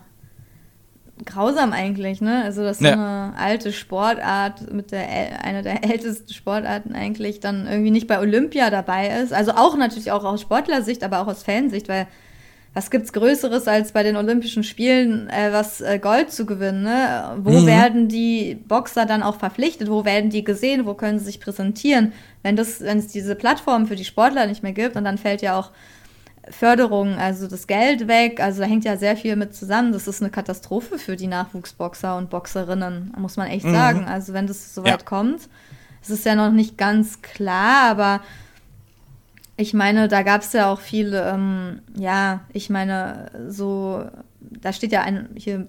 grausam 1.24 1.72
eigentlich, 1.72 2.20
ne? 2.20 2.42
Also, 2.44 2.62
dass 2.62 2.80
Ja. 2.80 2.94
so 2.94 2.98
eine 3.00 3.32
alte 3.38 3.72
Sportart 3.72 4.72
mit 4.72 4.90
der 4.92 5.44
einer 5.44 5.62
der 5.62 5.84
ältesten 5.90 6.32
Sportarten 6.32 6.94
eigentlich 6.94 7.40
dann 7.40 7.66
irgendwie 7.66 7.90
nicht 7.90 8.06
bei 8.08 8.18
Olympia 8.18 8.70
dabei 8.70 9.08
ist. 9.22 9.32
Also 9.32 9.52
auch 9.52 9.76
natürlich 9.76 10.10
auch 10.10 10.24
aus 10.24 10.40
Sportlersicht, 10.40 11.04
aber 11.04 11.20
auch 11.20 11.26
aus 11.28 11.42
Fansicht, 11.42 11.88
weil 11.88 12.06
was 12.74 12.90
gibt's 12.90 13.12
Größeres 13.12 13.68
als 13.68 13.92
bei 13.92 14.02
den 14.02 14.16
Olympischen 14.16 14.64
Spielen 14.64 15.28
äh, 15.28 15.52
was 15.52 15.82
äh, 15.82 15.98
Gold 15.98 16.32
zu 16.32 16.46
gewinnen? 16.46 16.82
Ne? 16.82 17.36
Wo 17.42 17.50
Mhm. 17.60 17.66
werden 17.66 18.08
die 18.08 18.54
Boxer 18.66 19.04
dann 19.04 19.22
auch 19.22 19.36
verpflichtet? 19.36 19.90
Wo 19.90 20.06
werden 20.06 20.30
die 20.30 20.42
gesehen? 20.42 20.86
Wo 20.86 20.94
können 20.94 21.18
sie 21.18 21.26
sich 21.26 21.38
präsentieren? 21.40 22.12
Wenn 22.42 22.56
das, 22.56 22.80
wenn 22.80 22.96
es 22.98 23.08
diese 23.08 23.34
Plattform 23.36 23.86
für 23.86 23.94
die 23.96 24.06
Sportler 24.06 24.46
nicht 24.46 24.62
mehr 24.62 24.72
gibt 24.72 24.96
und 24.96 25.04
dann 25.04 25.18
fällt 25.18 25.42
ja 25.42 25.58
auch 25.58 25.70
Förderung, 26.50 27.14
also 27.18 27.46
das 27.46 27.66
Geld 27.66 28.08
weg, 28.08 28.40
also 28.40 28.60
da 28.62 28.66
hängt 28.66 28.84
ja 28.84 28.96
sehr 28.96 29.16
viel 29.16 29.36
mit 29.36 29.54
zusammen. 29.54 29.92
Das 29.92 30.08
ist 30.08 30.20
eine 30.22 30.30
Katastrophe 30.30 30.98
für 30.98 31.14
die 31.16 31.28
Nachwuchsboxer 31.28 32.16
und 32.16 32.30
Boxerinnen, 32.30 33.12
muss 33.16 33.36
man 33.36 33.46
echt 33.48 33.64
sagen. 33.68 34.04
Also 34.06 34.32
wenn 34.32 34.46
das 34.48 34.74
so 34.74 34.82
weit 34.82 34.90
Ja. 35.02 35.06
kommt, 35.06 35.48
es 36.02 36.10
ist 36.10 36.24
ja 36.26 36.34
noch 36.34 36.50
nicht 36.50 36.76
ganz 36.78 37.22
klar, 37.22 37.90
aber 37.90 38.20
Ich 39.58 39.74
meine, 39.74 40.08
da 40.08 40.22
gab 40.22 40.40
es 40.40 40.52
ja 40.54 40.72
auch 40.72 40.80
viele, 40.80 41.30
ähm, 41.30 41.82
ja, 41.94 42.40
ich 42.54 42.70
meine, 42.70 43.30
so, 43.48 44.04
da 44.40 44.72
steht 44.72 44.92
ja 44.92 45.02
ein, 45.02 45.28
hier, 45.36 45.68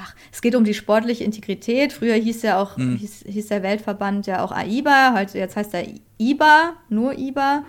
ach, 0.00 0.14
es 0.32 0.40
geht 0.40 0.54
um 0.54 0.62
die 0.64 0.74
sportliche 0.74 1.24
Integrität. 1.24 1.92
Früher 1.92 2.14
hieß 2.14 2.42
ja 2.42 2.62
auch, 2.62 2.76
Mhm. 2.78 2.96
hieß, 2.96 3.24
hieß 3.26 3.48
der 3.48 3.62
Weltverband 3.64 4.26
ja 4.28 4.42
auch 4.44 4.52
AIBA, 4.52 5.12
heute, 5.18 5.38
jetzt 5.38 5.56
heißt 5.56 5.74
er 5.74 5.84
IBA, 6.18 6.74
nur 6.88 7.18
IBA. 7.18 7.64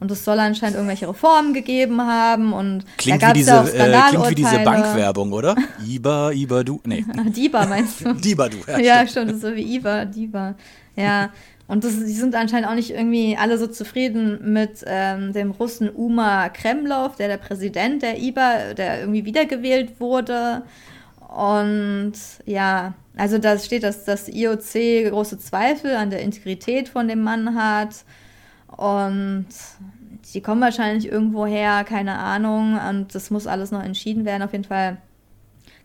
Und 0.00 0.10
es 0.10 0.24
soll 0.24 0.38
anscheinend 0.38 0.76
irgendwelche 0.76 1.08
Reformen 1.08 1.52
gegeben 1.52 2.00
haben 2.00 2.54
und 2.54 2.84
Klingt, 2.96 3.22
da 3.22 3.34
wie 3.34 3.44
gab's 3.44 3.70
diese, 3.70 3.78
ja 3.78 4.06
auch 4.06 4.06
äh, 4.06 4.08
klingt 4.08 4.30
wie 4.30 4.34
diese. 4.34 4.58
Bankwerbung, 4.60 5.32
oder? 5.32 5.54
Iba, 5.86 6.32
Iba, 6.32 6.64
du. 6.64 6.80
Nee, 6.84 7.04
Diba 7.36 7.66
meinst 7.66 8.04
du? 8.04 8.12
Diba, 8.14 8.48
du. 8.48 8.56
Ja, 8.80 9.06
stimmt. 9.06 9.10
stimmt, 9.10 9.28
das 9.28 9.36
ist 9.36 9.42
so 9.42 9.54
wie 9.54 9.76
Iva, 9.76 10.06
Diva. 10.06 10.54
Ja. 10.96 11.30
Und 11.70 11.84
das, 11.84 11.92
die 11.98 12.12
sind 12.14 12.34
anscheinend 12.34 12.68
auch 12.68 12.74
nicht 12.74 12.90
irgendwie 12.90 13.36
alle 13.36 13.56
so 13.56 13.68
zufrieden 13.68 14.52
mit 14.52 14.82
ähm, 14.86 15.32
dem 15.32 15.52
Russen 15.52 15.88
Uma 15.88 16.48
Kremlov, 16.48 17.14
der 17.14 17.28
der 17.28 17.36
Präsident 17.36 18.02
der 18.02 18.18
IBA, 18.18 18.74
der 18.74 19.00
irgendwie 19.00 19.24
wiedergewählt 19.24 20.00
wurde. 20.00 20.62
Und 21.28 22.14
ja, 22.44 22.94
also 23.16 23.38
da 23.38 23.56
steht, 23.56 23.84
dass 23.84 24.04
das 24.04 24.28
IOC 24.28 25.10
große 25.10 25.38
Zweifel 25.38 25.94
an 25.94 26.10
der 26.10 26.22
Integrität 26.22 26.88
von 26.88 27.06
dem 27.06 27.20
Mann 27.20 27.54
hat. 27.54 28.04
Und 28.76 29.46
die 30.32 30.40
kommen 30.40 30.60
wahrscheinlich 30.60 31.06
irgendwo 31.06 31.46
her, 31.46 31.84
keine 31.84 32.18
Ahnung. 32.18 32.78
Und 32.88 33.14
das 33.14 33.30
muss 33.30 33.46
alles 33.46 33.70
noch 33.70 33.82
entschieden 33.82 34.24
werden. 34.24 34.42
Auf 34.42 34.52
jeden 34.52 34.64
Fall 34.64 34.98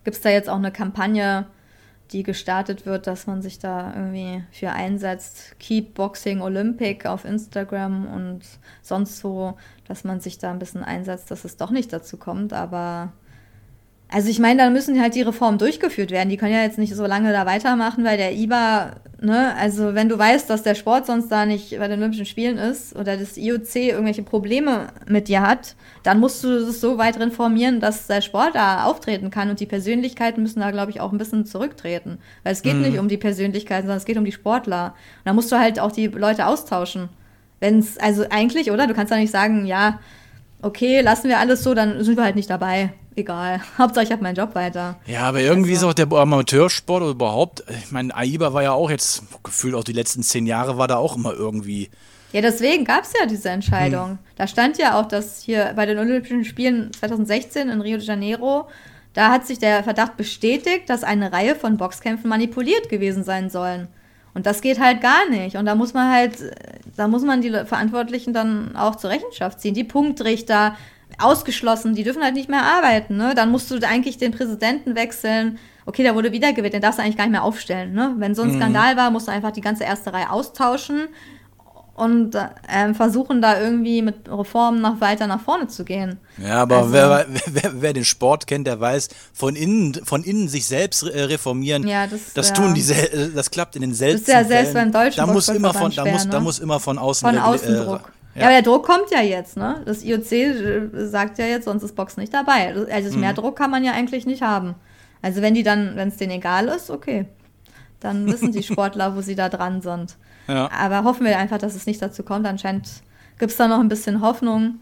gibt 0.03 0.17
es 0.17 0.21
da 0.21 0.29
jetzt 0.29 0.49
auch 0.49 0.57
eine 0.57 0.71
Kampagne, 0.71 1.45
die 2.11 2.23
gestartet 2.23 2.85
wird, 2.85 3.07
dass 3.07 3.25
man 3.25 3.41
sich 3.41 3.57
da 3.57 3.93
irgendwie 3.95 4.43
für 4.51 4.71
einsetzt. 4.71 5.55
Keep 5.59 5.95
Boxing 5.95 6.41
Olympic 6.41 7.07
auf 7.07 7.25
Instagram 7.25 8.07
und 8.07 8.41
sonst 8.81 9.17
so, 9.17 9.57
dass 9.87 10.03
man 10.03 10.19
sich 10.19 10.37
da 10.37 10.51
ein 10.51 10.59
bisschen 10.59 10.83
einsetzt, 10.83 11.31
dass 11.31 11.45
es 11.45 11.57
doch 11.57 11.71
nicht 11.71 11.91
dazu 11.91 12.17
kommt. 12.17 12.53
Aber 12.53 13.11
also 14.07 14.29
ich 14.29 14.39
meine, 14.39 14.61
dann 14.61 14.73
müssen 14.73 15.01
halt 15.01 15.15
die 15.15 15.23
Reformen 15.23 15.57
durchgeführt 15.57 16.11
werden. 16.11 16.29
Die 16.29 16.37
können 16.37 16.53
ja 16.53 16.61
jetzt 16.61 16.77
nicht 16.77 16.93
so 16.93 17.05
lange 17.05 17.31
da 17.31 17.45
weitermachen, 17.45 18.03
weil 18.03 18.17
der 18.17 18.33
IBA, 18.33 18.91
ne, 19.19 19.55
also 19.55 19.95
wenn 19.95 20.09
du 20.09 20.17
weißt, 20.17 20.47
dass 20.49 20.61
der 20.61 20.75
Sport 20.75 21.07
sonst 21.07 21.29
da 21.29 21.45
nicht 21.45 21.77
bei 21.79 21.87
den 21.87 21.99
Olympischen 21.99 22.27
Spielen 22.27 22.57
ist 22.57 22.95
oder 22.95 23.17
das 23.17 23.35
IOC 23.35 23.75
irgendwelche 23.75 24.21
Probleme 24.21 24.89
mit 25.07 25.27
dir 25.27 25.41
hat, 25.41 25.75
dann 26.03 26.19
musst 26.19 26.43
du 26.43 26.49
es 26.49 26.79
so 26.79 26.99
weit 26.99 27.19
reformieren, 27.19 27.79
dass 27.79 28.05
der 28.05 28.21
Sport 28.21 28.53
da 28.53 28.85
auftreten 28.85 29.31
kann 29.31 29.49
und 29.49 29.59
die 29.59 29.65
Persönlichkeiten 29.65 30.43
müssen 30.43 30.59
da, 30.59 30.69
glaube 30.69 30.91
ich, 30.91 31.01
auch 31.01 31.11
ein 31.11 31.17
bisschen 31.17 31.45
zurücktreten. 31.45 32.19
Weil 32.43 32.53
es 32.53 32.61
geht 32.61 32.75
nicht 32.75 32.99
um 32.99 33.07
die 33.07 33.17
Persönlichkeiten, 33.17 33.87
sondern 33.87 33.97
es 33.97 34.05
geht 34.05 34.17
um 34.17 34.25
die 34.25 34.31
Sportler. 34.31 34.93
Und 35.17 35.25
da 35.25 35.33
musst 35.33 35.51
du 35.51 35.57
halt 35.57 35.79
auch 35.79 35.91
die 35.91 36.07
Leute 36.07 36.45
austauschen. 36.45 37.09
Wenn 37.59 37.79
es, 37.79 37.97
also 37.97 38.23
eigentlich, 38.29 38.69
oder? 38.69 38.85
Du 38.85 38.93
kannst 38.93 39.11
ja 39.11 39.17
nicht 39.17 39.31
sagen, 39.31 39.65
ja, 39.65 39.99
okay, 40.61 41.01
lassen 41.01 41.27
wir 41.27 41.39
alles 41.39 41.63
so, 41.63 41.73
dann 41.73 42.03
sind 42.03 42.17
wir 42.17 42.23
halt 42.23 42.35
nicht 42.35 42.49
dabei. 42.49 42.93
Egal. 43.15 43.61
Hauptsache, 43.77 44.05
ich 44.05 44.11
habe 44.11 44.23
meinen 44.23 44.35
Job 44.35 44.55
weiter. 44.55 44.99
Ja, 45.05 45.21
aber 45.21 45.39
irgendwie 45.39 45.71
Also- 45.73 45.87
ist 45.89 45.91
auch 45.91 45.93
der 45.93 46.11
Amateursport 46.11 47.01
oder 47.01 47.11
überhaupt, 47.11 47.63
ich 47.69 47.91
meine, 47.91 48.15
AIBA 48.15 48.53
war 48.53 48.63
ja 48.63 48.71
auch 48.73 48.89
jetzt, 48.89 49.23
gefühlt 49.43 49.73
auch 49.75 49.83
die 49.83 49.93
letzten 49.93 50.21
zehn 50.23 50.45
Jahre 50.47 50.77
war 50.77 50.87
da 50.87 50.97
auch 50.97 51.15
immer 51.15 51.33
irgendwie. 51.33 51.89
Ja, 52.33 52.41
deswegen 52.41 52.83
gab 52.83 53.03
es 53.03 53.13
ja 53.17 53.25
diese 53.25 53.49
Entscheidung. 53.49 54.17
Da 54.35 54.45
stand 54.47 54.77
ja 54.77 54.99
auch, 54.99 55.07
dass 55.07 55.41
hier 55.41 55.71
bei 55.75 55.85
den 55.85 55.97
Olympischen 55.97 56.43
Spielen 56.43 56.91
2016 56.91 57.69
in 57.69 57.79
Rio 57.79 57.97
de 57.97 58.05
Janeiro, 58.05 58.67
da 59.13 59.31
hat 59.31 59.47
sich 59.47 59.59
der 59.59 59.83
Verdacht 59.85 60.17
bestätigt, 60.17 60.89
dass 60.89 61.05
eine 61.05 61.31
Reihe 61.31 61.55
von 61.55 61.77
Boxkämpfen 61.77 62.27
manipuliert 62.29 62.89
gewesen 62.89 63.23
sein 63.23 63.49
sollen. 63.49 63.87
Und 64.33 64.45
das 64.45 64.59
geht 64.59 64.81
halt 64.81 64.99
gar 64.99 65.29
nicht. 65.29 65.55
Und 65.55 65.65
da 65.65 65.75
muss 65.75 65.93
man 65.93 66.11
halt, 66.11 66.41
äh, 66.41 66.51
da 66.97 67.07
muss 67.07 67.23
man 67.23 67.39
die 67.39 67.51
Verantwortlichen 67.51 68.33
dann 68.33 68.75
auch 68.75 68.97
zur 68.97 69.11
Rechenschaft 69.11 69.61
ziehen. 69.61 69.73
Die 69.73 69.85
Punktrichter 69.85 70.75
ausgeschlossen, 71.19 71.95
die 71.95 72.03
dürfen 72.03 72.23
halt 72.23 72.33
nicht 72.35 72.49
mehr 72.49 72.63
arbeiten. 72.63 73.17
Ne? 73.17 73.33
Dann 73.35 73.51
musst 73.51 73.69
du 73.71 73.75
eigentlich 73.87 74.17
den 74.17 74.31
Präsidenten 74.31 74.95
wechseln. 74.95 75.57
Okay, 75.85 76.03
der 76.03 76.15
wurde 76.15 76.31
wiedergewählt, 76.31 76.73
den 76.73 76.81
darfst 76.81 76.97
du 76.99 77.03
eigentlich 77.03 77.17
gar 77.17 77.25
nicht 77.25 77.31
mehr 77.33 77.43
aufstellen. 77.43 77.93
Ne? 77.93 78.15
Wenn 78.17 78.33
so 78.35 78.41
ein 78.41 78.55
Skandal 78.55 78.97
war, 78.97 79.11
musst 79.11 79.27
du 79.27 79.31
einfach 79.31 79.51
die 79.51 79.61
ganze 79.61 79.83
erste 79.83 80.11
Reihe 80.13 80.31
austauschen 80.31 81.07
und 81.93 82.35
ähm, 82.67 82.93
versuchen 82.93 83.41
da 83.41 83.57
irgendwie 83.61 84.01
mit 84.01 84.27
Reformen 84.29 84.81
noch 84.81 84.99
weiter 84.99 85.27
nach 85.27 85.39
vorne 85.39 85.67
zu 85.67 85.85
gehen. 85.85 86.19
Ja, 86.37 86.63
aber 86.63 86.77
Also- 86.79 86.91
wer, 86.91 87.25
wer, 87.45 87.71
wer 87.81 87.93
den 87.93 88.03
Sport 88.03 88.47
kennt, 88.47 88.67
der 88.67 88.79
weiß, 88.81 89.07
von 89.33 89.55
innen, 89.55 89.93
von 90.03 90.23
innen 90.23 90.49
sich 90.49 90.65
selbst 90.67 91.03
äh, 91.03 91.21
reformieren, 91.23 91.87
Ja, 91.87 92.05
das- 92.07 92.33
das 92.33 92.49
ja. 92.49 92.55
tun 92.55 92.73
die, 92.73 92.81
äh, 92.91 93.29
das 93.33 93.49
klappt 93.49 93.75
in 93.77 93.81
den 93.81 93.93
seltensten 93.93 94.33
ja 94.33 94.43
selbst 94.43 94.73
Fällen. 94.73 94.91
beim 94.91 95.03
deutschen 95.05 95.25
da 95.25 95.31
muss 95.31 95.47
immer 95.47 95.73
von, 95.73 95.91
da 95.95 96.03
muss, 96.03 96.27
da 96.27 96.37
ne? 96.39 96.43
muss 96.43 96.59
immer 96.59 96.79
von 96.81 96.97
außen 96.97 97.29
Von 97.29 97.37
regli- 97.39 97.43
außen 97.45 97.73
äh, 97.75 97.85
Druck. 97.85 98.11
Ja. 98.35 98.41
Ja. 98.41 98.47
aber 98.47 98.53
der 98.53 98.61
Druck 98.61 98.85
kommt 98.85 99.09
ja 99.11 99.21
jetzt, 99.21 99.57
ne? 99.57 99.81
Das 99.85 100.03
IOC 100.03 100.31
äh, 100.31 101.07
sagt 101.07 101.37
ja 101.39 101.45
jetzt, 101.45 101.65
sonst 101.65 101.83
ist 101.83 101.95
Boxen 101.95 102.19
nicht 102.21 102.33
dabei. 102.33 102.75
Also 102.91 103.13
Mhm. 103.15 103.19
mehr 103.21 103.33
Druck 103.33 103.55
kann 103.57 103.71
man 103.71 103.83
ja 103.83 103.93
eigentlich 103.93 104.25
nicht 104.25 104.41
haben. 104.41 104.75
Also 105.21 105.41
wenn 105.41 105.53
die 105.55 105.63
dann, 105.63 105.95
wenn 105.95 106.09
es 106.09 106.17
denen 106.17 106.33
egal 106.33 106.67
ist, 106.67 106.89
okay. 106.91 107.25
Dann 107.99 108.25
wissen 108.27 108.51
die 108.51 108.61
Sportler, 108.71 109.15
wo 109.15 109.21
sie 109.21 109.35
da 109.35 109.49
dran 109.49 109.81
sind. 109.81 110.15
Ja. 110.47 110.69
Aber 110.71 111.03
hoffen 111.03 111.25
wir 111.25 111.37
einfach, 111.39 111.57
dass 111.57 111.73
es 111.75 111.85
nicht 111.87 112.01
dazu 112.01 112.21
kommt. 112.23 112.45
Anscheinend 112.45 112.87
gibt 113.39 113.51
es 113.51 113.57
da 113.57 113.67
noch 113.67 113.79
ein 113.79 113.87
bisschen 113.89 114.21
Hoffnung. 114.21 114.75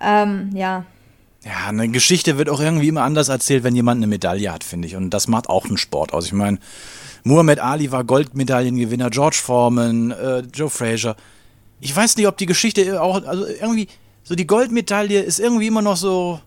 Ähm, 0.00 0.50
ja, 0.54 0.84
Ja, 1.44 1.68
eine 1.68 1.88
Geschichte 1.88 2.38
wird 2.38 2.48
auch 2.48 2.60
irgendwie 2.60 2.88
immer 2.88 3.02
anders 3.02 3.28
erzählt, 3.28 3.64
wenn 3.64 3.74
jemand 3.76 3.98
eine 3.98 4.06
Medaille 4.06 4.52
hat, 4.52 4.64
finde 4.64 4.86
ich. 4.88 4.96
Und 4.96 5.10
das 5.10 5.28
macht 5.28 5.48
auch 5.48 5.66
einen 5.66 5.76
Sport 5.76 6.12
aus. 6.12 6.26
Ich 6.26 6.32
meine, 6.32 6.58
Muhammad 7.22 7.58
Ali 7.58 7.90
war 7.92 8.04
Goldmedaillengewinner, 8.04 9.10
George 9.10 9.40
Foreman, 9.42 10.10
äh, 10.12 10.40
Joe 10.52 10.70
Frazier. 10.70 11.16
Ich 11.84 11.94
weiß 11.94 12.16
nicht, 12.16 12.26
ob 12.26 12.38
die 12.38 12.46
Geschichte 12.46 13.02
auch, 13.02 13.22
also 13.26 13.46
irgendwie, 13.46 13.88
so 14.22 14.34
die 14.34 14.46
Goldmedaille 14.46 15.20
ist 15.20 15.38
irgendwie 15.38 15.66
immer 15.66 15.82
noch 15.82 15.98
so, 15.98 16.40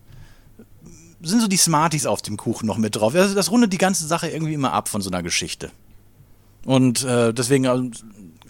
sind 1.22 1.40
so 1.40 1.46
die 1.46 1.56
Smarties 1.56 2.06
auf 2.06 2.22
dem 2.22 2.36
Kuchen 2.36 2.66
noch 2.66 2.76
mit 2.76 2.96
drauf. 2.96 3.14
Also 3.14 3.36
das 3.36 3.52
rundet 3.52 3.72
die 3.72 3.78
ganze 3.78 4.04
Sache 4.08 4.28
irgendwie 4.28 4.54
immer 4.54 4.72
ab 4.72 4.88
von 4.88 5.00
so 5.00 5.10
einer 5.10 5.22
Geschichte. 5.22 5.70
Und 6.64 7.04
äh, 7.04 7.32
deswegen, 7.32 7.68
also, 7.68 7.88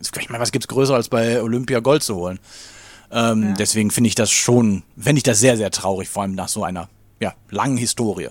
ich 0.01 0.31
meine, 0.31 0.41
was 0.41 0.51
gibt's 0.51 0.67
größer 0.67 0.95
als 0.95 1.11
bei 1.11 1.43
Olympia 1.43 1.81
Gold 1.81 2.03
zu 2.03 2.17
holen? 2.17 2.39
Ähm, 3.11 3.55
Deswegen 3.59 3.91
finde 3.91 4.09
ich 4.09 4.15
das 4.15 4.31
schon, 4.31 4.83
finde 4.99 5.19
ich 5.19 5.23
das 5.25 5.41
sehr, 5.41 5.59
sehr 5.59 5.71
traurig, 5.71 6.09
vor 6.09 6.23
allem 6.23 6.35
nach 6.35 6.49
so 6.49 6.65
einer 6.65 6.89
ja, 7.21 7.35
langen 7.51 7.77
Historie. 7.77 8.29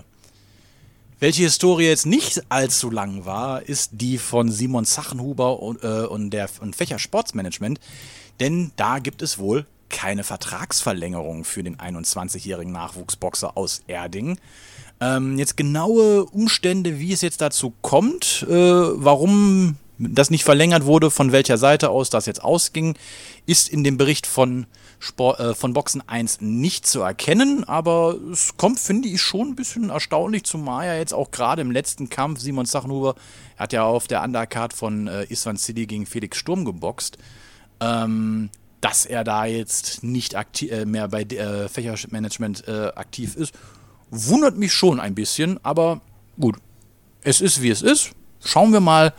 Welche 1.20 1.42
Historie 1.42 1.86
jetzt 1.86 2.06
nicht 2.06 2.42
allzu 2.48 2.90
lang 2.90 3.24
war, 3.24 3.62
ist 3.62 3.90
die 3.92 4.18
von 4.18 4.50
Simon 4.50 4.84
Sachenhuber 4.84 5.60
und, 5.60 5.82
äh, 5.84 6.06
und 6.06 6.30
der 6.30 6.48
und 6.60 6.76
Fächer 6.76 6.98
Sportsmanagement, 6.98 7.80
denn 8.40 8.72
da 8.76 8.98
gibt 8.98 9.22
es 9.22 9.38
wohl 9.38 9.66
keine 9.88 10.24
Vertragsverlängerung 10.24 11.44
für 11.44 11.62
den 11.62 11.76
21-jährigen 11.76 12.72
Nachwuchsboxer 12.72 13.56
aus 13.56 13.82
Erding. 13.86 14.38
Ähm, 15.00 15.38
jetzt 15.38 15.56
genaue 15.56 16.24
Umstände, 16.24 16.98
wie 16.98 17.12
es 17.12 17.20
jetzt 17.20 17.40
dazu 17.40 17.72
kommt, 17.82 18.46
äh, 18.48 18.54
warum 18.54 19.76
das 19.98 20.30
nicht 20.30 20.44
verlängert 20.44 20.84
wurde, 20.84 21.10
von 21.10 21.32
welcher 21.32 21.58
Seite 21.58 21.90
aus 21.90 22.10
das 22.10 22.26
jetzt 22.26 22.42
ausging, 22.42 22.94
ist 23.46 23.68
in 23.68 23.82
dem 23.82 23.96
Bericht 23.96 24.26
von, 24.26 24.66
Sport, 25.00 25.40
äh, 25.40 25.54
von 25.54 25.72
Boxen 25.72 26.06
1 26.06 26.40
nicht 26.40 26.86
zu 26.86 27.00
erkennen, 27.00 27.64
aber 27.64 28.16
es 28.32 28.56
kommt, 28.56 28.78
finde 28.78 29.08
ich, 29.08 29.20
schon 29.20 29.48
ein 29.48 29.56
bisschen 29.56 29.90
erstaunlich, 29.90 30.44
zumal 30.44 30.86
ja 30.86 30.94
jetzt 30.94 31.14
auch 31.14 31.30
gerade 31.30 31.62
im 31.62 31.70
letzten 31.70 32.08
Kampf 32.08 32.40
Simon 32.40 32.66
Sachenhuber 32.66 33.14
hat 33.56 33.72
ja 33.72 33.84
auf 33.84 34.06
der 34.06 34.22
Undercard 34.22 34.72
von 34.72 35.08
äh, 35.08 35.24
Iswan 35.24 35.56
City 35.56 35.86
gegen 35.86 36.06
Felix 36.06 36.38
Sturm 36.38 36.64
geboxt, 36.64 37.18
ähm, 37.80 38.50
dass 38.80 39.06
er 39.06 39.24
da 39.24 39.44
jetzt 39.44 40.02
nicht 40.04 40.34
äh, 40.62 40.84
mehr 40.84 41.08
bei 41.08 41.22
äh, 41.22 41.68
Fächermanagement 41.68 42.66
äh, 42.68 42.92
aktiv 42.94 43.34
ist, 43.36 43.52
wundert 44.10 44.56
mich 44.56 44.72
schon 44.72 45.00
ein 45.00 45.14
bisschen, 45.14 45.62
aber 45.64 46.00
gut, 46.38 46.56
es 47.22 47.40
ist 47.40 47.60
wie 47.62 47.70
es 47.70 47.82
ist. 47.82 48.12
Schauen 48.44 48.72
wir 48.72 48.80
mal, 48.80 49.12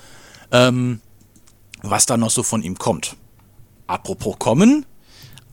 ähm, 0.52 1.02
was 1.82 2.06
da 2.06 2.18
noch 2.18 2.30
so 2.32 2.44
von 2.44 2.64
ihm 2.64 2.78
kommt. 2.78 3.16
Apropos 3.88 4.38
kommen, 4.40 4.86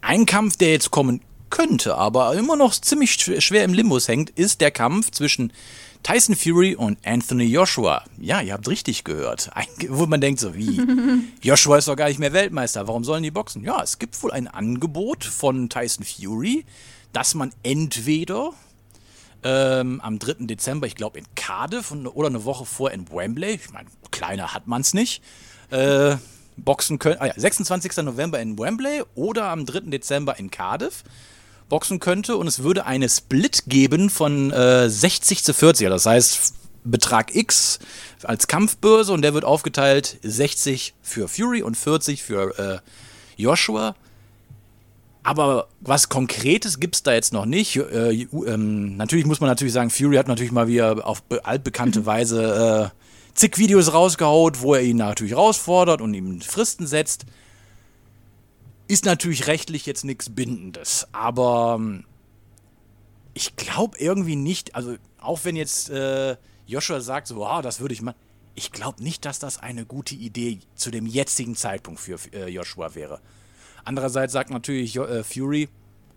ein 0.00 0.24
Kampf, 0.26 0.56
der 0.56 0.70
jetzt 0.70 0.90
kommen 0.90 1.20
könnte, 1.50 1.96
aber 1.96 2.34
immer 2.34 2.56
noch 2.56 2.72
ziemlich 2.74 3.12
schw- 3.12 3.40
schwer 3.40 3.64
im 3.64 3.72
Limbus 3.74 4.08
hängt, 4.08 4.30
ist 4.30 4.60
der 4.60 4.70
Kampf 4.70 5.10
zwischen 5.10 5.52
Tyson 6.06 6.36
Fury 6.36 6.76
und 6.76 7.04
Anthony 7.04 7.46
Joshua. 7.46 8.04
Ja, 8.20 8.40
ihr 8.40 8.52
habt 8.52 8.68
richtig 8.68 9.02
gehört. 9.02 9.50
Ein, 9.56 9.66
wo 9.88 10.06
man 10.06 10.20
denkt 10.20 10.38
so, 10.38 10.54
wie? 10.54 10.80
Joshua 11.42 11.78
ist 11.78 11.88
doch 11.88 11.96
gar 11.96 12.06
nicht 12.06 12.20
mehr 12.20 12.32
Weltmeister. 12.32 12.86
Warum 12.86 13.02
sollen 13.02 13.24
die 13.24 13.32
boxen? 13.32 13.64
Ja, 13.64 13.82
es 13.82 13.98
gibt 13.98 14.22
wohl 14.22 14.30
ein 14.30 14.46
Angebot 14.46 15.24
von 15.24 15.68
Tyson 15.68 16.04
Fury, 16.04 16.64
dass 17.12 17.34
man 17.34 17.50
entweder 17.64 18.52
ähm, 19.42 20.00
am 20.00 20.20
3. 20.20 20.46
Dezember, 20.46 20.86
ich 20.86 20.94
glaube 20.94 21.18
in 21.18 21.24
Cardiff 21.34 21.90
und, 21.90 22.06
oder 22.06 22.28
eine 22.28 22.44
Woche 22.44 22.66
vor 22.66 22.92
in 22.92 23.10
Wembley, 23.10 23.54
ich 23.54 23.72
meine, 23.72 23.88
kleiner 24.12 24.54
hat 24.54 24.68
man 24.68 24.82
es 24.82 24.94
nicht, 24.94 25.24
äh, 25.70 26.14
boxen 26.56 27.00
können. 27.00 27.16
Ah 27.18 27.26
ja, 27.26 27.34
26. 27.34 27.96
November 28.04 28.38
in 28.38 28.56
Wembley 28.56 29.02
oder 29.16 29.48
am 29.48 29.66
3. 29.66 29.90
Dezember 29.90 30.38
in 30.38 30.52
Cardiff 30.52 31.02
boxen 31.68 32.00
könnte 32.00 32.36
und 32.36 32.46
es 32.46 32.62
würde 32.62 32.86
eine 32.86 33.08
Split 33.08 33.64
geben 33.66 34.10
von 34.10 34.52
äh, 34.52 34.88
60 34.88 35.42
zu 35.42 35.52
40. 35.52 35.88
Das 35.88 36.06
heißt, 36.06 36.54
Betrag 36.84 37.34
X 37.34 37.78
als 38.22 38.46
Kampfbörse 38.46 39.12
und 39.12 39.22
der 39.22 39.34
wird 39.34 39.44
aufgeteilt 39.44 40.18
60 40.22 40.94
für 41.02 41.28
Fury 41.28 41.62
und 41.62 41.76
40 41.76 42.22
für 42.22 42.58
äh, 42.58 42.78
Joshua. 43.40 43.94
Aber 45.22 45.66
was 45.80 46.08
Konkretes 46.08 46.78
gibt 46.78 46.94
es 46.94 47.02
da 47.02 47.12
jetzt 47.12 47.32
noch 47.32 47.46
nicht. 47.46 47.76
Äh, 47.76 48.12
ähm, 48.12 48.96
natürlich 48.96 49.26
muss 49.26 49.40
man 49.40 49.50
natürlich 49.50 49.72
sagen, 49.72 49.90
Fury 49.90 50.16
hat 50.16 50.28
natürlich 50.28 50.52
mal 50.52 50.68
wieder 50.68 51.04
auf 51.06 51.22
altbekannte. 51.42 52.06
Weise 52.06 52.92
äh, 52.94 53.34
zig 53.34 53.58
Videos 53.58 53.92
rausgehaut, 53.92 54.60
wo 54.60 54.74
er 54.74 54.82
ihn 54.82 54.98
natürlich 54.98 55.32
herausfordert 55.32 56.00
und 56.00 56.14
ihm 56.14 56.40
Fristen 56.40 56.86
setzt. 56.86 57.26
Ist 58.88 59.04
natürlich 59.04 59.46
rechtlich 59.46 59.86
jetzt 59.86 60.04
nichts 60.04 60.30
Bindendes, 60.30 61.08
aber 61.12 61.76
ähm, 61.78 62.04
ich 63.34 63.56
glaube 63.56 63.98
irgendwie 63.98 64.36
nicht, 64.36 64.74
also 64.74 64.96
auch 65.18 65.40
wenn 65.44 65.56
jetzt 65.56 65.90
äh, 65.90 66.36
Joshua 66.66 67.00
sagt, 67.00 67.26
so, 67.26 67.36
wow, 67.36 67.60
das 67.62 67.80
würde 67.80 67.94
ich 67.94 68.02
mal, 68.02 68.14
ich 68.54 68.72
glaube 68.72 69.02
nicht, 69.02 69.24
dass 69.24 69.38
das 69.38 69.58
eine 69.58 69.84
gute 69.84 70.14
Idee 70.14 70.60
zu 70.74 70.90
dem 70.90 71.06
jetzigen 71.06 71.56
Zeitpunkt 71.56 72.00
für 72.00 72.18
äh, 72.32 72.48
Joshua 72.48 72.94
wäre. 72.94 73.20
Andererseits 73.84 74.32
sagt 74.32 74.50
natürlich 74.50 74.96
äh, 74.96 75.22
Fury, 75.22 75.68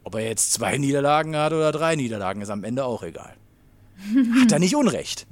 ob 0.03 0.15
er 0.15 0.21
jetzt 0.21 0.53
zwei 0.53 0.77
Niederlagen 0.79 1.35
hat 1.35 1.53
oder 1.53 1.71
drei 1.71 1.95
Niederlagen, 1.95 2.41
ist 2.41 2.49
am 2.49 2.63
Ende 2.63 2.85
auch 2.85 3.03
egal. 3.03 3.35
Hat 4.41 4.51
er 4.51 4.59
nicht 4.59 4.75
Unrecht. 4.75 5.27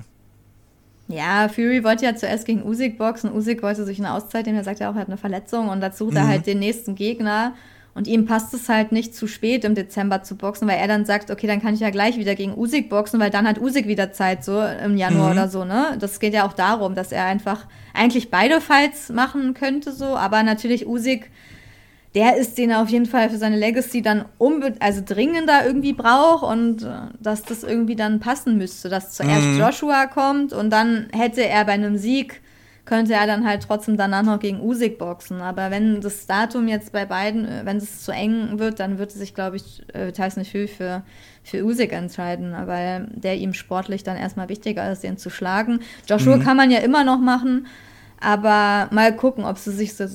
Ja, 1.08 1.48
Fury 1.48 1.84
wollte 1.84 2.06
ja 2.06 2.16
zuerst 2.16 2.46
gegen 2.46 2.64
Usyk 2.64 2.98
boxen. 2.98 3.32
Usyk 3.32 3.64
wollte 3.64 3.86
sich 3.86 4.00
eine 4.00 4.14
Auszeit 4.14 4.46
nehmen. 4.46 4.58
Er 4.58 4.64
sagt 4.64 4.80
ja 4.80 4.90
auch, 4.90 4.96
er 4.96 5.02
hat 5.02 5.08
eine 5.08 5.18
Verletzung 5.18 5.70
und 5.70 5.80
dazu 5.80 6.06
sucht 6.06 6.12
mhm. 6.12 6.18
er 6.18 6.28
halt 6.28 6.48
den 6.48 6.60
nächsten 6.60 6.96
Gegner. 6.96 7.54
Und 7.98 8.08
ihm 8.08 8.26
passt 8.26 8.54
es 8.54 8.70
halt 8.70 8.92
nicht 8.92 9.16
zu 9.16 9.26
spät 9.26 9.66
im 9.66 9.74
Dezember 9.74 10.22
zu 10.22 10.36
boxen, 10.36 10.68
weil 10.68 10.78
er 10.78 10.88
dann 10.88 11.06
sagt, 11.06 11.32
okay, 11.32 11.48
dann 11.48 11.60
kann 11.60 11.74
ich 11.74 11.80
ja 11.80 11.90
gleich 11.90 12.20
wieder 12.20 12.36
gegen 12.36 12.56
Usyk 12.56 12.90
boxen, 12.90 13.20
weil 13.20 13.32
dann 13.32 13.48
hat 13.48 13.60
Usyk 13.60 13.88
wieder 13.88 14.12
Zeit, 14.12 14.44
so 14.44 14.62
im 14.62 14.98
Januar 14.98 15.30
mhm. 15.30 15.32
oder 15.32 15.48
so, 15.48 15.66
ne? 15.66 15.98
Das 16.00 16.20
geht 16.20 16.36
ja 16.36 16.46
auch 16.46 16.54
darum, 16.54 16.94
dass 16.94 17.12
er 17.12 17.26
einfach 17.26 17.66
eigentlich 17.96 18.30
beide 18.30 18.62
Fights 18.62 19.10
machen 19.10 19.56
könnte, 19.56 19.92
so, 19.92 20.06
aber 20.16 20.44
natürlich 20.44 20.86
Usyk 20.86 21.32
der 22.16 22.38
ist, 22.38 22.58
den 22.58 22.70
er 22.70 22.82
auf 22.82 22.90
jeden 22.90 23.06
Fall 23.06 23.30
für 23.30 23.38
seine 23.38 23.58
Legacy 23.58 24.02
dann 24.02 24.26
also 24.80 25.02
dringender 25.06 25.66
irgendwie 25.66 25.94
braucht 25.94 26.44
und 26.44 26.84
äh, 26.84 26.88
dass 27.20 27.44
das 27.44 27.64
irgendwie 27.64 27.96
dann 27.96 28.20
passen 28.20 28.58
müsste, 28.58 28.90
dass 28.90 29.14
zuerst 29.14 29.46
mhm. 29.46 29.60
Joshua 29.60 30.08
kommt 30.08 30.54
und 30.54 30.70
dann 30.70 31.08
hätte 31.12 31.46
er 31.46 31.66
bei 31.66 31.74
einem 31.74 31.98
Sieg 31.98 32.42
könnte 32.88 33.14
er 33.14 33.28
dann 33.28 33.46
halt 33.46 33.64
trotzdem 33.64 33.98
danach 33.98 34.24
noch 34.24 34.40
gegen 34.40 34.62
Usyk 34.62 34.98
boxen. 34.98 35.42
Aber 35.42 35.70
wenn 35.70 36.02
das 36.02 36.26
Datum 36.26 36.68
jetzt 36.68 36.94
bei 36.94 37.06
beiden, 37.06 37.46
äh, 37.46 37.62
wenn 37.66 37.78
es 37.78 38.04
zu 38.04 38.12
eng 38.12 38.58
wird, 38.58 38.80
dann 38.80 38.98
wird 38.98 39.12
sich, 39.12 39.36
glaube 39.36 39.58
ich, 39.58 39.84
äh, 39.94 40.12
Tyson 40.12 40.46
Fury 40.46 40.68
für, 40.68 41.04
für 41.44 41.64
Usyk 41.64 41.92
entscheiden, 41.92 42.56
weil 42.66 43.10
der 43.12 43.36
ihm 43.36 43.54
sportlich 43.54 44.04
dann 44.04 44.18
erstmal 44.18 44.50
wichtiger 44.50 44.90
ist, 44.92 45.04
den 45.04 45.18
zu 45.18 45.30
schlagen. 45.30 45.82
Joshua 46.08 46.38
mhm. 46.38 46.44
kann 46.44 46.58
man 46.58 46.72
ja 46.72 46.80
immer 46.80 47.04
noch 47.04 47.20
machen, 47.20 47.68
aber 48.20 48.88
mal 48.92 49.16
gucken, 49.16 49.44
ob 49.44 49.58
sie 49.58 49.72
sich 49.72 49.94
so 49.94 50.06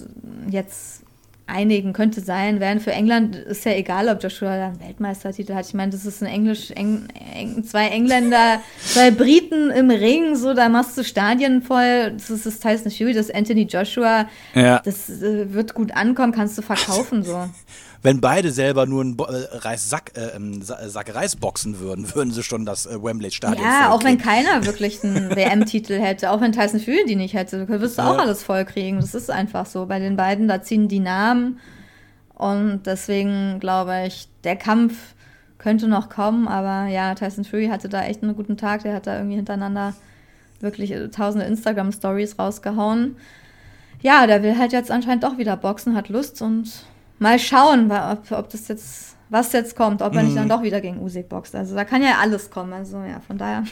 jetzt 0.49 1.01
einigen 1.47 1.93
könnte 1.93 2.20
sein, 2.20 2.61
während 2.61 2.82
für 2.82 2.93
England 2.93 3.36
ist 3.36 3.64
ja 3.64 3.72
egal, 3.72 4.09
ob 4.09 4.22
Joshua 4.22 4.51
einen 4.51 4.80
Weltmeistertitel 4.80 5.55
hat. 5.55 5.66
Ich 5.66 5.74
meine, 5.74 5.93
das 5.93 6.07
ist 6.07 6.22
ein 6.22 6.26
Englisch, 6.26 6.70
Eng, 6.70 7.09
Eng, 7.34 7.64
zwei 7.64 7.88
Engländer, 7.88 8.61
zwei 8.84 9.11
Briten 9.11 9.70
im 9.70 9.90
Ring, 9.90 10.36
so, 10.36 10.55
da 10.55 10.68
machst 10.68 10.97
du 10.97 11.05
Stadien 11.05 11.62
voll. 11.62 12.12
Das 12.12 12.30
ist 12.30 12.47
das 12.47 12.61
Tyson 12.61 12.90
Fury, 12.90 13.12
das 13.12 13.30
Anthony 13.30 13.62
Joshua. 13.62 14.28
Ja. 14.55 14.80
Das 14.84 15.09
äh, 15.11 15.53
wird 15.53 15.74
gut 15.74 15.93
ankommen, 15.93 16.32
kannst 16.32 16.57
du 16.59 16.62
verkaufen, 16.62 17.22
so. 17.22 17.49
wenn 18.03 18.20
beide 18.20 18.50
selber 18.50 18.86
nur 18.86 19.00
einen 19.00 19.16
Bo 19.16 19.24
äh, 19.24 19.46
Reis 19.53 19.88
Sack, 19.88 20.12
äh, 20.16 20.36
ähm, 20.36 20.61
äh, 20.61 20.88
Sack 20.88 21.14
Reis 21.14 21.36
boxen 21.36 21.78
würden, 21.78 22.12
würden 22.14 22.32
sie 22.32 22.42
schon 22.42 22.66
das 22.66 22.86
äh, 22.86 23.00
Wembley-Stadion 23.03 23.64
Ja, 23.64 23.90
auch 23.90 24.03
wenn 24.03 24.18
keiner 24.18 24.64
wirklich 24.66 25.03
einen 25.05 25.34
WM-Titel 25.34 25.98
hätte, 25.98 26.30
auch 26.30 26.40
wenn 26.40 26.53
Tyson 26.53 26.80
Fury 26.80 27.05
die 27.07 27.16
nicht 27.16 27.34
hätte, 27.34 27.68
wirst 27.68 27.98
du 27.98 28.03
ja. 28.03 28.11
auch 28.11 28.18
alles 28.18 28.42
voll 28.42 28.64
kriegen. 28.64 29.00
Das 29.00 29.14
ist 29.14 29.30
einfach 29.30 29.66
so. 29.66 29.86
Bei 29.86 30.00
den 30.00 30.16
beiden, 30.16 30.48
da 30.48 30.62
ziehen 30.62 30.88
die 30.88 31.00
Namen. 31.00 31.61
Und 32.34 32.82
deswegen 32.86 33.61
glaube 33.61 34.05
ich, 34.07 34.28
der 34.42 34.57
Kampf 34.57 35.14
könnte 35.59 35.86
noch 35.86 36.09
kommen, 36.09 36.48
aber 36.48 36.90
ja, 36.90 37.14
Tyson 37.14 37.44
Fury 37.44 37.68
hatte 37.68 37.88
da 37.88 38.03
echt 38.05 38.22
einen 38.22 38.34
guten 38.34 38.57
Tag. 38.57 38.82
Der 38.82 38.94
hat 38.94 39.07
da 39.07 39.16
irgendwie 39.16 39.36
hintereinander 39.36 39.94
wirklich 40.59 40.90
äh, 40.90 41.09
tausende 41.09 41.46
Instagram-Stories 41.46 42.36
rausgehauen. 42.36 43.16
Ja, 44.00 44.26
der 44.26 44.42
will 44.42 44.59
halt 44.59 44.72
jetzt 44.72 44.90
anscheinend 44.90 45.22
doch 45.22 45.38
wieder 45.38 45.57
boxen, 45.57 45.94
hat 45.94 46.09
Lust 46.09 46.42
und 46.42 46.68
mal 47.23 47.39
schauen, 47.39 47.91
ob, 47.91 48.31
ob 48.33 48.51
das 48.51 48.68
jetzt, 48.68 49.16
was 49.31 49.53
jetzt 49.53 49.77
kommt, 49.77 50.03
ob 50.03 50.14
er 50.14 50.20
mhm. 50.20 50.29
nicht 50.29 50.37
dann 50.37 50.49
doch 50.49 50.62
wieder 50.62 50.81
gegen 50.81 51.01
Usyk 51.01 51.29
boxt. 51.29 51.55
Also 51.55 51.75
da 51.75 51.85
kann 51.85 52.03
ja 52.03 52.18
alles 52.20 52.51
kommen. 52.51 52.73
Also 52.73 52.99
ja, 52.99 53.20
von 53.20 53.39
daher. 53.39 53.64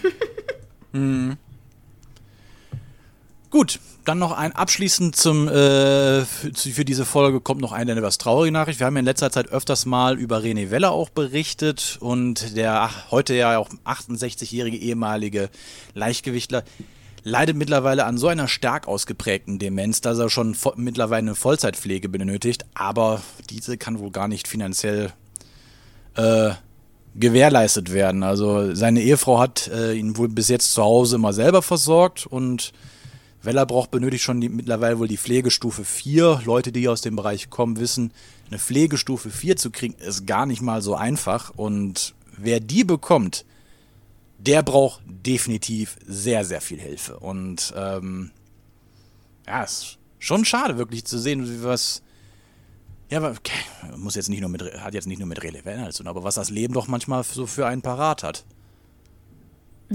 mhm. 0.93 1.37
Gut, 3.51 3.81
dann 4.05 4.21
noch 4.21 4.31
ein 4.31 4.53
abschließend 4.53 5.17
zum 5.17 5.49
äh, 5.49 6.25
für, 6.25 6.53
für, 6.55 6.85
diese 6.85 7.05
Folge 7.05 7.41
kommt 7.41 7.61
noch 7.61 7.73
eine 7.73 7.93
etwas 7.93 8.17
traurige 8.17 8.53
Nachricht. 8.53 8.79
Wir 8.79 8.87
haben 8.87 8.95
ja 8.95 9.01
in 9.01 9.05
letzter 9.05 9.33
Zeit 9.33 9.49
öfters 9.49 9.87
mal 9.87 10.19
über 10.19 10.39
René 10.39 10.71
Weller 10.71 10.93
auch 10.93 11.11
berichtet 11.11 11.99
und 12.01 12.57
der 12.57 12.83
ach, 12.83 13.11
heute 13.11 13.35
ja 13.35 13.59
auch 13.59 13.69
68-jährige 13.85 14.77
ehemalige 14.77 15.51
Leichtgewichtler 15.95 16.63
leidet 17.23 17.57
mittlerweile 17.57 18.05
an 18.07 18.18
so 18.18 18.29
einer 18.29 18.49
stark 18.49 18.89
ausgeprägten 18.89 19.59
Demenz, 19.59 20.01
dass 20.01 20.18
er 20.18 20.31
schon 20.31 20.57
mittlerweile 20.77 21.18
eine 21.18 21.35
Vollzeitpflege 21.35 22.09
benötigt, 22.09 22.64
aber 22.75 23.23
diese 23.51 23.77
kann 23.77 23.99
wohl 23.99 24.11
gar 24.11 24.29
nicht 24.29 24.49
finanziell 24.49 25.12
äh, 26.16 26.51
gewährleistet 27.14 27.93
werden. 27.93 28.23
Also 28.23 28.75
seine 28.75 29.03
Ehefrau 29.03 29.39
hat 29.39 29.68
äh, 29.68 29.95
ihn 29.95 30.16
wohl 30.16 30.29
bis 30.29 30.49
jetzt 30.49 30.73
zu 30.73 30.83
Hause 30.83 31.16
immer 31.16 31.33
selber 31.33 31.62
versorgt 31.62 32.27
und 32.27 32.73
Wellerbroch 33.43 33.87
benötigt 33.87 34.23
schon 34.23 34.41
die, 34.41 34.49
mittlerweile 34.49 34.99
wohl 34.99 35.09
die 35.09 35.16
Pflegestufe 35.16 35.85
4. 35.85 36.43
Leute, 36.45 36.73
die 36.73 36.89
aus 36.89 37.01
dem 37.01 37.16
Bereich 37.16 37.49
kommen, 37.49 37.81
wissen, 37.81 38.12
eine 38.49 38.59
Pflegestufe 38.59 39.31
4 39.31 39.57
zu 39.57 39.71
kriegen, 39.71 39.95
ist 39.95 40.27
gar 40.27 40.45
nicht 40.45 40.61
mal 40.61 40.83
so 40.83 40.95
einfach. 40.95 41.51
Und 41.57 42.14
wer 42.37 42.61
die 42.61 42.85
bekommt, 42.85 43.45
der 44.47 44.62
braucht 44.62 45.03
definitiv 45.07 45.97
sehr, 46.07 46.45
sehr 46.45 46.61
viel 46.61 46.80
Hilfe. 46.80 47.18
Und 47.18 47.74
ähm, 47.76 48.30
ja, 49.47 49.62
ist 49.62 49.99
schon 50.18 50.45
schade, 50.45 50.78
wirklich 50.78 51.05
zu 51.05 51.18
sehen, 51.18 51.47
wie 51.47 51.62
was. 51.62 52.03
Ja, 53.11 53.18
aber 53.18 53.32
okay, 53.32 53.53
muss 53.97 54.14
jetzt 54.14 54.28
nicht 54.28 54.41
nur 54.41 54.49
mit, 54.49 54.62
hat 54.62 54.95
jetzt 54.95 55.07
nicht 55.07 55.18
nur 55.18 55.26
mit 55.26 55.43
Relevanz 55.43 55.97
zu 55.97 56.03
tun, 56.03 56.11
aber 56.11 56.22
was 56.22 56.36
das 56.36 56.51
Leben 56.51 56.74
doch 56.74 56.86
manchmal 56.86 57.24
so 57.24 57.47
für 57.47 57.66
einen 57.66 57.82
parat 57.82 58.22
hat. 58.22 58.45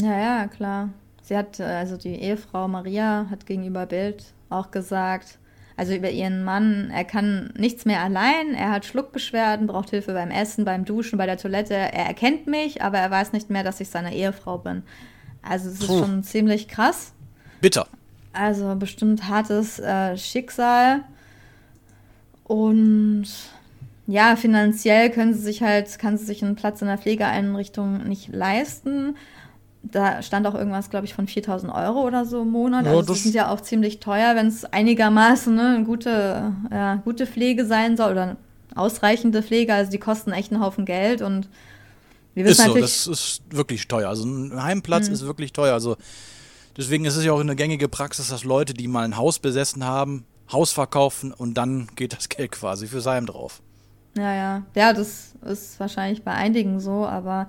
Ja, 0.01 0.19
ja, 0.19 0.47
klar. 0.47 0.89
Sie 1.23 1.35
hat, 1.35 1.59
also 1.59 1.97
die 1.97 2.15
Ehefrau 2.15 2.67
Maria 2.67 3.27
hat 3.31 3.45
gegenüber 3.45 3.85
Bild 3.85 4.33
auch 4.49 4.69
gesagt, 4.69 5.39
also 5.77 5.93
über 5.93 6.09
ihren 6.09 6.43
Mann, 6.43 6.89
er 6.89 7.03
kann 7.03 7.51
nichts 7.57 7.85
mehr 7.85 8.01
allein, 8.01 8.53
er 8.53 8.71
hat 8.71 8.85
Schluckbeschwerden, 8.85 9.67
braucht 9.67 9.89
Hilfe 9.89 10.13
beim 10.13 10.31
Essen, 10.31 10.63
beim 10.63 10.85
Duschen, 10.85 11.17
bei 11.17 11.25
der 11.25 11.37
Toilette. 11.37 11.73
Er 11.73 12.05
erkennt 12.05 12.47
mich, 12.47 12.81
aber 12.81 12.99
er 12.99 13.11
weiß 13.11 13.33
nicht 13.33 13.49
mehr, 13.49 13.63
dass 13.63 13.81
ich 13.81 13.89
seine 13.89 14.15
Ehefrau 14.15 14.57
bin. 14.57 14.83
Also 15.41 15.69
es 15.69 15.81
ist 15.81 15.87
Puh. 15.87 15.99
schon 15.99 16.23
ziemlich 16.23 16.69
krass. 16.69 17.11
Bitter. 17.59 17.87
Also 18.31 18.75
bestimmt 18.75 19.27
hartes 19.27 19.79
äh, 19.79 20.17
Schicksal. 20.17 21.01
Und 22.45 23.27
ja, 24.07 24.35
finanziell 24.35 25.09
können 25.09 25.33
sie 25.33 25.41
sich 25.41 25.61
halt, 25.61 25.99
kann 25.99 26.17
sie 26.17 26.25
sich 26.25 26.43
einen 26.43 26.55
Platz 26.55 26.81
in 26.81 26.87
der 26.87 26.97
Pflegeeinrichtung 26.97 28.07
nicht 28.07 28.29
leisten 28.29 29.15
da 29.91 30.21
stand 30.21 30.47
auch 30.47 30.55
irgendwas, 30.55 30.89
glaube 30.89 31.05
ich, 31.05 31.13
von 31.13 31.27
4000 31.27 31.73
Euro 31.73 32.01
oder 32.01 32.25
so 32.25 32.41
im 32.41 32.51
Monat. 32.51 32.85
Ja, 32.85 32.91
also 32.91 33.13
das, 33.13 33.23
sind 33.23 33.35
ja 33.35 33.49
auch 33.49 33.61
ziemlich 33.61 33.99
teuer, 33.99 34.35
wenn 34.35 34.47
es 34.47 34.65
einigermaßen 34.65 35.53
ne, 35.53 35.75
eine 35.75 35.85
gute, 35.85 36.53
ja, 36.71 36.95
gute 36.95 37.27
Pflege 37.27 37.65
sein 37.65 37.97
soll 37.97 38.11
oder 38.11 38.37
ausreichende 38.75 39.43
Pflege. 39.43 39.73
Also 39.73 39.91
die 39.91 39.99
kosten 39.99 40.31
echt 40.31 40.51
einen 40.51 40.61
Haufen 40.61 40.85
Geld 40.85 41.21
und 41.21 41.47
wir 42.33 42.45
wissen 42.45 42.65
ist 42.65 42.73
so, 42.73 42.79
das 42.79 43.07
ist 43.07 43.41
wirklich 43.49 43.87
teuer. 43.87 44.09
Also 44.09 44.25
ein 44.25 44.61
Heimplatz 44.61 45.07
mhm. 45.07 45.13
ist 45.13 45.25
wirklich 45.25 45.53
teuer. 45.53 45.73
Also 45.73 45.97
deswegen 46.75 47.05
ist 47.05 47.15
es 47.15 47.23
ja 47.23 47.31
auch 47.31 47.39
eine 47.39 47.55
gängige 47.55 47.87
Praxis, 47.87 48.29
dass 48.29 48.43
Leute, 48.43 48.73
die 48.73 48.87
mal 48.87 49.05
ein 49.05 49.17
Haus 49.17 49.39
besessen 49.39 49.85
haben, 49.85 50.25
Haus 50.51 50.71
verkaufen 50.71 51.31
und 51.31 51.55
dann 51.55 51.87
geht 51.95 52.13
das 52.13 52.29
Geld 52.29 52.51
quasi 52.51 52.87
fürs 52.87 53.05
Heim 53.05 53.25
drauf. 53.25 53.61
Ja, 54.17 54.33
ja. 54.33 54.63
Ja, 54.75 54.93
das 54.93 55.33
ist 55.43 55.79
wahrscheinlich 55.79 56.23
bei 56.23 56.31
einigen 56.31 56.79
so, 56.79 57.05
aber 57.05 57.47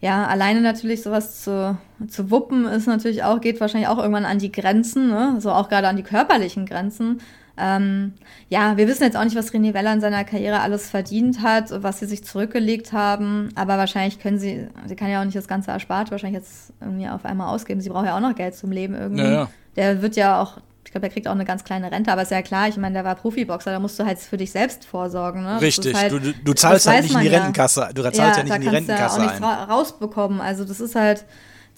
ja, 0.00 0.26
alleine 0.26 0.62
natürlich 0.62 1.02
sowas 1.02 1.42
zu, 1.42 1.76
zu 2.08 2.30
wuppen 2.30 2.66
ist 2.66 2.86
natürlich 2.86 3.22
auch, 3.22 3.40
geht 3.40 3.60
wahrscheinlich 3.60 3.88
auch 3.88 3.98
irgendwann 3.98 4.24
an 4.24 4.38
die 4.38 4.50
Grenzen, 4.50 5.08
ne? 5.08 5.36
so 5.40 5.52
auch 5.52 5.68
gerade 5.68 5.88
an 5.88 5.96
die 5.96 6.02
körperlichen 6.02 6.64
Grenzen. 6.64 7.20
Ähm, 7.58 8.14
ja, 8.48 8.78
wir 8.78 8.88
wissen 8.88 9.02
jetzt 9.02 9.16
auch 9.16 9.24
nicht, 9.24 9.36
was 9.36 9.52
René 9.52 9.74
Weller 9.74 9.92
in 9.92 10.00
seiner 10.00 10.24
Karriere 10.24 10.60
alles 10.60 10.88
verdient 10.88 11.42
hat, 11.42 11.70
was 11.82 12.00
sie 12.00 12.06
sich 12.06 12.24
zurückgelegt 12.24 12.94
haben, 12.94 13.50
aber 13.54 13.76
wahrscheinlich 13.76 14.18
können 14.18 14.38
sie, 14.38 14.68
sie 14.86 14.96
kann 14.96 15.10
ja 15.10 15.20
auch 15.20 15.26
nicht 15.26 15.36
das 15.36 15.48
ganze 15.48 15.70
erspart, 15.70 16.10
wahrscheinlich 16.10 16.40
jetzt 16.40 16.72
irgendwie 16.80 17.08
auf 17.08 17.26
einmal 17.26 17.54
ausgeben. 17.54 17.82
Sie 17.82 17.90
braucht 17.90 18.06
ja 18.06 18.16
auch 18.16 18.20
noch 18.20 18.34
Geld 18.34 18.54
zum 18.54 18.72
Leben 18.72 18.94
irgendwie. 18.94 19.24
Ja, 19.24 19.30
ja. 19.30 19.50
Der 19.76 20.00
wird 20.00 20.16
ja 20.16 20.40
auch 20.40 20.58
ich 20.84 20.92
glaube, 20.92 21.06
er 21.06 21.12
kriegt 21.12 21.28
auch 21.28 21.32
eine 21.32 21.44
ganz 21.44 21.62
kleine 21.62 21.92
Rente, 21.92 22.10
aber 22.10 22.22
ist 22.22 22.30
ja 22.30 22.42
klar, 22.42 22.68
ich 22.68 22.76
meine, 22.76 22.94
der 22.94 23.04
war 23.04 23.14
Profiboxer, 23.14 23.70
da 23.70 23.78
musst 23.78 23.98
du 23.98 24.04
halt 24.04 24.18
für 24.18 24.36
dich 24.36 24.50
selbst 24.50 24.84
vorsorgen. 24.84 25.42
Ne? 25.42 25.60
Richtig, 25.60 25.94
halt, 25.94 26.12
du, 26.12 26.18
du 26.18 26.52
zahlst 26.52 26.86
halt 26.86 27.02
nicht 27.02 27.14
in 27.14 27.20
die 27.20 27.28
Rentenkasse, 27.28 27.90
du 27.94 28.02
zahlst 28.02 28.18
ja, 28.18 28.36
ja 28.36 28.42
nicht 28.42 28.54
in 28.54 28.62
die 28.62 28.68
Rentenkasse 28.68 29.20
ja 29.20 29.24
auch 29.24 29.30
nichts 29.30 29.42
ra 29.42 29.64
rausbekommen. 29.64 30.40
Also 30.40 30.64
das 30.64 30.80
ist 30.80 30.96
halt, 30.96 31.24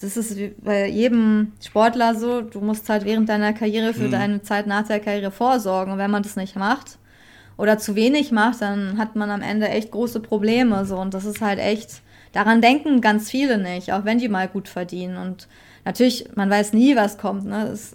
das 0.00 0.16
ist 0.16 0.36
bei 0.64 0.88
jedem 0.88 1.52
Sportler 1.64 2.14
so, 2.14 2.40
du 2.40 2.60
musst 2.60 2.88
halt 2.88 3.04
während 3.04 3.28
deiner 3.28 3.52
Karriere 3.52 3.92
für 3.92 4.08
mhm. 4.08 4.12
deine 4.12 4.42
Zeit 4.42 4.66
nach 4.66 4.86
der 4.86 5.00
Karriere 5.00 5.30
vorsorgen. 5.30 5.92
Und 5.92 5.98
wenn 5.98 6.10
man 6.10 6.22
das 6.22 6.36
nicht 6.36 6.56
macht 6.56 6.98
oder 7.56 7.78
zu 7.78 7.94
wenig 7.94 8.32
macht, 8.32 8.62
dann 8.62 8.98
hat 8.98 9.14
man 9.14 9.30
am 9.30 9.42
Ende 9.42 9.68
echt 9.68 9.90
große 9.90 10.20
Probleme. 10.20 10.84
So. 10.86 10.96
Und 10.96 11.12
das 11.12 11.24
ist 11.24 11.40
halt 11.40 11.58
echt, 11.58 12.00
daran 12.32 12.60
denken 12.62 13.00
ganz 13.00 13.30
viele 13.30 13.58
nicht, 13.58 13.92
auch 13.92 14.04
wenn 14.04 14.18
die 14.18 14.28
mal 14.28 14.48
gut 14.48 14.68
verdienen. 14.68 15.18
Und 15.18 15.48
natürlich, 15.84 16.28
man 16.34 16.48
weiß 16.48 16.72
nie, 16.72 16.96
was 16.96 17.18
kommt. 17.18 17.44
Ne? 17.44 17.66
Das 17.70 17.94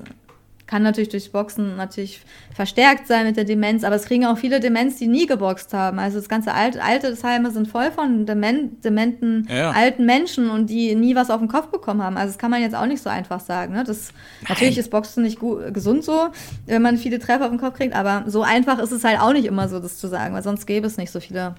kann 0.67 0.83
natürlich 0.83 1.09
durchs 1.09 1.29
Boxen 1.29 1.77
natürlich 1.77 2.21
verstärkt 2.53 3.07
sein 3.07 3.25
mit 3.25 3.37
der 3.37 3.45
Demenz, 3.45 3.83
aber 3.83 3.95
es 3.95 4.05
kriegen 4.05 4.25
auch 4.25 4.37
viele 4.37 4.59
Demenz, 4.59 4.97
die 4.97 5.07
nie 5.07 5.25
geboxt 5.25 5.73
haben. 5.73 5.97
Also 5.97 6.17
das 6.17 6.27
ganze 6.27 6.53
alte, 6.53 6.83
alte 6.83 7.17
Heime 7.23 7.51
sind 7.51 7.69
voll 7.69 7.89
von 7.91 8.25
Dement, 8.25 8.83
dementen 8.83 9.47
Ja. 9.49 9.71
alten 9.71 10.05
Menschen 10.05 10.49
und 10.49 10.69
die 10.69 10.93
nie 10.95 11.15
was 11.15 11.29
auf 11.29 11.39
den 11.39 11.47
Kopf 11.47 11.67
bekommen 11.67 12.03
haben. 12.03 12.17
Also 12.17 12.33
das 12.33 12.37
kann 12.37 12.51
man 12.51 12.61
jetzt 12.61 12.75
auch 12.75 12.85
nicht 12.85 13.01
so 13.01 13.09
einfach 13.09 13.39
sagen. 13.39 13.73
Ne? 13.73 13.85
Das, 13.85 14.09
natürlich 14.47 14.77
ist 14.77 14.91
Boxen 14.91 15.23
nicht 15.23 15.39
gut, 15.39 15.73
gesund 15.73 16.03
so, 16.03 16.27
wenn 16.65 16.81
man 16.81 16.97
viele 16.97 17.19
Treffer 17.19 17.45
auf 17.45 17.51
den 17.51 17.59
Kopf 17.59 17.77
kriegt, 17.77 17.95
aber 17.95 18.25
so 18.27 18.41
einfach 18.43 18.79
ist 18.79 18.91
es 18.91 19.03
halt 19.05 19.21
auch 19.21 19.33
nicht 19.33 19.45
immer 19.45 19.69
so, 19.69 19.79
das 19.79 19.97
zu 19.97 20.07
sagen, 20.07 20.35
weil 20.35 20.43
sonst 20.43 20.65
gäbe 20.65 20.85
es 20.85 20.97
nicht 20.97 21.11
so 21.11 21.21
viele 21.21 21.55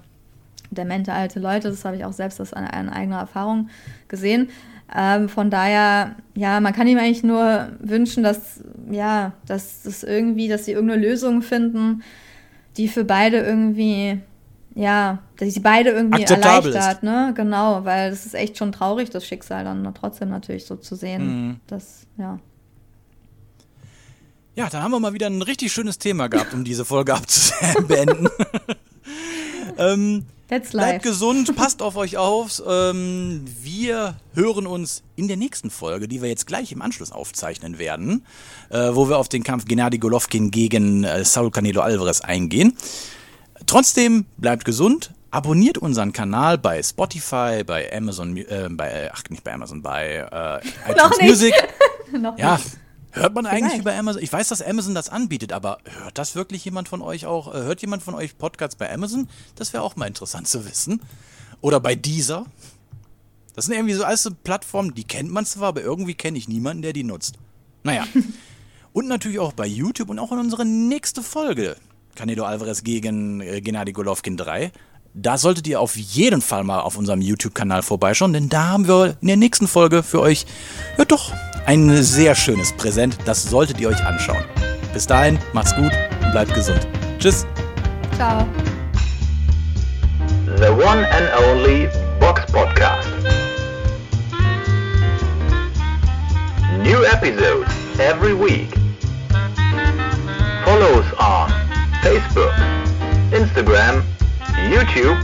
demente 0.71 1.13
alte 1.13 1.39
Leute. 1.39 1.69
Das 1.69 1.83
habe 1.83 1.95
ich 1.95 2.05
auch 2.05 2.13
selbst 2.13 2.39
aus 2.39 2.53
einer, 2.53 2.73
einer 2.73 2.93
eigener 2.95 3.19
Erfahrung 3.19 3.69
gesehen. 4.07 4.49
Ähm, 4.95 5.29
von 5.29 5.49
daher, 5.49 6.15
ja, 6.35 6.59
man 6.59 6.73
kann 6.73 6.87
ihm 6.87 6.97
eigentlich 6.97 7.23
nur 7.23 7.69
wünschen, 7.79 8.23
dass, 8.23 8.63
ja, 8.89 9.33
dass 9.45 9.83
das 9.83 10.03
irgendwie, 10.03 10.47
dass 10.47 10.65
sie 10.65 10.71
irgendeine 10.71 11.01
Lösung 11.01 11.41
finden, 11.41 12.03
die 12.77 12.87
für 12.87 13.03
beide 13.03 13.37
irgendwie, 13.37 14.19
ja, 14.73 15.19
dass 15.37 15.53
sie 15.53 15.59
beide 15.59 15.91
irgendwie 15.91 16.23
Akzeptabel 16.23 16.73
erleichtert, 16.73 17.03
ne? 17.03 17.33
Genau, 17.35 17.85
weil 17.85 18.09
das 18.09 18.25
ist 18.25 18.33
echt 18.33 18.57
schon 18.57 18.71
traurig, 18.71 19.09
das 19.11 19.27
Schicksal 19.27 19.63
dann 19.63 19.93
trotzdem 19.93 20.29
natürlich 20.29 20.65
so 20.65 20.75
zu 20.75 20.95
sehen. 20.95 21.59
Das, 21.67 22.07
ja. 22.17 22.39
Ja, 24.55 24.69
dann 24.69 24.83
haben 24.83 24.91
wir 24.91 24.99
mal 24.99 25.13
wieder 25.13 25.27
ein 25.27 25.41
richtig 25.41 25.71
schönes 25.71 25.99
Thema 25.99 26.27
gehabt, 26.27 26.53
um 26.53 26.63
diese 26.63 26.83
Folge 26.83 27.13
abzubeenden. 27.15 28.27
ähm, 29.77 30.25
That's 30.49 30.71
bleibt 30.71 31.03
life. 31.05 31.09
gesund, 31.09 31.55
passt 31.55 31.81
auf 31.81 31.95
euch 31.95 32.17
auf. 32.17 32.61
Ähm, 32.67 33.45
wir 33.61 34.15
hören 34.33 34.65
uns 34.67 35.03
in 35.15 35.27
der 35.27 35.37
nächsten 35.37 35.69
Folge, 35.69 36.07
die 36.07 36.21
wir 36.21 36.29
jetzt 36.29 36.47
gleich 36.47 36.71
im 36.71 36.81
Anschluss 36.81 37.11
aufzeichnen 37.11 37.77
werden, 37.77 38.25
äh, 38.69 38.89
wo 38.93 39.07
wir 39.09 39.17
auf 39.19 39.29
den 39.29 39.43
Kampf 39.43 39.65
Gennady 39.65 39.99
Golovkin 39.99 40.49
gegen 40.51 41.03
äh, 41.03 41.23
Saul 41.23 41.51
Canelo 41.51 41.81
Alvarez 41.81 42.21
eingehen. 42.21 42.75
Trotzdem 43.67 44.25
bleibt 44.37 44.65
gesund, 44.65 45.11
abonniert 45.31 45.77
unseren 45.77 46.13
Kanal 46.13 46.57
bei 46.57 46.81
Spotify, 46.81 47.63
bei 47.63 47.95
Amazon, 47.95 48.35
äh, 48.37 48.67
bei, 48.71 48.89
äh, 48.89 49.09
ach 49.13 49.21
nicht 49.29 49.43
bei 49.43 49.53
Amazon, 49.53 49.81
bei 49.83 50.15
äh, 50.15 50.91
Noch 50.97 51.11
iTunes 51.11 51.17
nicht. 51.19 51.29
Music. 51.29 51.53
Noch 52.19 52.37
Ja, 52.39 52.55
nicht. 52.55 52.65
Hört 53.11 53.33
man 53.33 53.45
eigentlich 53.45 53.71
Vielleicht. 53.71 53.81
über 53.81 53.95
Amazon? 53.95 54.21
Ich 54.21 54.31
weiß, 54.31 54.47
dass 54.49 54.61
Amazon 54.61 54.95
das 54.95 55.09
anbietet, 55.09 55.53
aber 55.53 55.79
hört 55.85 56.17
das 56.17 56.35
wirklich 56.35 56.63
jemand 56.65 56.89
von 56.89 57.01
euch 57.01 57.25
auch? 57.25 57.53
Äh, 57.53 57.63
Hört 57.63 57.81
jemand 57.81 58.03
von 58.03 58.15
euch 58.15 58.37
Podcasts 58.37 58.75
bei 58.75 58.91
Amazon? 58.91 59.27
Das 59.55 59.73
wäre 59.73 59.83
auch 59.83 59.95
mal 59.95 60.07
interessant 60.07 60.47
zu 60.47 60.65
wissen. 60.65 61.01
Oder 61.61 61.79
bei 61.79 61.95
Deezer? 61.95 62.45
Das 63.55 63.65
sind 63.65 63.75
irgendwie 63.75 63.93
so 63.95 64.03
alles 64.03 64.23
so 64.23 64.31
Plattformen, 64.31 64.93
die 64.93 65.03
kennt 65.03 65.31
man 65.31 65.45
zwar, 65.45 65.69
aber 65.69 65.81
irgendwie 65.81 66.13
kenne 66.13 66.37
ich 66.37 66.47
niemanden, 66.47 66.81
der 66.81 66.93
die 66.93 67.03
nutzt. 67.03 67.35
Naja. 67.83 68.07
und 68.93 69.07
natürlich 69.07 69.39
auch 69.39 69.53
bei 69.53 69.67
YouTube 69.67 70.09
und 70.09 70.19
auch 70.19 70.31
in 70.31 70.39
unserer 70.39 70.65
nächste 70.65 71.23
Folge. 71.23 71.75
Canelo 72.15 72.45
Alvarez 72.45 72.83
gegen 72.83 73.41
äh, 73.41 73.61
Gennady 73.61 73.91
Golovkin 73.91 74.37
3. 74.37 74.71
Da 75.13 75.37
solltet 75.37 75.67
ihr 75.67 75.79
auf 75.79 75.95
jeden 75.95 76.41
Fall 76.41 76.63
mal 76.63 76.81
auf 76.81 76.95
unserem 76.95 77.21
YouTube-Kanal 77.21 77.81
vorbeischauen, 77.81 78.31
denn 78.31 78.47
da 78.47 78.67
haben 78.67 78.87
wir 78.87 79.17
in 79.21 79.27
der 79.27 79.37
nächsten 79.37 79.67
Folge 79.67 80.03
für 80.03 80.21
euch, 80.21 80.45
ja 80.97 81.05
doch, 81.05 81.33
ein 81.65 82.01
sehr 82.03 82.35
schönes 82.35 82.73
Präsent. 82.73 83.17
Das 83.25 83.43
solltet 83.43 83.79
ihr 83.79 83.89
euch 83.89 84.05
anschauen. 84.05 84.43
Bis 84.93 85.07
dahin, 85.07 85.39
macht's 85.53 85.75
gut 85.75 85.91
und 86.23 86.31
bleibt 86.31 86.53
gesund. 86.53 86.87
Tschüss. 87.17 87.45
Ciao. 88.15 88.47
The 90.57 90.69
one 90.69 91.07
and 91.07 91.29
only 91.47 91.89
Box 92.19 92.41
Podcast. 92.51 93.07
New 96.83 97.03
episodes 97.03 97.69
every 97.99 98.33
week. 98.33 98.69
Follow 100.65 100.99
us 100.99 101.13
on 101.19 101.51
Facebook, 102.01 102.53
Instagram, 103.31 104.03
YouTube, 104.69 105.19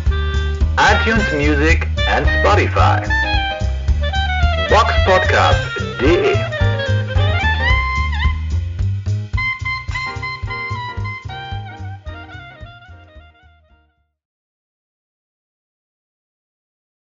iTunes 0.78 1.26
Music 1.38 1.88
and 2.08 2.26
Spotify. 2.26 3.06
Box 4.70 4.94
Podcast 5.06 6.00
de. 6.00 6.55